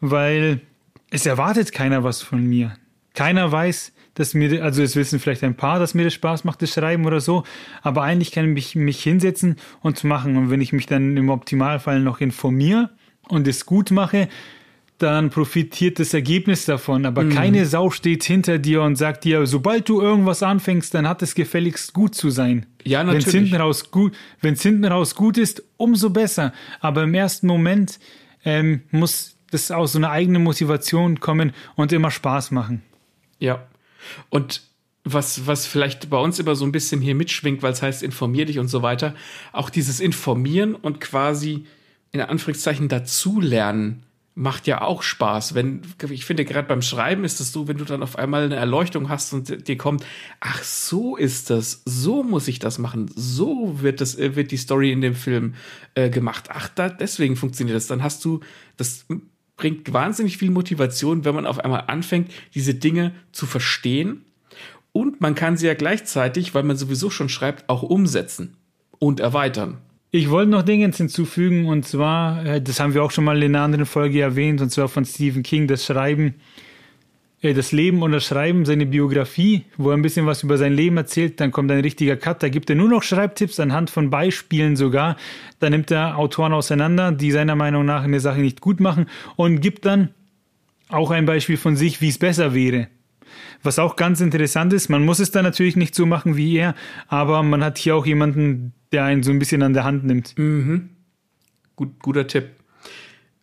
[0.00, 0.60] weil
[1.10, 2.74] es erwartet keiner was von mir.
[3.14, 6.62] Keiner weiß, dass mir, also es wissen vielleicht ein paar, dass mir das Spaß macht,
[6.62, 7.44] das Schreiben oder so,
[7.82, 10.36] aber eigentlich kann ich mich hinsetzen und machen.
[10.36, 12.90] Und wenn ich mich dann im Optimalfall noch informiere
[13.28, 14.28] und es gut mache,
[15.02, 17.06] dann profitiert das Ergebnis davon.
[17.06, 17.30] Aber mhm.
[17.30, 21.34] keine Sau steht hinter dir und sagt dir, sobald du irgendwas anfängst, dann hat es
[21.34, 22.66] gefälligst gut zu sein.
[22.84, 23.26] Ja, natürlich.
[23.26, 26.52] Wenn es hinten raus gut, wenn es hinten raus gut ist, umso besser.
[26.80, 27.98] Aber im ersten Moment
[28.44, 32.82] ähm, muss das aus so einer eigenen Motivation kommen und immer Spaß machen.
[33.38, 33.66] Ja.
[34.28, 34.62] Und
[35.04, 38.46] was, was vielleicht bei uns immer so ein bisschen hier mitschwingt, weil es heißt, informier
[38.46, 39.14] dich und so weiter,
[39.52, 41.64] auch dieses Informieren und quasi
[42.12, 44.02] in Anführungszeichen dazulernen
[44.34, 45.54] macht ja auch Spaß.
[45.54, 48.56] Wenn, ich finde, gerade beim Schreiben ist es so, wenn du dann auf einmal eine
[48.56, 50.04] Erleuchtung hast und dir kommt,
[50.40, 54.56] ach, so ist das, so muss ich das machen, so wird das, äh, wird die
[54.56, 55.54] Story in dem Film
[55.94, 56.48] äh, gemacht.
[56.50, 57.86] Ach, da, deswegen funktioniert das.
[57.86, 58.40] Dann hast du,
[58.76, 59.06] das
[59.56, 64.24] bringt wahnsinnig viel Motivation, wenn man auf einmal anfängt, diese Dinge zu verstehen.
[64.92, 68.56] Und man kann sie ja gleichzeitig, weil man sowieso schon schreibt, auch umsetzen
[68.98, 69.78] und erweitern.
[70.12, 73.54] Ich wollte noch Dinge hinzufügen und zwar, äh, das haben wir auch schon mal in
[73.54, 76.34] einer anderen Folge erwähnt, und zwar von Stephen King, das Schreiben,
[77.42, 80.72] äh, das Leben und das Schreiben, seine Biografie, wo er ein bisschen was über sein
[80.72, 84.10] Leben erzählt, dann kommt ein richtiger Cut, da gibt er nur noch Schreibtipps anhand von
[84.10, 85.16] Beispielen sogar,
[85.60, 89.06] da nimmt er Autoren auseinander, die seiner Meinung nach eine Sache nicht gut machen
[89.36, 90.08] und gibt dann
[90.88, 92.88] auch ein Beispiel von sich, wie es besser wäre.
[93.62, 96.74] Was auch ganz interessant ist, man muss es dann natürlich nicht so machen wie er,
[97.06, 100.36] aber man hat hier auch jemanden, der einen so ein bisschen an der Hand nimmt.
[100.38, 100.90] Mhm.
[101.76, 102.50] Gut, guter Tipp.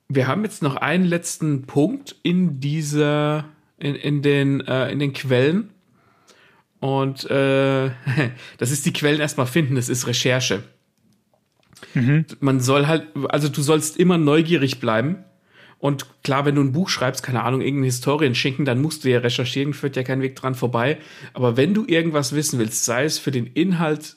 [0.10, 3.46] Wir haben jetzt noch einen letzten Punkt in dieser,
[3.78, 5.70] in, in, den, äh, in den Quellen.
[6.80, 7.90] Und äh,
[8.58, 10.64] das ist die Quellen erstmal finden, das ist Recherche.
[11.94, 12.26] Mhm.
[12.40, 15.24] Man soll halt, also du sollst immer neugierig bleiben.
[15.80, 19.12] Und klar, wenn du ein Buch schreibst, keine Ahnung, irgendeine Historien schinken, dann musst du
[19.12, 20.98] ja recherchieren, führt ja kein Weg dran vorbei.
[21.34, 24.17] Aber wenn du irgendwas wissen willst, sei es für den Inhalt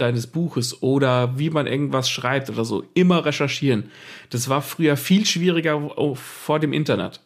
[0.00, 3.90] deines Buches oder wie man irgendwas schreibt oder so, immer recherchieren.
[4.30, 7.20] Das war früher viel schwieriger vor dem Internet.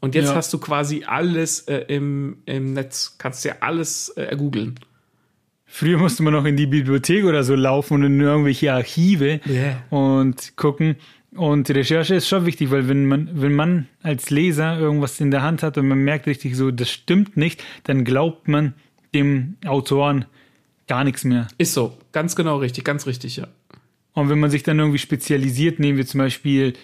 [0.00, 0.34] Und jetzt ja.
[0.34, 4.80] hast du quasi alles äh, im, im Netz, kannst ja alles äh, ergoogeln.
[5.64, 9.82] Früher musste man noch in die Bibliothek oder so laufen und in irgendwelche Archive yeah.
[9.90, 10.96] und gucken.
[11.34, 15.42] Und Recherche ist schon wichtig, weil wenn man, wenn man als Leser irgendwas in der
[15.42, 18.74] Hand hat und man merkt richtig so, das stimmt nicht, dann glaubt man
[19.14, 20.26] dem Autoren
[20.86, 21.48] gar nichts mehr.
[21.58, 23.48] Ist so, ganz genau richtig, ganz richtig, ja.
[24.14, 26.74] Und wenn man sich dann irgendwie spezialisiert, nehmen wir zum Beispiel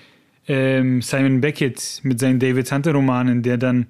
[0.46, 3.86] ähm, Simon Beckett mit seinen David Hunter Romanen, der dann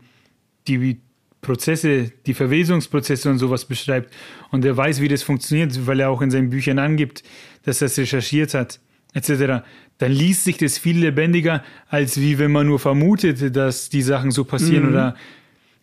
[0.66, 0.98] die
[1.40, 4.12] Prozesse, die Verwesungsprozesse und sowas beschreibt
[4.50, 7.22] und der weiß, wie das funktioniert, weil er auch in seinen Büchern angibt,
[7.62, 8.80] dass er es recherchiert hat,
[9.14, 9.64] etc.,
[9.98, 14.30] dann liest sich das viel lebendiger, als wie wenn man nur vermutet, dass die Sachen
[14.30, 14.90] so passieren mhm.
[14.90, 15.16] oder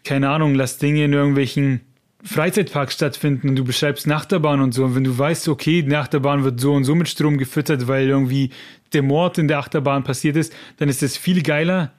[0.06, 1.82] keine Ahnung, lass Dinge in irgendwelchen
[2.26, 6.44] Freizeitpark stattfinden und du beschreibst Nachterbahn und so, und wenn du weißt, okay, die Achterbahn
[6.44, 8.50] wird so und so mit Strom gefüttert, weil irgendwie
[8.94, 11.94] der Mord in der Achterbahn passiert ist, dann ist das viel geiler,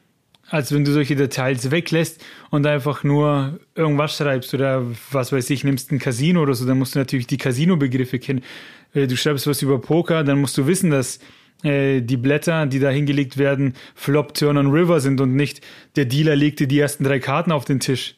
[0.48, 5.62] als wenn du solche Details weglässt und einfach nur irgendwas schreibst oder was weiß ich,
[5.62, 8.42] nimmst ein Casino oder so, dann musst du natürlich die Casino-Begriffe kennen.
[8.94, 11.20] Äh, du schreibst was über Poker, dann musst du wissen, dass
[11.62, 15.60] äh, die Blätter, die da hingelegt werden, Flop, Turn und River sind und nicht
[15.94, 18.16] der Dealer legte die ersten drei Karten auf den Tisch.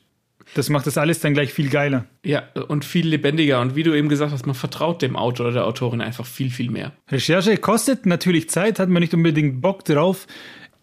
[0.54, 2.06] Das macht das alles dann gleich viel geiler.
[2.24, 3.60] Ja, und viel lebendiger.
[3.60, 6.50] Und wie du eben gesagt hast, man vertraut dem Autor oder der Autorin einfach viel,
[6.50, 6.92] viel mehr.
[7.10, 10.26] Recherche kostet natürlich Zeit, hat man nicht unbedingt Bock drauf,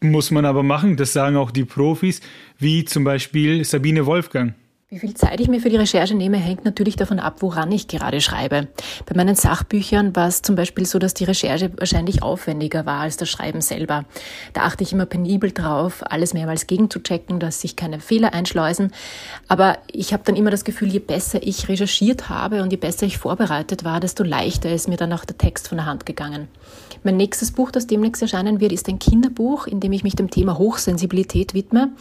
[0.02, 0.98] muss man aber machen.
[0.98, 2.22] Das sagen auch die Profis,
[2.58, 4.54] wie zum Beispiel Sabine Wolfgang.
[4.88, 7.88] Wie viel Zeit ich mir für die Recherche nehme, hängt natürlich davon ab, woran ich
[7.88, 8.68] gerade schreibe.
[9.08, 13.18] Bei meinen Sachbüchern war es zum Beispiel so, dass die Recherche wahrscheinlich aufwendiger war als
[13.18, 14.06] das Schreiben selber.
[14.54, 18.92] Da achte ich immer penibel drauf, alles mehrmals gegenzuchecken, dass sich keine Fehler einschleusen.
[19.48, 23.08] Aber ich habe dann immer das Gefühl, je besser ich recherchiert habe und je besser
[23.08, 26.48] ich vorbereitet war, desto leichter ist mir dann auch der Text von der Hand gegangen.
[27.06, 30.32] Mein nächstes Buch, das demnächst erscheinen wird, ist ein Kinderbuch, in dem ich mich dem
[30.32, 31.92] Thema Hochsensibilität widme.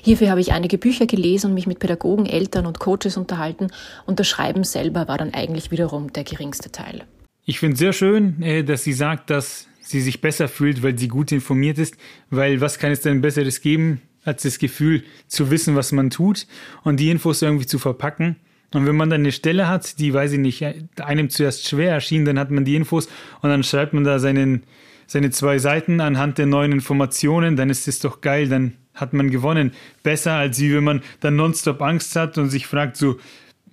[0.00, 3.72] Hierfür habe ich einige Bücher gelesen und mich mit Pädagogen, Eltern und Coaches unterhalten
[4.06, 7.02] und das Schreiben selber war dann eigentlich wiederum der geringste Teil.
[7.44, 10.96] Ich finde es sehr schön, äh, dass sie sagt, dass sie sich besser fühlt, weil
[10.96, 11.96] sie gut informiert ist,
[12.30, 16.46] weil was kann es denn Besseres geben, als das Gefühl zu wissen, was man tut
[16.84, 18.36] und die Infos irgendwie zu verpacken.
[18.74, 20.64] Und wenn man dann eine Stelle hat, die, weiß ich nicht,
[21.00, 23.08] einem zuerst schwer erschien, dann hat man die Infos
[23.40, 24.64] und dann schreibt man da seinen,
[25.06, 29.30] seine zwei Seiten anhand der neuen Informationen, dann ist es doch geil, dann hat man
[29.30, 29.72] gewonnen.
[30.02, 33.18] Besser als wie wenn man dann nonstop Angst hat und sich fragt, so,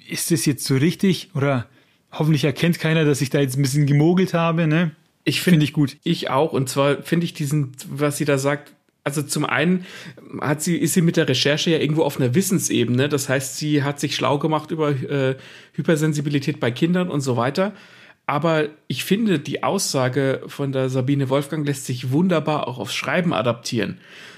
[0.10, 1.30] ist das jetzt so richtig?
[1.34, 1.68] Oder
[2.12, 4.91] hoffentlich erkennt keiner, dass ich da jetzt ein bisschen gemogelt habe, ne?
[5.24, 5.97] Ich finde find ich gut.
[6.04, 6.52] Ich auch.
[6.52, 8.74] Und zwar finde ich diesen, was sie da sagt,
[9.04, 9.86] also zum einen
[10.41, 13.10] hat sie, ist sie mit der Recherche ja irgendwo auf einer Wissensebene.
[13.10, 15.36] Das heißt, sie hat sich schlau gemacht über äh,
[15.74, 17.74] Hypersensibilität bei Kindern und so weiter.
[18.28, 23.34] Aber ich finde, die Aussage von der Sabine Wolfgang lässt sich wunderbar auch aufs Schreiben
[23.34, 23.97] adaptieren.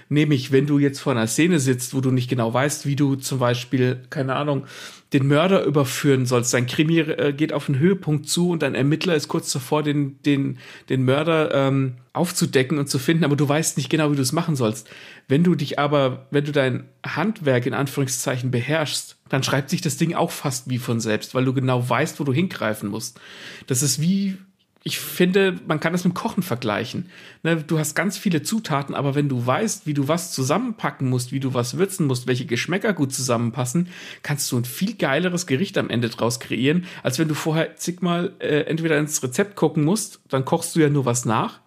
[0.09, 3.15] Nämlich, wenn du jetzt vor einer Szene sitzt, wo du nicht genau weißt, wie du
[3.15, 4.65] zum Beispiel, keine Ahnung,
[5.13, 6.53] den Mörder überführen sollst.
[6.53, 10.21] Dein Krimi äh, geht auf einen Höhepunkt zu und dein Ermittler ist kurz davor, den,
[10.23, 10.57] den,
[10.89, 14.31] den Mörder ähm, aufzudecken und zu finden, aber du weißt nicht genau, wie du es
[14.31, 14.89] machen sollst.
[15.27, 19.97] Wenn du dich aber, wenn du dein Handwerk in Anführungszeichen beherrschst, dann schreibt sich das
[19.97, 23.19] Ding auch fast wie von selbst, weil du genau weißt, wo du hingreifen musst.
[23.67, 24.37] Das ist wie
[24.85, 27.05] ich finde, man kann das mit Kochen vergleichen.
[27.41, 31.31] Ne, du hast ganz viele Zutaten, aber wenn du weißt, wie du was zusammenpacken musst,
[31.31, 33.87] wie du was würzen musst, welche Geschmäcker gut zusammenpassen,
[34.23, 38.33] kannst du ein viel geileres Gericht am Ende draus kreieren, als wenn du vorher zigmal
[38.39, 41.61] äh, entweder ins Rezept gucken musst, dann kochst du ja nur was nach.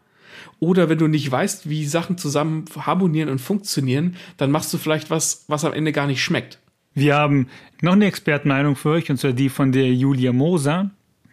[0.59, 5.11] Oder wenn du nicht weißt, wie Sachen zusammen harmonieren und funktionieren, dann machst du vielleicht
[5.11, 6.59] was, was am Ende gar nicht schmeckt.
[6.93, 7.49] Wir haben
[7.83, 10.91] noch eine Expertenmeinung für euch, und zwar die von der Julia Moser.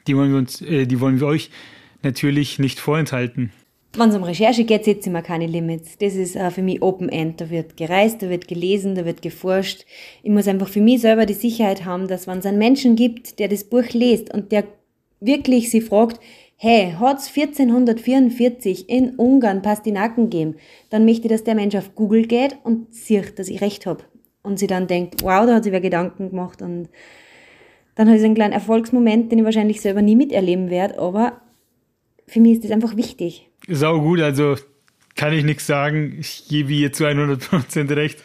[0.07, 1.49] Die wollen wir uns, äh, die wollen wir euch
[2.01, 3.51] natürlich nicht vorenthalten.
[3.95, 5.99] Wenn es um Recherche geht, setze ich mir keine Limits.
[5.99, 7.39] Das ist äh, für mich Open End.
[7.39, 9.85] Da wird gereist, da wird gelesen, da wird geforscht.
[10.23, 13.37] Ich muss einfach für mich selber die Sicherheit haben, dass wenn es einen Menschen gibt,
[13.37, 14.63] der das Buch liest und der
[15.19, 16.19] wirklich sie fragt,
[16.57, 20.55] hey, hat's 1444 in Ungarn Pastinaken gegeben,
[20.89, 24.03] dann möchte ich, dass der Mensch auf Google geht und sieht, dass ich recht habe.
[24.41, 26.89] Und sie dann denkt, wow, da hat sich wer Gedanken gemacht und
[27.95, 31.41] dann habe ich so einen kleinen Erfolgsmoment, den ich wahrscheinlich selber nie miterleben werde, aber
[32.27, 33.49] für mich ist das einfach wichtig.
[33.67, 34.55] Sau gut, also
[35.15, 36.17] kann ich nichts sagen.
[36.19, 38.23] Ich gebe ihr zu 100% recht.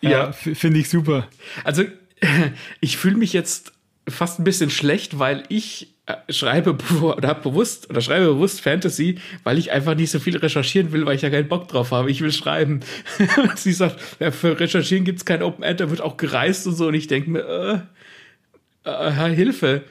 [0.00, 1.28] Ja, äh, finde ich super.
[1.64, 1.84] Also
[2.80, 3.72] ich fühle mich jetzt
[4.08, 9.18] fast ein bisschen schlecht, weil ich äh, schreibe oder habe bewusst oder schreibe bewusst Fantasy,
[9.44, 12.10] weil ich einfach nicht so viel recherchieren will, weil ich ja keinen Bock drauf habe.
[12.10, 12.80] Ich will schreiben.
[13.56, 16.74] Sie sagt, ja, für Recherchieren gibt es kein Open End, da wird auch gereist und
[16.74, 16.88] so.
[16.88, 17.78] Und ich denke mir, äh,
[18.84, 19.84] äh, Hilfe.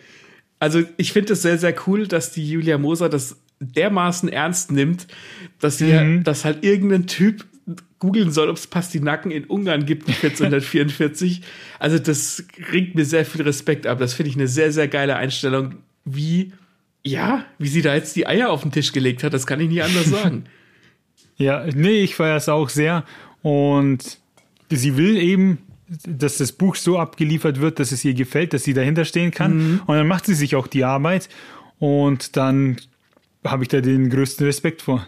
[0.60, 5.08] Also ich finde es sehr, sehr cool, dass die Julia Moser das dermaßen ernst nimmt,
[5.60, 6.24] dass sie mhm.
[6.24, 7.46] dass halt irgendein Typ
[8.02, 11.42] googeln soll, ob es Pastinaken in Ungarn gibt 1444.
[11.80, 14.00] also das ringt mir sehr viel Respekt ab.
[14.00, 15.76] Das finde ich eine sehr, sehr geile Einstellung.
[16.04, 16.52] Wie,
[17.04, 19.70] ja, wie sie da jetzt die Eier auf den Tisch gelegt hat, das kann ich
[19.70, 20.46] nie anders sagen.
[21.38, 23.06] ja, nee, ich feiere es auch sehr.
[23.44, 24.18] Und
[24.72, 25.60] sie will eben,
[26.08, 29.58] dass das Buch so abgeliefert wird, dass es ihr gefällt, dass sie dahinter stehen kann.
[29.58, 29.82] Mhm.
[29.86, 31.30] Und dann macht sie sich auch die Arbeit.
[31.80, 32.78] Und dann
[33.46, 35.08] habe ich da den größten Respekt vor.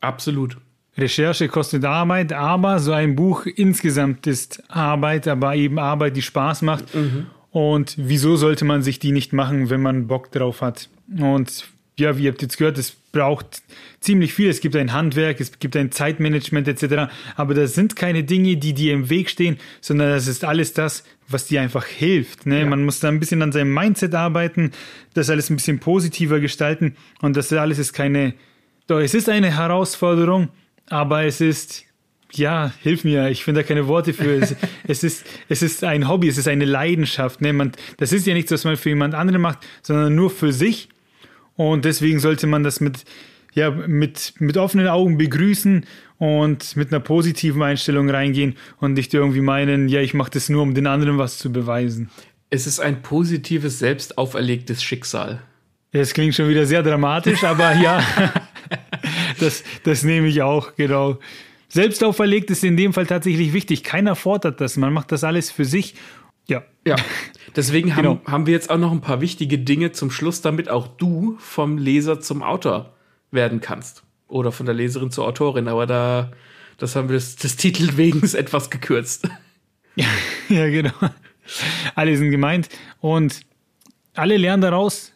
[0.00, 0.58] Absolut.
[0.96, 6.62] Recherche kostet Arbeit, aber so ein Buch insgesamt ist Arbeit, aber eben Arbeit, die Spaß
[6.62, 6.94] macht.
[6.94, 7.26] Mhm.
[7.50, 10.88] Und wieso sollte man sich die nicht machen, wenn man Bock drauf hat?
[11.18, 11.66] Und
[11.98, 13.62] ja, wie ihr habt jetzt gehört, es braucht
[14.00, 14.48] ziemlich viel.
[14.48, 17.12] Es gibt ein Handwerk, es gibt ein Zeitmanagement etc.
[17.36, 21.04] Aber das sind keine Dinge, die dir im Weg stehen, sondern das ist alles das,
[21.28, 22.46] was dir einfach hilft.
[22.46, 22.60] Ne?
[22.60, 22.66] Ja.
[22.66, 24.72] Man muss da ein bisschen an seinem Mindset arbeiten,
[25.14, 26.96] das alles ein bisschen positiver gestalten.
[27.20, 28.34] Und das alles ist keine,
[28.86, 30.48] doch, es ist eine Herausforderung,
[30.88, 31.84] aber es ist,
[32.32, 34.36] ja, hilf mir, ich finde da keine Worte für.
[34.36, 34.56] es,
[34.86, 37.40] es, ist, es ist ein Hobby, es ist eine Leidenschaft.
[37.40, 37.52] Ne?
[37.52, 40.88] Man, das ist ja nichts, was man für jemand anderen macht, sondern nur für sich.
[41.56, 43.04] Und deswegen sollte man das mit,
[43.54, 45.84] ja, mit, mit offenen Augen begrüßen
[46.18, 50.62] und mit einer positiven Einstellung reingehen und nicht irgendwie meinen, ja, ich mache das nur,
[50.62, 52.10] um den anderen was zu beweisen.
[52.50, 55.42] Es ist ein positives, selbst auferlegtes Schicksal.
[55.90, 58.02] Es klingt schon wieder sehr dramatisch, aber ja,
[59.40, 61.18] das, das nehme ich auch, genau.
[61.68, 63.82] Selbst auferlegt ist in dem Fall tatsächlich wichtig.
[63.82, 64.76] Keiner fordert das.
[64.76, 65.94] Man macht das alles für sich.
[66.48, 66.62] Ja.
[66.86, 66.96] Ja.
[67.54, 68.20] Deswegen haben, genau.
[68.24, 71.78] haben wir jetzt auch noch ein paar wichtige Dinge zum Schluss, damit auch du vom
[71.78, 72.94] Leser zum Autor
[73.30, 74.02] werden kannst.
[74.28, 75.68] Oder von der Leserin zur Autorin.
[75.68, 76.32] Aber da,
[76.78, 79.28] das haben wir des, des Titel wegen etwas gekürzt.
[79.94, 80.06] Ja,
[80.48, 80.94] ja, genau.
[81.94, 82.68] Alle sind gemeint.
[83.00, 83.42] Und
[84.14, 85.12] alle lernen daraus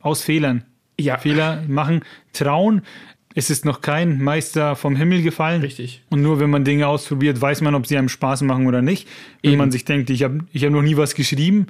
[0.00, 0.64] aus Fehlern.
[0.98, 1.18] Ja.
[1.18, 2.82] Fehler machen, trauen.
[3.34, 5.62] Es ist noch kein Meister vom Himmel gefallen.
[5.62, 6.02] Richtig.
[6.10, 9.08] Und nur wenn man Dinge ausprobiert, weiß man, ob sie einem Spaß machen oder nicht.
[9.42, 9.58] Wenn Eben.
[9.58, 11.68] man sich denkt, ich habe ich hab noch nie was geschrieben,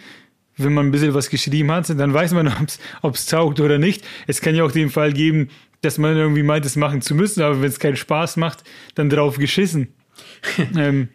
[0.57, 2.51] wenn man ein bisschen was geschrieben hat, dann weiß man,
[3.03, 4.05] ob es taugt oder nicht.
[4.27, 5.49] Es kann ja auch den Fall geben,
[5.83, 8.65] dass man irgendwie meint, es machen zu müssen, aber wenn es keinen Spaß macht,
[8.95, 9.89] dann drauf geschissen.
[10.77, 11.09] ähm,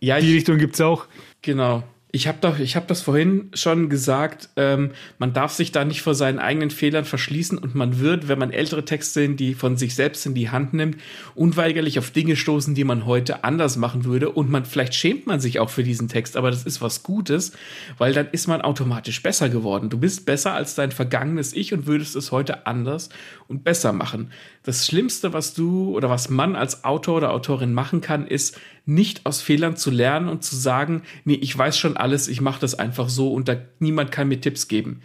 [0.00, 1.06] ja, die Richtung gibt es auch.
[1.42, 1.84] Genau.
[2.12, 4.48] Ich habe doch, ich habe das vorhin schon gesagt.
[4.56, 8.38] Ähm, man darf sich da nicht vor seinen eigenen Fehlern verschließen und man wird, wenn
[8.38, 10.96] man ältere Texte, die von sich selbst in die Hand nimmt,
[11.36, 14.30] unweigerlich auf Dinge stoßen, die man heute anders machen würde.
[14.30, 17.52] Und man vielleicht schämt man sich auch für diesen Text, aber das ist was Gutes,
[17.96, 19.88] weil dann ist man automatisch besser geworden.
[19.88, 23.08] Du bist besser als dein vergangenes Ich und würdest es heute anders
[23.46, 24.32] und besser machen.
[24.64, 28.58] Das Schlimmste, was du oder was man als Autor oder Autorin machen kann, ist
[28.90, 32.60] nicht aus Fehlern zu lernen und zu sagen, nee, ich weiß schon alles, ich mache
[32.60, 35.00] das einfach so und da, niemand kann mir Tipps geben.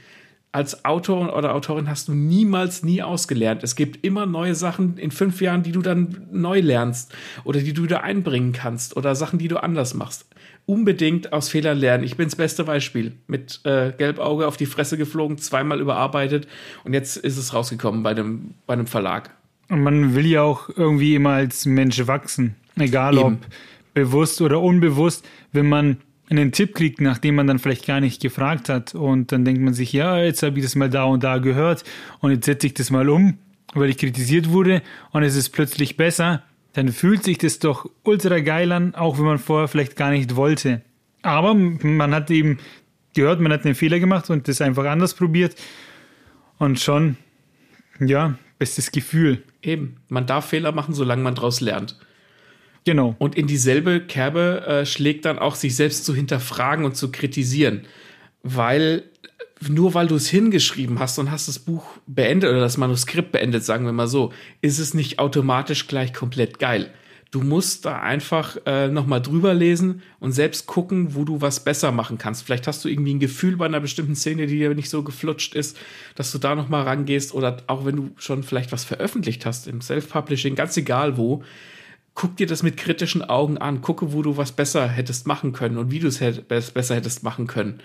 [0.52, 3.62] Als Autor oder Autorin hast du niemals nie ausgelernt.
[3.62, 7.14] Es gibt immer neue Sachen in fünf Jahren, die du dann neu lernst
[7.44, 10.26] oder die du wieder einbringen kannst oder Sachen, die du anders machst.
[10.66, 12.06] Unbedingt aus Fehlern lernen.
[12.06, 13.12] Ich bin das beste Beispiel.
[13.28, 16.48] Mit äh, Gelbauge auf die Fresse geflogen, zweimal überarbeitet
[16.86, 19.32] und jetzt ist es rausgekommen bei einem, bei einem Verlag.
[19.68, 22.56] Und man will ja auch irgendwie immer als Mensch wachsen.
[22.78, 23.24] Egal Eben.
[23.24, 23.38] ob
[23.96, 25.98] bewusst oder unbewusst, wenn man
[26.30, 28.94] einen Tipp kriegt, nachdem man dann vielleicht gar nicht gefragt hat.
[28.94, 31.84] Und dann denkt man sich, ja, jetzt habe ich das mal da und da gehört
[32.20, 33.38] und jetzt setze ich das mal um,
[33.74, 36.44] weil ich kritisiert wurde und es ist plötzlich besser,
[36.74, 40.36] dann fühlt sich das doch ultra geil an, auch wenn man vorher vielleicht gar nicht
[40.36, 40.82] wollte.
[41.22, 42.60] Aber man hat eben
[43.14, 45.56] gehört, man hat einen Fehler gemacht und das einfach anders probiert
[46.58, 47.18] und schon,
[48.00, 49.44] ja, bestes Gefühl.
[49.62, 51.98] Eben, man darf Fehler machen, solange man daraus lernt.
[52.86, 53.16] Genau.
[53.18, 57.82] Und in dieselbe Kerbe äh, schlägt dann auch, sich selbst zu hinterfragen und zu kritisieren.
[58.44, 59.04] Weil
[59.68, 63.64] nur weil du es hingeschrieben hast und hast das Buch beendet oder das Manuskript beendet,
[63.64, 64.32] sagen wir mal so,
[64.62, 66.92] ist es nicht automatisch gleich komplett geil.
[67.32, 71.92] Du musst da einfach äh, nochmal drüber lesen und selbst gucken, wo du was besser
[71.92, 72.44] machen kannst.
[72.44, 75.56] Vielleicht hast du irgendwie ein Gefühl bei einer bestimmten Szene, die dir nicht so geflutscht
[75.56, 75.78] ist,
[76.16, 79.82] dass du da nochmal rangehst oder auch wenn du schon vielleicht was veröffentlicht hast im
[79.82, 81.44] Self-Publishing, ganz egal wo,
[82.16, 85.78] guck dir das mit kritischen Augen an, gucke, wo du was besser hättest machen können
[85.78, 87.82] und wie du es hätt, besser hättest machen können.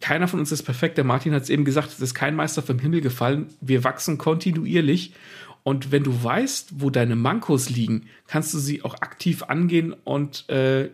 [0.00, 0.98] Keiner von uns ist perfekt.
[0.98, 3.46] Der Martin hat es eben gesagt, es ist kein Meister vom Himmel gefallen.
[3.60, 5.14] Wir wachsen kontinuierlich.
[5.62, 10.48] Und wenn du weißt, wo deine Mankos liegen, kannst du sie auch aktiv angehen und
[10.50, 10.90] äh,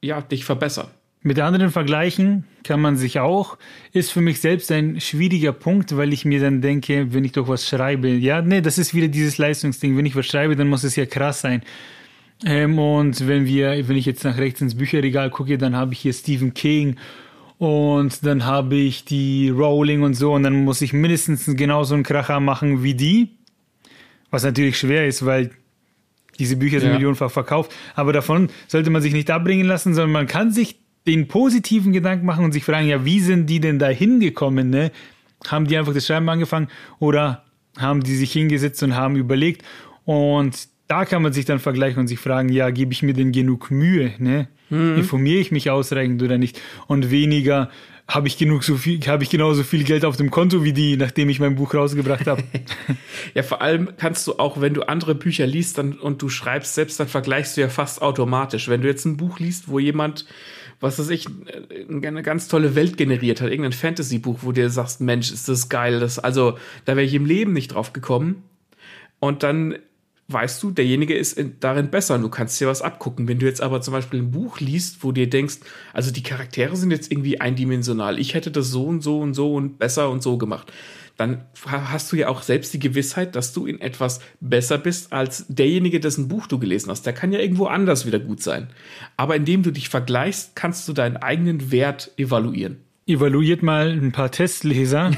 [0.00, 0.86] ja, dich verbessern.
[1.22, 3.58] Mit anderen vergleichen kann man sich auch.
[3.92, 7.48] Ist für mich selbst ein schwieriger Punkt, weil ich mir dann denke, wenn ich doch
[7.48, 9.96] was schreibe, ja, nee, das ist wieder dieses Leistungsding.
[9.96, 11.62] Wenn ich was schreibe, dann muss es ja krass sein.
[12.44, 16.00] Ähm, und wenn wir, wenn ich jetzt nach rechts ins Bücherregal gucke, dann habe ich
[16.00, 16.96] hier Stephen King
[17.58, 22.02] und dann habe ich die Rowling und so und dann muss ich mindestens genauso einen
[22.02, 23.30] Kracher machen wie die.
[24.30, 25.50] Was natürlich schwer ist, weil
[26.38, 26.94] diese Bücher sind ja.
[26.94, 27.72] millionenfach verkauft.
[27.94, 32.26] Aber davon sollte man sich nicht abbringen lassen, sondern man kann sich den positiven Gedanken
[32.26, 34.68] machen und sich fragen, ja, wie sind die denn da hingekommen?
[34.68, 34.90] Ne?
[35.46, 36.68] Haben die einfach das Schreiben angefangen
[36.98, 37.44] oder
[37.78, 39.64] haben die sich hingesetzt und haben überlegt?
[40.04, 43.32] Und da kann man sich dann vergleichen und sich fragen, ja, gebe ich mir denn
[43.32, 44.12] genug Mühe?
[44.18, 44.48] Ne?
[44.70, 44.96] Mhm.
[44.96, 46.60] Informiere ich mich ausreichend oder nicht?
[46.86, 47.70] Und weniger,
[48.08, 50.96] habe ich genug so viel, habe ich genauso viel Geld auf dem Konto wie die,
[50.96, 52.42] nachdem ich mein Buch rausgebracht habe.
[53.34, 56.74] ja, vor allem kannst du auch, wenn du andere Bücher liest dann, und du schreibst
[56.74, 58.68] selbst, dann vergleichst du ja fast automatisch.
[58.68, 60.24] Wenn du jetzt ein Buch liest, wo jemand,
[60.78, 61.26] was weiß ich,
[61.88, 65.68] eine ganz tolle Welt generiert hat, irgendein Fantasy-Buch, wo du dir sagst, Mensch, ist das
[65.68, 68.44] geil, das, also, da wäre ich im Leben nicht drauf gekommen.
[69.18, 69.76] Und dann
[70.28, 73.28] weißt du, derjenige ist in, darin besser und du kannst dir was abgucken.
[73.28, 75.58] Wenn du jetzt aber zum Beispiel ein Buch liest, wo dir denkst,
[75.92, 79.54] also die Charaktere sind jetzt irgendwie eindimensional, ich hätte das so und so und so
[79.54, 80.72] und besser und so gemacht,
[81.16, 85.46] dann hast du ja auch selbst die Gewissheit, dass du in etwas besser bist als
[85.48, 87.06] derjenige, dessen Buch du gelesen hast.
[87.06, 88.68] Der kann ja irgendwo anders wieder gut sein.
[89.16, 94.30] Aber indem du dich vergleichst, kannst du deinen eigenen Wert evaluieren evaluiert mal ein paar
[94.30, 95.12] Testleser.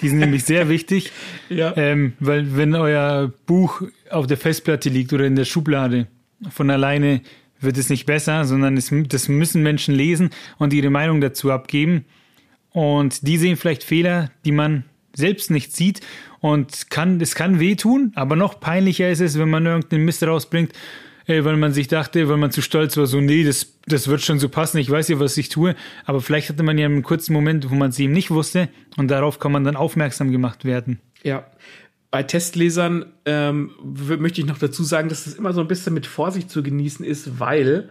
[0.00, 1.12] Die sind nämlich sehr wichtig.
[1.48, 1.76] Ja.
[1.76, 6.06] Ähm, weil wenn euer Buch auf der Festplatte liegt oder in der Schublade,
[6.50, 7.22] von alleine
[7.60, 12.04] wird es nicht besser, sondern es, das müssen Menschen lesen und ihre Meinung dazu abgeben.
[12.70, 14.84] Und die sehen vielleicht Fehler, die man
[15.14, 16.00] selbst nicht sieht
[16.40, 20.72] und kann, es kann wehtun, aber noch peinlicher ist es, wenn man irgendeinen Mist rausbringt
[21.30, 24.22] äh, weil man sich dachte, weil man zu stolz war, so, nee, das, das wird
[24.22, 25.76] schon so passen, ich weiß ja, was ich tue.
[26.04, 29.10] Aber vielleicht hatte man ja einen kurzen Moment, wo man es eben nicht wusste und
[29.10, 31.00] darauf kann man dann aufmerksam gemacht werden.
[31.22, 31.46] Ja.
[32.10, 33.70] Bei Testlesern ähm,
[34.18, 37.04] möchte ich noch dazu sagen, dass das immer so ein bisschen mit Vorsicht zu genießen
[37.04, 37.90] ist, weil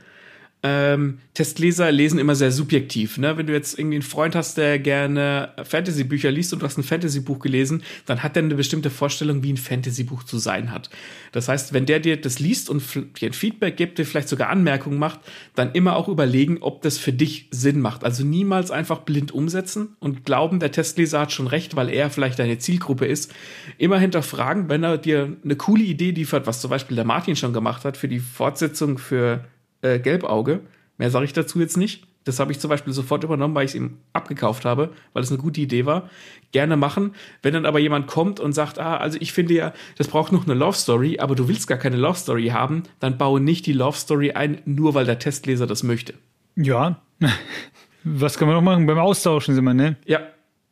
[0.62, 3.18] ähm, Testleser lesen immer sehr subjektiv.
[3.18, 3.38] Ne?
[3.38, 6.84] Wenn du jetzt irgendwie einen Freund hast, der gerne Fantasy-Bücher liest und du hast ein
[6.84, 10.90] Fantasy-Buch gelesen, dann hat er eine bestimmte Vorstellung, wie ein Fantasy-Buch zu sein hat.
[11.32, 12.84] Das heißt, wenn der dir das liest und
[13.22, 15.22] dir ein Feedback gibt, dir vielleicht sogar Anmerkungen macht,
[15.56, 18.04] dann immer auch überlegen, ob das für dich Sinn macht.
[18.04, 22.38] Also niemals einfach blind umsetzen und glauben, der Testleser hat schon recht, weil er vielleicht
[22.38, 23.34] deine Zielgruppe ist.
[23.78, 27.54] Immer hinterfragen, wenn er dir eine coole Idee liefert, was zum Beispiel der Martin schon
[27.54, 29.46] gemacht hat für die Fortsetzung für
[29.82, 30.62] äh, Gelbauge.
[30.98, 32.06] Mehr sage ich dazu jetzt nicht.
[32.26, 35.32] Das habe ich zum Beispiel sofort übernommen, weil ich es ihm abgekauft habe, weil es
[35.32, 36.10] eine gute Idee war.
[36.52, 37.16] Gerne machen.
[37.42, 40.46] Wenn dann aber jemand kommt und sagt, ah, also ich finde ja, das braucht noch
[40.46, 43.74] eine Love Story, aber du willst gar keine Love Story haben, dann baue nicht die
[43.74, 46.14] Love Story ein, nur weil der Testleser das möchte.
[46.56, 47.02] Ja.
[48.04, 48.86] Was kann man noch machen?
[48.86, 49.96] Beim Austauschen sind wir, ne?
[50.06, 50.22] Ja.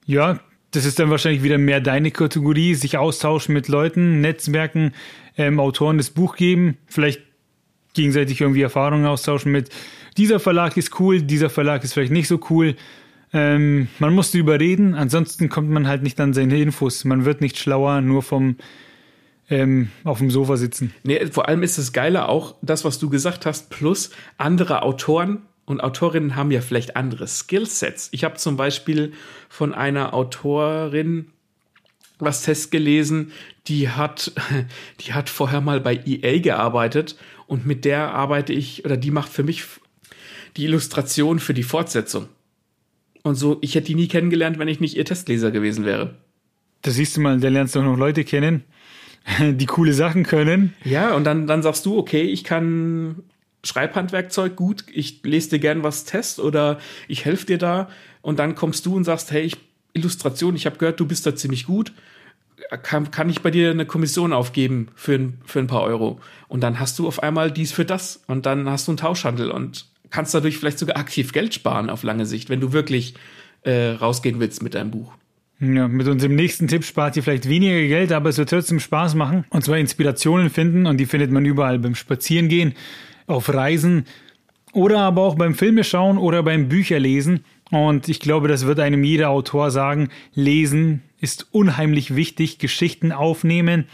[0.06, 0.40] Ja,
[0.72, 4.94] das ist dann wahrscheinlich wieder mehr deine Kategorie, sich austauschen mit Leuten, Netzwerken,
[5.38, 7.22] ähm, Autoren das Buch geben, vielleicht
[7.98, 9.70] gegenseitig irgendwie Erfahrungen austauschen mit,
[10.16, 12.76] dieser Verlag ist cool, dieser Verlag ist vielleicht nicht so cool.
[13.34, 17.04] Ähm, man muss drüber reden, ansonsten kommt man halt nicht an seine Infos.
[17.04, 18.56] Man wird nicht schlauer, nur vom
[19.50, 20.94] ähm, auf dem Sofa sitzen.
[21.04, 25.44] Nee, vor allem ist das Geile auch, das, was du gesagt hast, plus andere Autoren
[25.66, 28.10] und Autorinnen haben ja vielleicht andere Skillsets.
[28.12, 29.14] Ich habe zum Beispiel
[29.50, 31.28] von einer Autorin
[32.20, 33.32] was Test gelesen,
[33.68, 34.32] die hat,
[35.02, 37.16] die hat vorher mal bei EA gearbeitet
[37.48, 39.64] und mit der arbeite ich, oder die macht für mich,
[40.58, 42.28] die Illustration für die Fortsetzung.
[43.24, 46.16] Und so, ich hätte die nie kennengelernt, wenn ich nicht ihr Testleser gewesen wäre.
[46.82, 48.64] Da siehst du mal, da lernst du auch noch Leute kennen,
[49.40, 50.74] die coole Sachen können.
[50.84, 53.24] Ja, und dann, dann sagst du, okay, ich kann
[53.64, 57.90] Schreibhandwerkzeug gut, ich lese dir gern was Test oder ich helfe dir da.
[58.22, 59.58] Und dann kommst du und sagst, hey, ich,
[59.94, 61.92] Illustration, ich habe gehört, du bist da ziemlich gut.
[62.84, 66.20] Kann, kann ich bei dir eine Kommission aufgeben für ein, für ein paar Euro?
[66.48, 69.52] Und dann hast du auf einmal dies für das und dann hast du einen Tauschhandel
[69.52, 73.14] und kannst dadurch vielleicht sogar aktiv Geld sparen auf lange Sicht, wenn du wirklich
[73.64, 75.14] äh, rausgehen willst mit deinem Buch.
[75.60, 79.16] Ja, mit unserem nächsten Tipp spart ihr vielleicht weniger Geld, aber es wird trotzdem Spaß
[79.16, 79.46] machen.
[79.50, 82.74] Und zwar Inspirationen finden und die findet man überall beim Spazierengehen,
[83.26, 84.06] auf Reisen
[84.72, 87.44] oder aber auch beim Filme schauen oder beim Bücherlesen.
[87.72, 90.10] Und ich glaube, das wird einem jeder Autor sagen.
[90.34, 92.60] Lesen ist unheimlich wichtig.
[92.60, 93.86] Geschichten aufnehmen,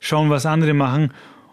[0.00, 1.12] schauen, was andere machen.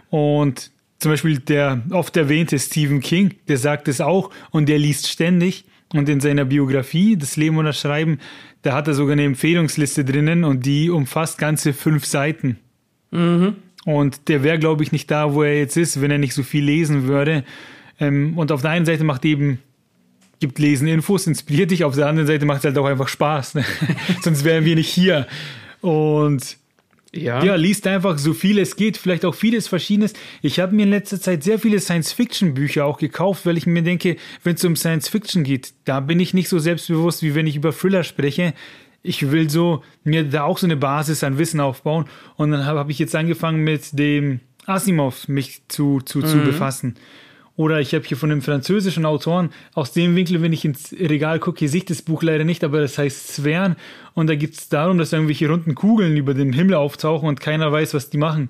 [0.09, 5.07] Und zum Beispiel der oft erwähnte Stephen King, der sagt es auch und der liest
[5.07, 5.65] ständig.
[5.93, 8.19] Und in seiner Biografie, das Leben und das Schreiben,
[8.61, 12.57] da hat er sogar eine Empfehlungsliste drinnen und die umfasst ganze fünf Seiten.
[13.11, 13.55] Mhm.
[13.85, 16.43] Und der wäre, glaube ich, nicht da, wo er jetzt ist, wenn er nicht so
[16.43, 17.43] viel lesen würde.
[17.99, 19.59] Ähm, und auf der einen Seite macht eben,
[20.41, 23.55] gibt Lesen Infos, inspiriert dich, auf der anderen Seite macht es halt auch einfach Spaß.
[23.55, 23.63] Ne?
[24.21, 25.27] Sonst wären wir nicht hier.
[25.79, 26.57] Und
[27.13, 27.43] ja.
[27.43, 30.13] ja, liest einfach so viel es geht, vielleicht auch vieles Verschiedenes.
[30.41, 34.17] Ich habe mir in letzter Zeit sehr viele Science-Fiction-Bücher auch gekauft, weil ich mir denke,
[34.43, 37.71] wenn es um Science-Fiction geht, da bin ich nicht so selbstbewusst, wie wenn ich über
[37.71, 38.53] Thriller spreche.
[39.03, 42.05] Ich will so mir da auch so eine Basis an Wissen aufbauen.
[42.35, 46.25] Und dann habe hab ich jetzt angefangen mit dem Asimov mich zu, zu, mhm.
[46.25, 46.95] zu befassen.
[47.61, 51.37] Oder ich habe hier von einem französischen Autoren, aus dem Winkel, wenn ich ins Regal
[51.37, 53.75] gucke, hier sehe ich das Buch leider nicht, aber das heißt Svern.
[54.15, 57.71] Und da geht es darum, dass irgendwelche runden Kugeln über dem Himmel auftauchen und keiner
[57.71, 58.49] weiß, was die machen.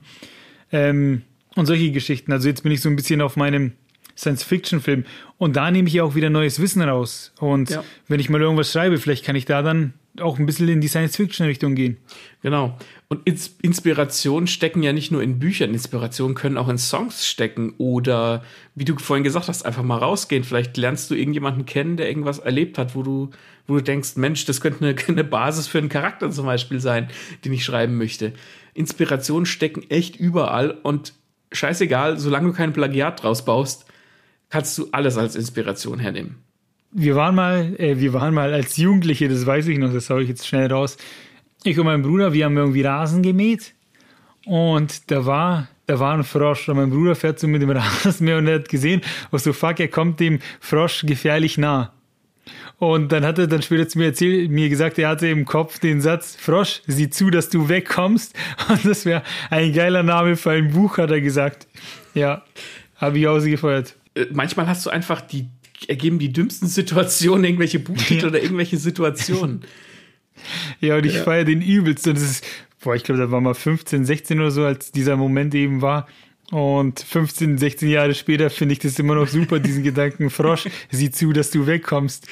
[0.71, 1.23] Ähm,
[1.55, 2.31] und solche Geschichten.
[2.31, 3.73] Also jetzt bin ich so ein bisschen auf meinem
[4.15, 5.03] Science-Fiction-Film.
[5.37, 7.33] Und da nehme ich ja auch wieder neues Wissen raus.
[7.41, 7.83] Und ja.
[8.07, 10.87] wenn ich mal irgendwas schreibe, vielleicht kann ich da dann auch ein bisschen in die
[10.87, 11.97] Science-Fiction-Richtung gehen.
[12.43, 12.77] Genau.
[13.11, 17.73] Und Ins Inspiration stecken ja nicht nur in Büchern, Inspiration können auch in Songs stecken
[17.77, 18.41] oder,
[18.73, 20.45] wie du vorhin gesagt hast, einfach mal rausgehen.
[20.45, 23.31] Vielleicht lernst du irgendjemanden kennen, der irgendwas erlebt hat, wo du,
[23.67, 27.09] wo du denkst, Mensch, das könnte eine, eine Basis für einen Charakter zum Beispiel sein,
[27.43, 28.31] den ich schreiben möchte.
[28.75, 31.11] Inspirationen stecken echt überall und
[31.51, 33.87] scheißegal, solange du kein Plagiat draus baust,
[34.49, 36.37] kannst du alles als Inspiration hernehmen
[36.91, 40.23] wir waren mal, äh, wir waren mal als Jugendliche, das weiß ich noch, das sage
[40.23, 40.97] ich jetzt schnell raus.
[41.63, 43.73] Ich und mein Bruder, wir haben irgendwie Rasen gemäht
[44.45, 48.39] und da war, da war ein Frosch und mein Bruder fährt so mit dem Rasenmäher
[48.39, 51.93] und er hat gesehen, was so fuck, er kommt dem Frosch gefährlich nah.
[52.79, 55.77] Und dann hat er dann später zu mir erzählt, mir gesagt, er hatte im Kopf
[55.77, 58.35] den Satz, Frosch, sieh zu, dass du wegkommst.
[58.69, 59.21] Und das wäre
[59.51, 61.67] ein geiler Name für ein Buch, hat er gesagt.
[62.15, 62.43] Ja,
[62.95, 63.95] habe ich ausgefeuert.
[64.15, 65.45] Äh, manchmal hast du einfach die
[65.87, 68.27] ergeben die dümmsten Situationen irgendwelche Buchtitel ja.
[68.29, 69.61] oder irgendwelche Situationen.
[70.79, 71.23] Ja, und ich ja.
[71.23, 72.07] feiere den übelst.
[72.07, 72.45] Und das ist,
[72.83, 76.07] boah, ich glaube, da war mal 15, 16 oder so, als dieser Moment eben war.
[76.51, 81.09] Und 15, 16 Jahre später finde ich das immer noch super, diesen Gedanken, Frosch, sieh
[81.09, 82.27] zu, dass du wegkommst.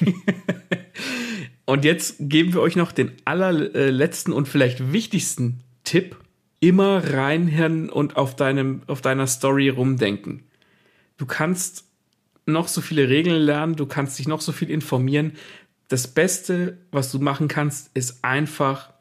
[1.64, 6.16] und jetzt geben wir euch noch den allerletzten und vielleicht wichtigsten Tipp.
[6.60, 10.44] Immer reinhören und auf deinem, auf deiner Story rumdenken.
[11.18, 11.84] Du kannst
[12.46, 15.32] noch so viele Regeln lernen, du kannst dich noch so viel informieren.
[15.94, 18.92] Das Beste, was du machen kannst, ist einfach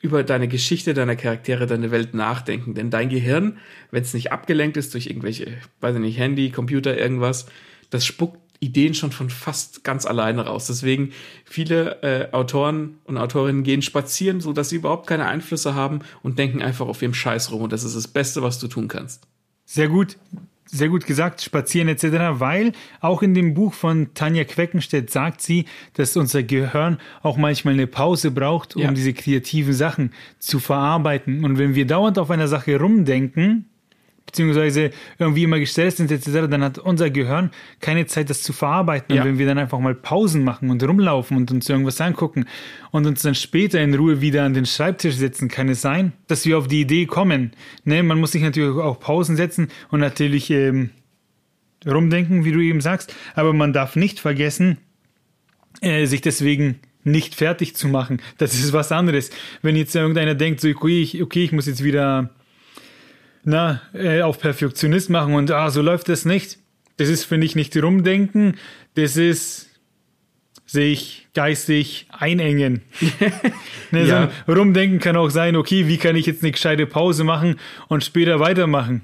[0.00, 2.72] über deine Geschichte, deine Charaktere, deine Welt nachdenken.
[2.72, 3.58] Denn dein Gehirn,
[3.90, 7.44] wenn es nicht abgelenkt ist durch irgendwelche, weiß ich nicht, Handy, Computer, irgendwas,
[7.90, 10.68] das spuckt Ideen schon von fast ganz alleine raus.
[10.68, 11.12] Deswegen
[11.44, 16.38] viele äh, Autoren und Autorinnen gehen spazieren, so dass sie überhaupt keine Einflüsse haben und
[16.38, 17.60] denken einfach auf ihrem Scheiß rum.
[17.60, 19.26] Und das ist das Beste, was du tun kannst.
[19.66, 20.16] Sehr gut
[20.66, 22.04] sehr gut gesagt, spazieren etc.,
[22.40, 27.74] weil auch in dem Buch von Tanja Queckenstedt sagt sie, dass unser Gehirn auch manchmal
[27.74, 28.92] eine Pause braucht, um ja.
[28.92, 31.44] diese kreativen Sachen zu verarbeiten.
[31.44, 33.66] Und wenn wir dauernd auf einer Sache rumdenken,
[34.26, 37.50] beziehungsweise irgendwie immer gestresst sind etc., dann hat unser Gehirn
[37.80, 39.14] keine Zeit, das zu verarbeiten.
[39.14, 39.22] Ja.
[39.22, 42.44] Und wenn wir dann einfach mal Pausen machen und rumlaufen und uns irgendwas angucken
[42.90, 46.44] und uns dann später in Ruhe wieder an den Schreibtisch setzen, kann es sein, dass
[46.44, 47.52] wir auf die Idee kommen.
[47.84, 48.02] Ne?
[48.02, 50.90] Man muss sich natürlich auch Pausen setzen und natürlich ähm,
[51.86, 54.78] rumdenken, wie du eben sagst, aber man darf nicht vergessen,
[55.80, 58.20] äh, sich deswegen nicht fertig zu machen.
[58.38, 59.30] Das ist was anderes.
[59.62, 62.30] Wenn jetzt irgendeiner denkt, so, okay, ich, okay, ich muss jetzt wieder
[63.46, 66.58] na, äh, auf Perfektionist machen und ah, so läuft das nicht.
[66.98, 68.56] Das ist, finde ich, nicht rumdenken,
[68.94, 69.70] das ist
[70.66, 72.82] sich geistig einengen.
[73.92, 74.30] ne, ja.
[74.46, 77.56] so rumdenken kann auch sein, okay, wie kann ich jetzt eine gescheite Pause machen
[77.88, 79.02] und später weitermachen.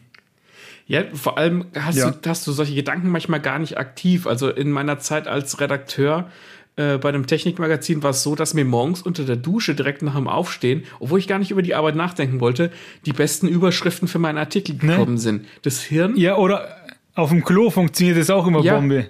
[0.86, 2.10] Ja, vor allem hast, Ja.
[2.10, 4.27] du, hast du solche Gedanken manchmal gar nicht aktiv.
[4.27, 6.31] Also in meiner Zeit als Redakteur
[6.77, 10.15] äh, bei einem Technikmagazin war es so, dass mir morgens unter der Dusche direkt nach
[10.16, 12.70] dem Aufstehen, obwohl ich gar nicht über die Arbeit nachdenken wollte,
[13.07, 14.81] die besten Überschriften für meinen Artikel Ne?
[14.97, 15.44] gekommen sind.
[15.62, 16.77] Das Hirn, Ja, oder
[17.15, 18.74] auf dem Klo funktioniert das auch immer Ja.
[18.77, 19.09] Bombe.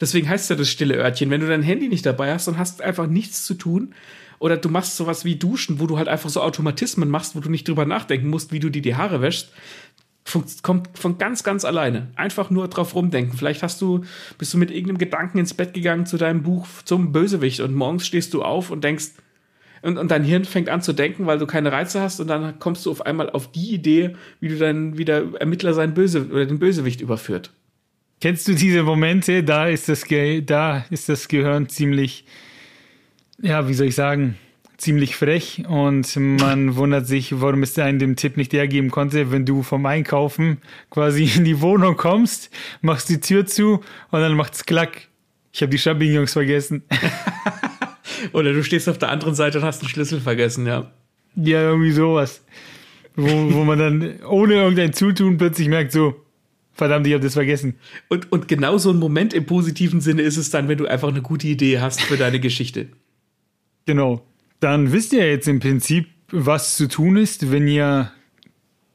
[0.00, 1.30] deswegen heißt ja das stille Örtchen.
[1.30, 3.94] Wenn du dein Handy nicht dabei hast und hast einfach nichts zu tun,
[4.38, 7.48] oder du machst sowas wie Duschen, wo du halt einfach so Automatismen machst, wo du
[7.48, 9.52] nicht drüber nachdenken musst, wie du dir die Haare wäschst,
[10.62, 12.08] kommt von ganz, ganz alleine.
[12.16, 13.36] Einfach nur drauf rumdenken.
[13.36, 14.04] Vielleicht hast du,
[14.38, 18.06] bist du mit irgendeinem Gedanken ins Bett gegangen zu deinem Buch zum Bösewicht und morgens
[18.06, 19.12] stehst du auf und denkst,
[19.82, 22.58] und, und dein Hirn fängt an zu denken, weil du keine Reize hast und dann
[22.60, 26.46] kommst du auf einmal auf die Idee, wie du dann wieder Ermittler sein Böse oder
[26.46, 27.50] den Bösewicht überführt.
[28.20, 29.42] Kennst du diese Momente?
[29.42, 32.24] Da ist das, Ge da ist das Gehirn ziemlich,
[33.40, 34.38] ja, wie soll ich sagen,
[34.82, 39.46] ziemlich frech und man wundert sich, warum es einem den Tipp nicht hergeben konnte, wenn
[39.46, 40.58] du vom Einkaufen
[40.90, 42.50] quasi in die Wohnung kommst,
[42.80, 43.80] machst die Tür zu
[44.10, 45.08] und dann macht's klack.
[45.52, 46.82] Ich habe die Champignons vergessen.
[48.32, 50.90] Oder du stehst auf der anderen Seite und hast den Schlüssel vergessen, ja.
[51.36, 52.44] Ja, irgendwie sowas.
[53.14, 56.16] Wo, wo man dann ohne irgendein Zutun plötzlich merkt, so,
[56.72, 57.76] verdammt, ich habe das vergessen.
[58.08, 61.08] Und, und genau so ein Moment im positiven Sinne ist es dann, wenn du einfach
[61.08, 62.88] eine gute Idee hast für deine Geschichte.
[63.86, 64.24] Genau.
[64.62, 68.12] Dann wisst ihr jetzt im Prinzip, was zu tun ist, wenn ihr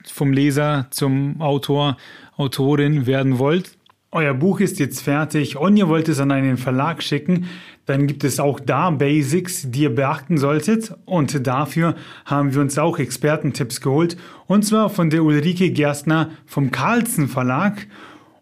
[0.06, 1.98] vom Leser zum Autor,
[2.38, 3.77] Autorin werden wollt.
[4.10, 7.48] Euer Buch ist jetzt fertig und ihr wollt es an einen Verlag schicken,
[7.85, 10.95] dann gibt es auch da Basics, die ihr beachten solltet.
[11.03, 14.15] Und dafür haben wir uns auch Expertentipps geholt.
[14.45, 17.88] Und zwar von der Ulrike Gerstner vom Carlsen Verlag.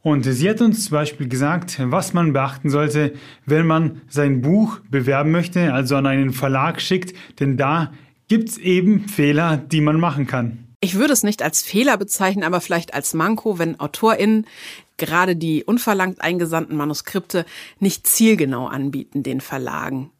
[0.05, 3.15] Und sie hat uns zum Beispiel gesagt, was man beachten sollte,
[3.47, 7.91] wenn man sein Buch bewerben möchte, also an einen Verlag schickt, denn da
[8.27, 10.67] gibt's eben Fehler, die man machen kann.
[10.79, 14.45] Ich würde es nicht als Fehler bezeichnen, aber vielleicht als Manko, wenn AutorInnen
[14.97, 17.43] gerade die unverlangt eingesandten Manuskripte
[17.79, 20.11] nicht zielgenau anbieten den Verlagen.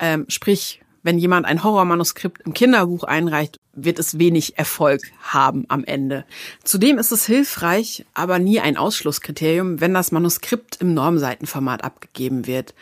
[0.00, 5.84] Ähm, sprich, wenn jemand ein Horrormanuskript im Kinderbuch einreicht, wird es wenig Erfolg haben am
[5.84, 6.24] Ende.
[6.64, 12.74] Zudem ist es hilfreich, aber nie ein Ausschlusskriterium, wenn das Manuskript im Normseitenformat abgegeben wird.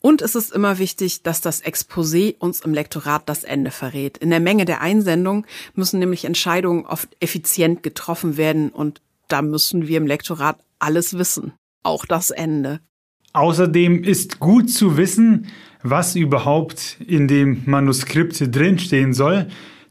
[0.00, 4.18] Und es ist immer wichtig, dass das Exposé uns im Lektorat das Ende verrät.
[4.18, 9.86] In der Menge der Einsendung müssen nämlich Entscheidungen oft effizient getroffen werden und da müssen
[9.86, 11.52] wir im Lektorat alles wissen.
[11.84, 12.80] Auch das Ende.
[13.32, 15.46] Außerdem ist gut zu wissen,
[15.82, 19.48] was überhaupt in dem Manuskript drinstehen soll,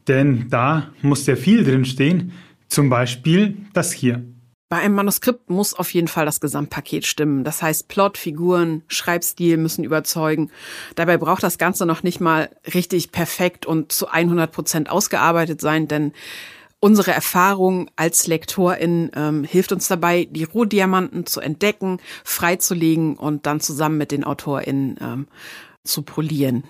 [0.07, 2.31] denn da muss sehr viel drinstehen,
[2.67, 4.23] zum Beispiel das hier.
[4.69, 7.43] Bei einem Manuskript muss auf jeden Fall das Gesamtpaket stimmen.
[7.43, 10.49] Das heißt, Plot, Figuren, Schreibstil müssen überzeugen.
[10.95, 15.89] Dabei braucht das Ganze noch nicht mal richtig perfekt und zu 100 Prozent ausgearbeitet sein,
[15.89, 16.13] denn
[16.79, 23.59] unsere Erfahrung als Lektorin ähm, hilft uns dabei, die Rohdiamanten zu entdecken, freizulegen und dann
[23.59, 25.27] zusammen mit den AutorInnen ähm,
[25.83, 26.63] zu polieren.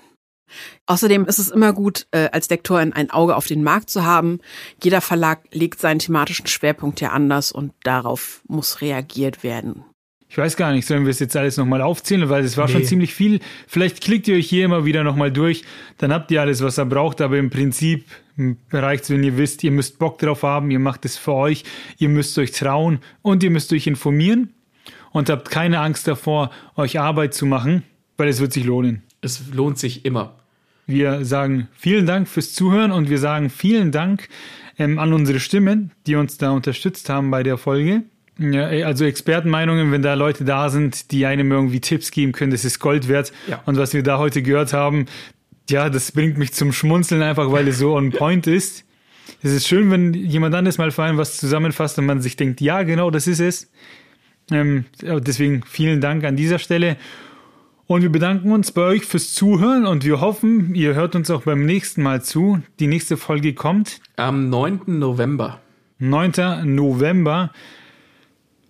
[0.86, 4.40] Außerdem ist es immer gut, äh, als Lektorin ein Auge auf den Markt zu haben.
[4.84, 9.86] Jeder Verlag legt seinen thematischen Schwerpunkt ja anders und darauf muss reagiert werden.
[10.28, 12.82] Ich weiß gar nicht, sollen wir es jetzt alles nochmal aufzählen, weil es war schon
[12.82, 12.88] Nee.
[12.88, 13.42] ziemlich viel.
[13.68, 15.64] Vielleicht klickt ihr euch hier immer wieder nochmal durch,
[15.98, 18.06] dann habt ihr alles, was ihr braucht, aber im Prinzip
[18.72, 21.66] reicht es, wenn ihr wisst, ihr müsst Bock drauf haben, ihr macht es für euch,
[21.98, 24.54] ihr müsst euch trauen und ihr müsst euch informieren
[25.12, 27.84] und habt keine Angst davor, euch Arbeit zu machen,
[28.18, 29.04] weil es wird sich lohnen.
[29.22, 30.36] Es lohnt sich immer.
[30.88, 34.28] Wir sagen vielen Dank fürs Zuhören und wir sagen vielen Dank
[34.78, 38.04] ähm, an unsere Stimmen, die uns da unterstützt haben bei der Folge.
[38.40, 42.66] Ja, also Expertenmeinungen, wenn da Leute da sind, die einem irgendwie Tipps geben können, das
[42.66, 43.32] ist Gold wert.
[43.48, 43.62] Ja.
[43.66, 45.06] Und was wir da heute gehört haben,
[45.70, 48.84] ja, das bringt mich zum Schmunzeln einfach, weil es so on point ist.
[49.44, 52.62] Es ist schön, wenn jemand anderes mal vor allem was zusammenfasst und man sich denkt,
[52.62, 53.72] ja, genau, das ist es.
[54.52, 56.98] Ähm, deswegen vielen Dank an dieser Stelle.
[57.92, 61.42] Und wir bedanken uns bei euch fürs Zuhören und wir hoffen, ihr hört uns auch
[61.42, 62.62] beim nächsten Mal zu.
[62.80, 64.84] Die nächste Folge kommt Am 9.
[64.98, 65.60] November.
[66.00, 66.74] 9.
[66.74, 67.52] November.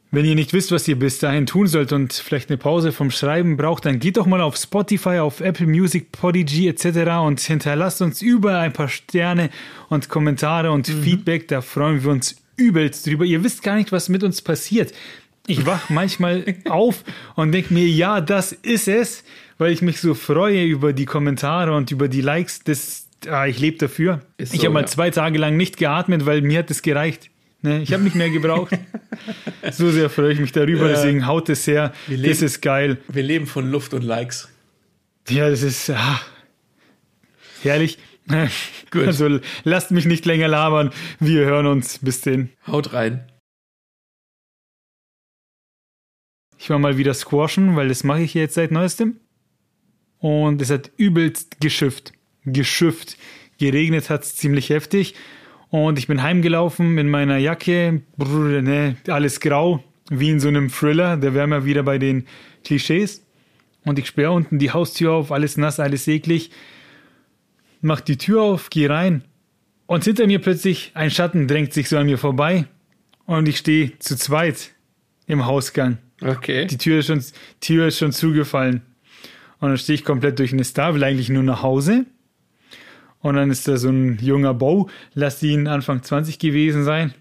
[0.09, 3.11] Wenn ihr nicht wisst, was ihr bis dahin tun sollt und vielleicht eine Pause vom
[3.11, 7.11] Schreiben braucht, dann geht doch mal auf Spotify, auf Apple Music, Podigy etc.
[7.23, 9.51] und hinterlasst uns überall ein paar Sterne
[9.89, 11.47] und Kommentare und Feedback.
[11.47, 13.23] Da freuen wir uns übelst drüber.
[13.25, 14.93] Ihr wisst gar nicht, was mit uns passiert.
[15.47, 17.03] Ich wach manchmal auf
[17.35, 19.23] und denke mir, ja, das ist es,
[19.57, 22.59] weil ich mich so freue über die Kommentare und über die Likes.
[22.63, 24.21] Das, ah, ich lebe dafür.
[24.37, 24.85] Ist ich so, habe mal ja.
[24.87, 27.29] zwei Tage lang nicht geatmet, weil mir hat es gereicht.
[27.63, 28.71] Ne, ich habe nicht mehr gebraucht.
[29.71, 30.95] so sehr freue ich mich darüber, Ja.
[30.95, 31.93] deswegen haut es her.
[32.07, 32.97] Wir Das leben- ist geil.
[33.07, 34.49] Wir leben von Luft und Likes.
[35.29, 36.21] Ja, das ist ah,
[37.63, 37.97] herrlich.
[38.91, 39.03] Gut.
[39.07, 40.91] Also lasst mich nicht länger labern.
[41.19, 41.99] Wir hören uns.
[41.99, 42.49] Bis denn.
[42.67, 43.25] Haut rein.
[46.63, 49.15] Ich war mal wieder squashen, weil das mache ich jetzt seit neuestem.
[50.19, 52.13] Und es hat übelst geschifft.
[52.45, 53.17] Geschifft.
[53.57, 55.15] Geregnet hat es ziemlich heftig.
[55.69, 58.03] Und ich bin heimgelaufen in meiner Jacke.
[58.15, 59.83] Brr, ne, alles grau.
[60.11, 61.17] Wie in so einem Thriller.
[61.17, 62.27] Da wären wir wieder bei den
[62.63, 63.25] Klischees.
[63.83, 65.31] Und ich sperre unten die Haustür auf.
[65.31, 66.51] Alles nass, alles eklig.
[67.81, 69.23] Mach die Tür auf, geh rein.
[69.87, 72.67] Und hinter mir plötzlich ein Schatten drängt sich so an mir vorbei.
[73.25, 74.75] Und ich stehe zu zweit
[75.25, 75.97] im Hausgang.
[76.23, 76.67] Okay.
[76.67, 77.23] Die Tür ist schon,
[77.59, 78.81] Tür ist schon zugefallen.
[79.59, 82.05] Und dann stehe ich komplett durch eine Star, will eigentlich nur nach Hause.
[83.19, 87.13] Und dann ist da so ein junger Bo, lass ihn Anfang 20 gewesen sein,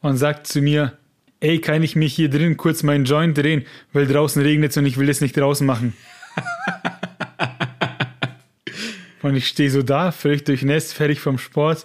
[0.00, 0.96] und sagt zu mir,
[1.40, 4.96] ey, kann ich mich hier drin kurz meinen Joint drehen, weil draußen regnet und ich
[4.96, 5.94] will das nicht draußen machen.
[9.22, 11.84] und ich stehe so da, völlig durchnässt, fertig vom Sport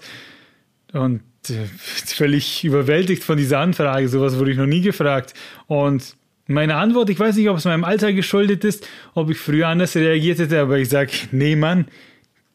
[0.93, 4.07] und äh, völlig überwältigt von dieser Anfrage.
[4.07, 5.34] Sowas wurde ich noch nie gefragt.
[5.65, 6.15] Und
[6.53, 9.95] meine Antwort, ich weiß nicht, ob es meinem Alter geschuldet ist, ob ich früher anders
[9.95, 11.85] reagiert hätte, aber ich sage, nee, Mann,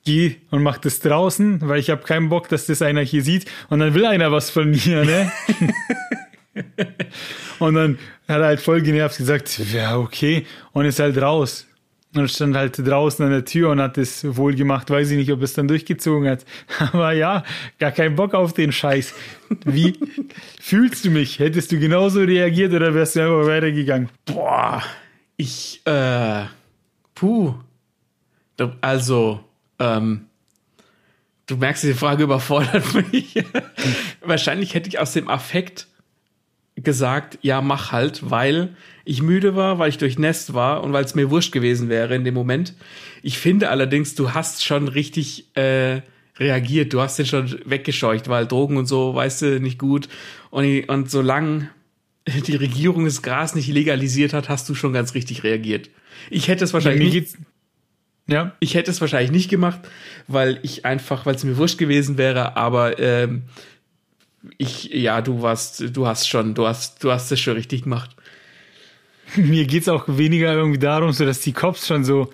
[0.04, 3.46] geh und mach das draußen, weil ich habe keinen Bock, dass das einer hier sieht
[3.68, 5.32] und dann will einer was von mir, ne?
[7.58, 7.98] und dann
[8.28, 11.65] hat er halt voll genervt gesagt, ja, okay, und ist halt raus.
[12.18, 14.90] Und stand halt draußen an der Tür und hat es wohl gemacht.
[14.90, 16.44] Weiß ich nicht, ob es dann durchgezogen hat.
[16.92, 17.44] Aber ja,
[17.78, 19.14] gar keinen Bock auf den Scheiß.
[19.64, 19.98] Wie
[20.60, 21.38] fühlst du mich?
[21.38, 24.08] Hättest du genauso reagiert oder wärst du einfach weitergegangen?
[24.24, 24.82] Boah,
[25.36, 26.44] ich, äh,
[27.14, 27.54] puh.
[28.80, 29.40] Also,
[29.78, 30.26] ähm,
[31.46, 33.44] du merkst, die Frage überfordert mich.
[34.24, 35.88] Wahrscheinlich hätte ich aus dem Affekt
[36.76, 41.14] gesagt, ja, mach halt, weil ich müde war, weil ich durchnässt war und weil es
[41.14, 42.74] mir wurscht gewesen wäre in dem Moment.
[43.22, 46.02] Ich finde allerdings, du hast schon richtig äh,
[46.38, 50.08] reagiert, du hast den schon weggescheucht, weil Drogen und so, weißt du, nicht gut.
[50.50, 51.70] Und, und solange
[52.26, 55.88] die Regierung das Gras nicht legalisiert hat, hast du schon ganz richtig reagiert.
[56.28, 57.36] Ich hätte es wahrscheinlich nicht,
[58.26, 58.56] ja.
[58.58, 59.80] Ich hätte es wahrscheinlich nicht gemacht,
[60.26, 63.44] weil ich einfach, weil es mir wurscht gewesen wäre, aber ähm,
[64.58, 68.16] ich, ja, du warst, du hast schon, du hast, du hast es schon richtig gemacht.
[69.36, 72.30] Mir geht's auch weniger irgendwie darum, so dass die Cops schon so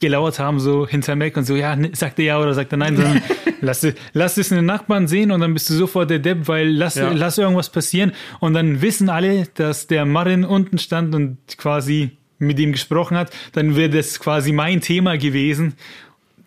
[0.00, 2.96] gelauert haben, so hinterm Eck und so, ja, sagt er ja oder sagt er nein,
[2.96, 3.22] sondern
[3.60, 6.94] lass, lass es einen Nachbarn sehen und dann bist du sofort der Depp, weil lass,
[6.94, 7.10] ja.
[7.10, 12.60] lass irgendwas passieren und dann wissen alle, dass der Marin unten stand und quasi mit
[12.60, 15.74] ihm gesprochen hat, dann wäre das quasi mein Thema gewesen.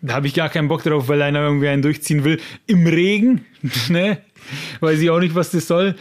[0.00, 2.40] Da habe ich gar keinen Bock drauf, weil einer irgendwie einen durchziehen will.
[2.66, 3.44] Im Regen,
[3.88, 4.18] ne?
[4.80, 5.94] Weiß ich auch nicht, was das soll.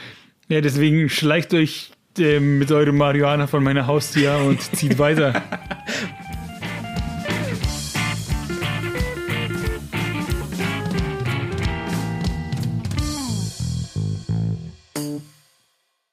[0.49, 5.41] Ja, deswegen schleicht euch äh, mit eurem Marihuana von meiner Haustür und zieht weiter.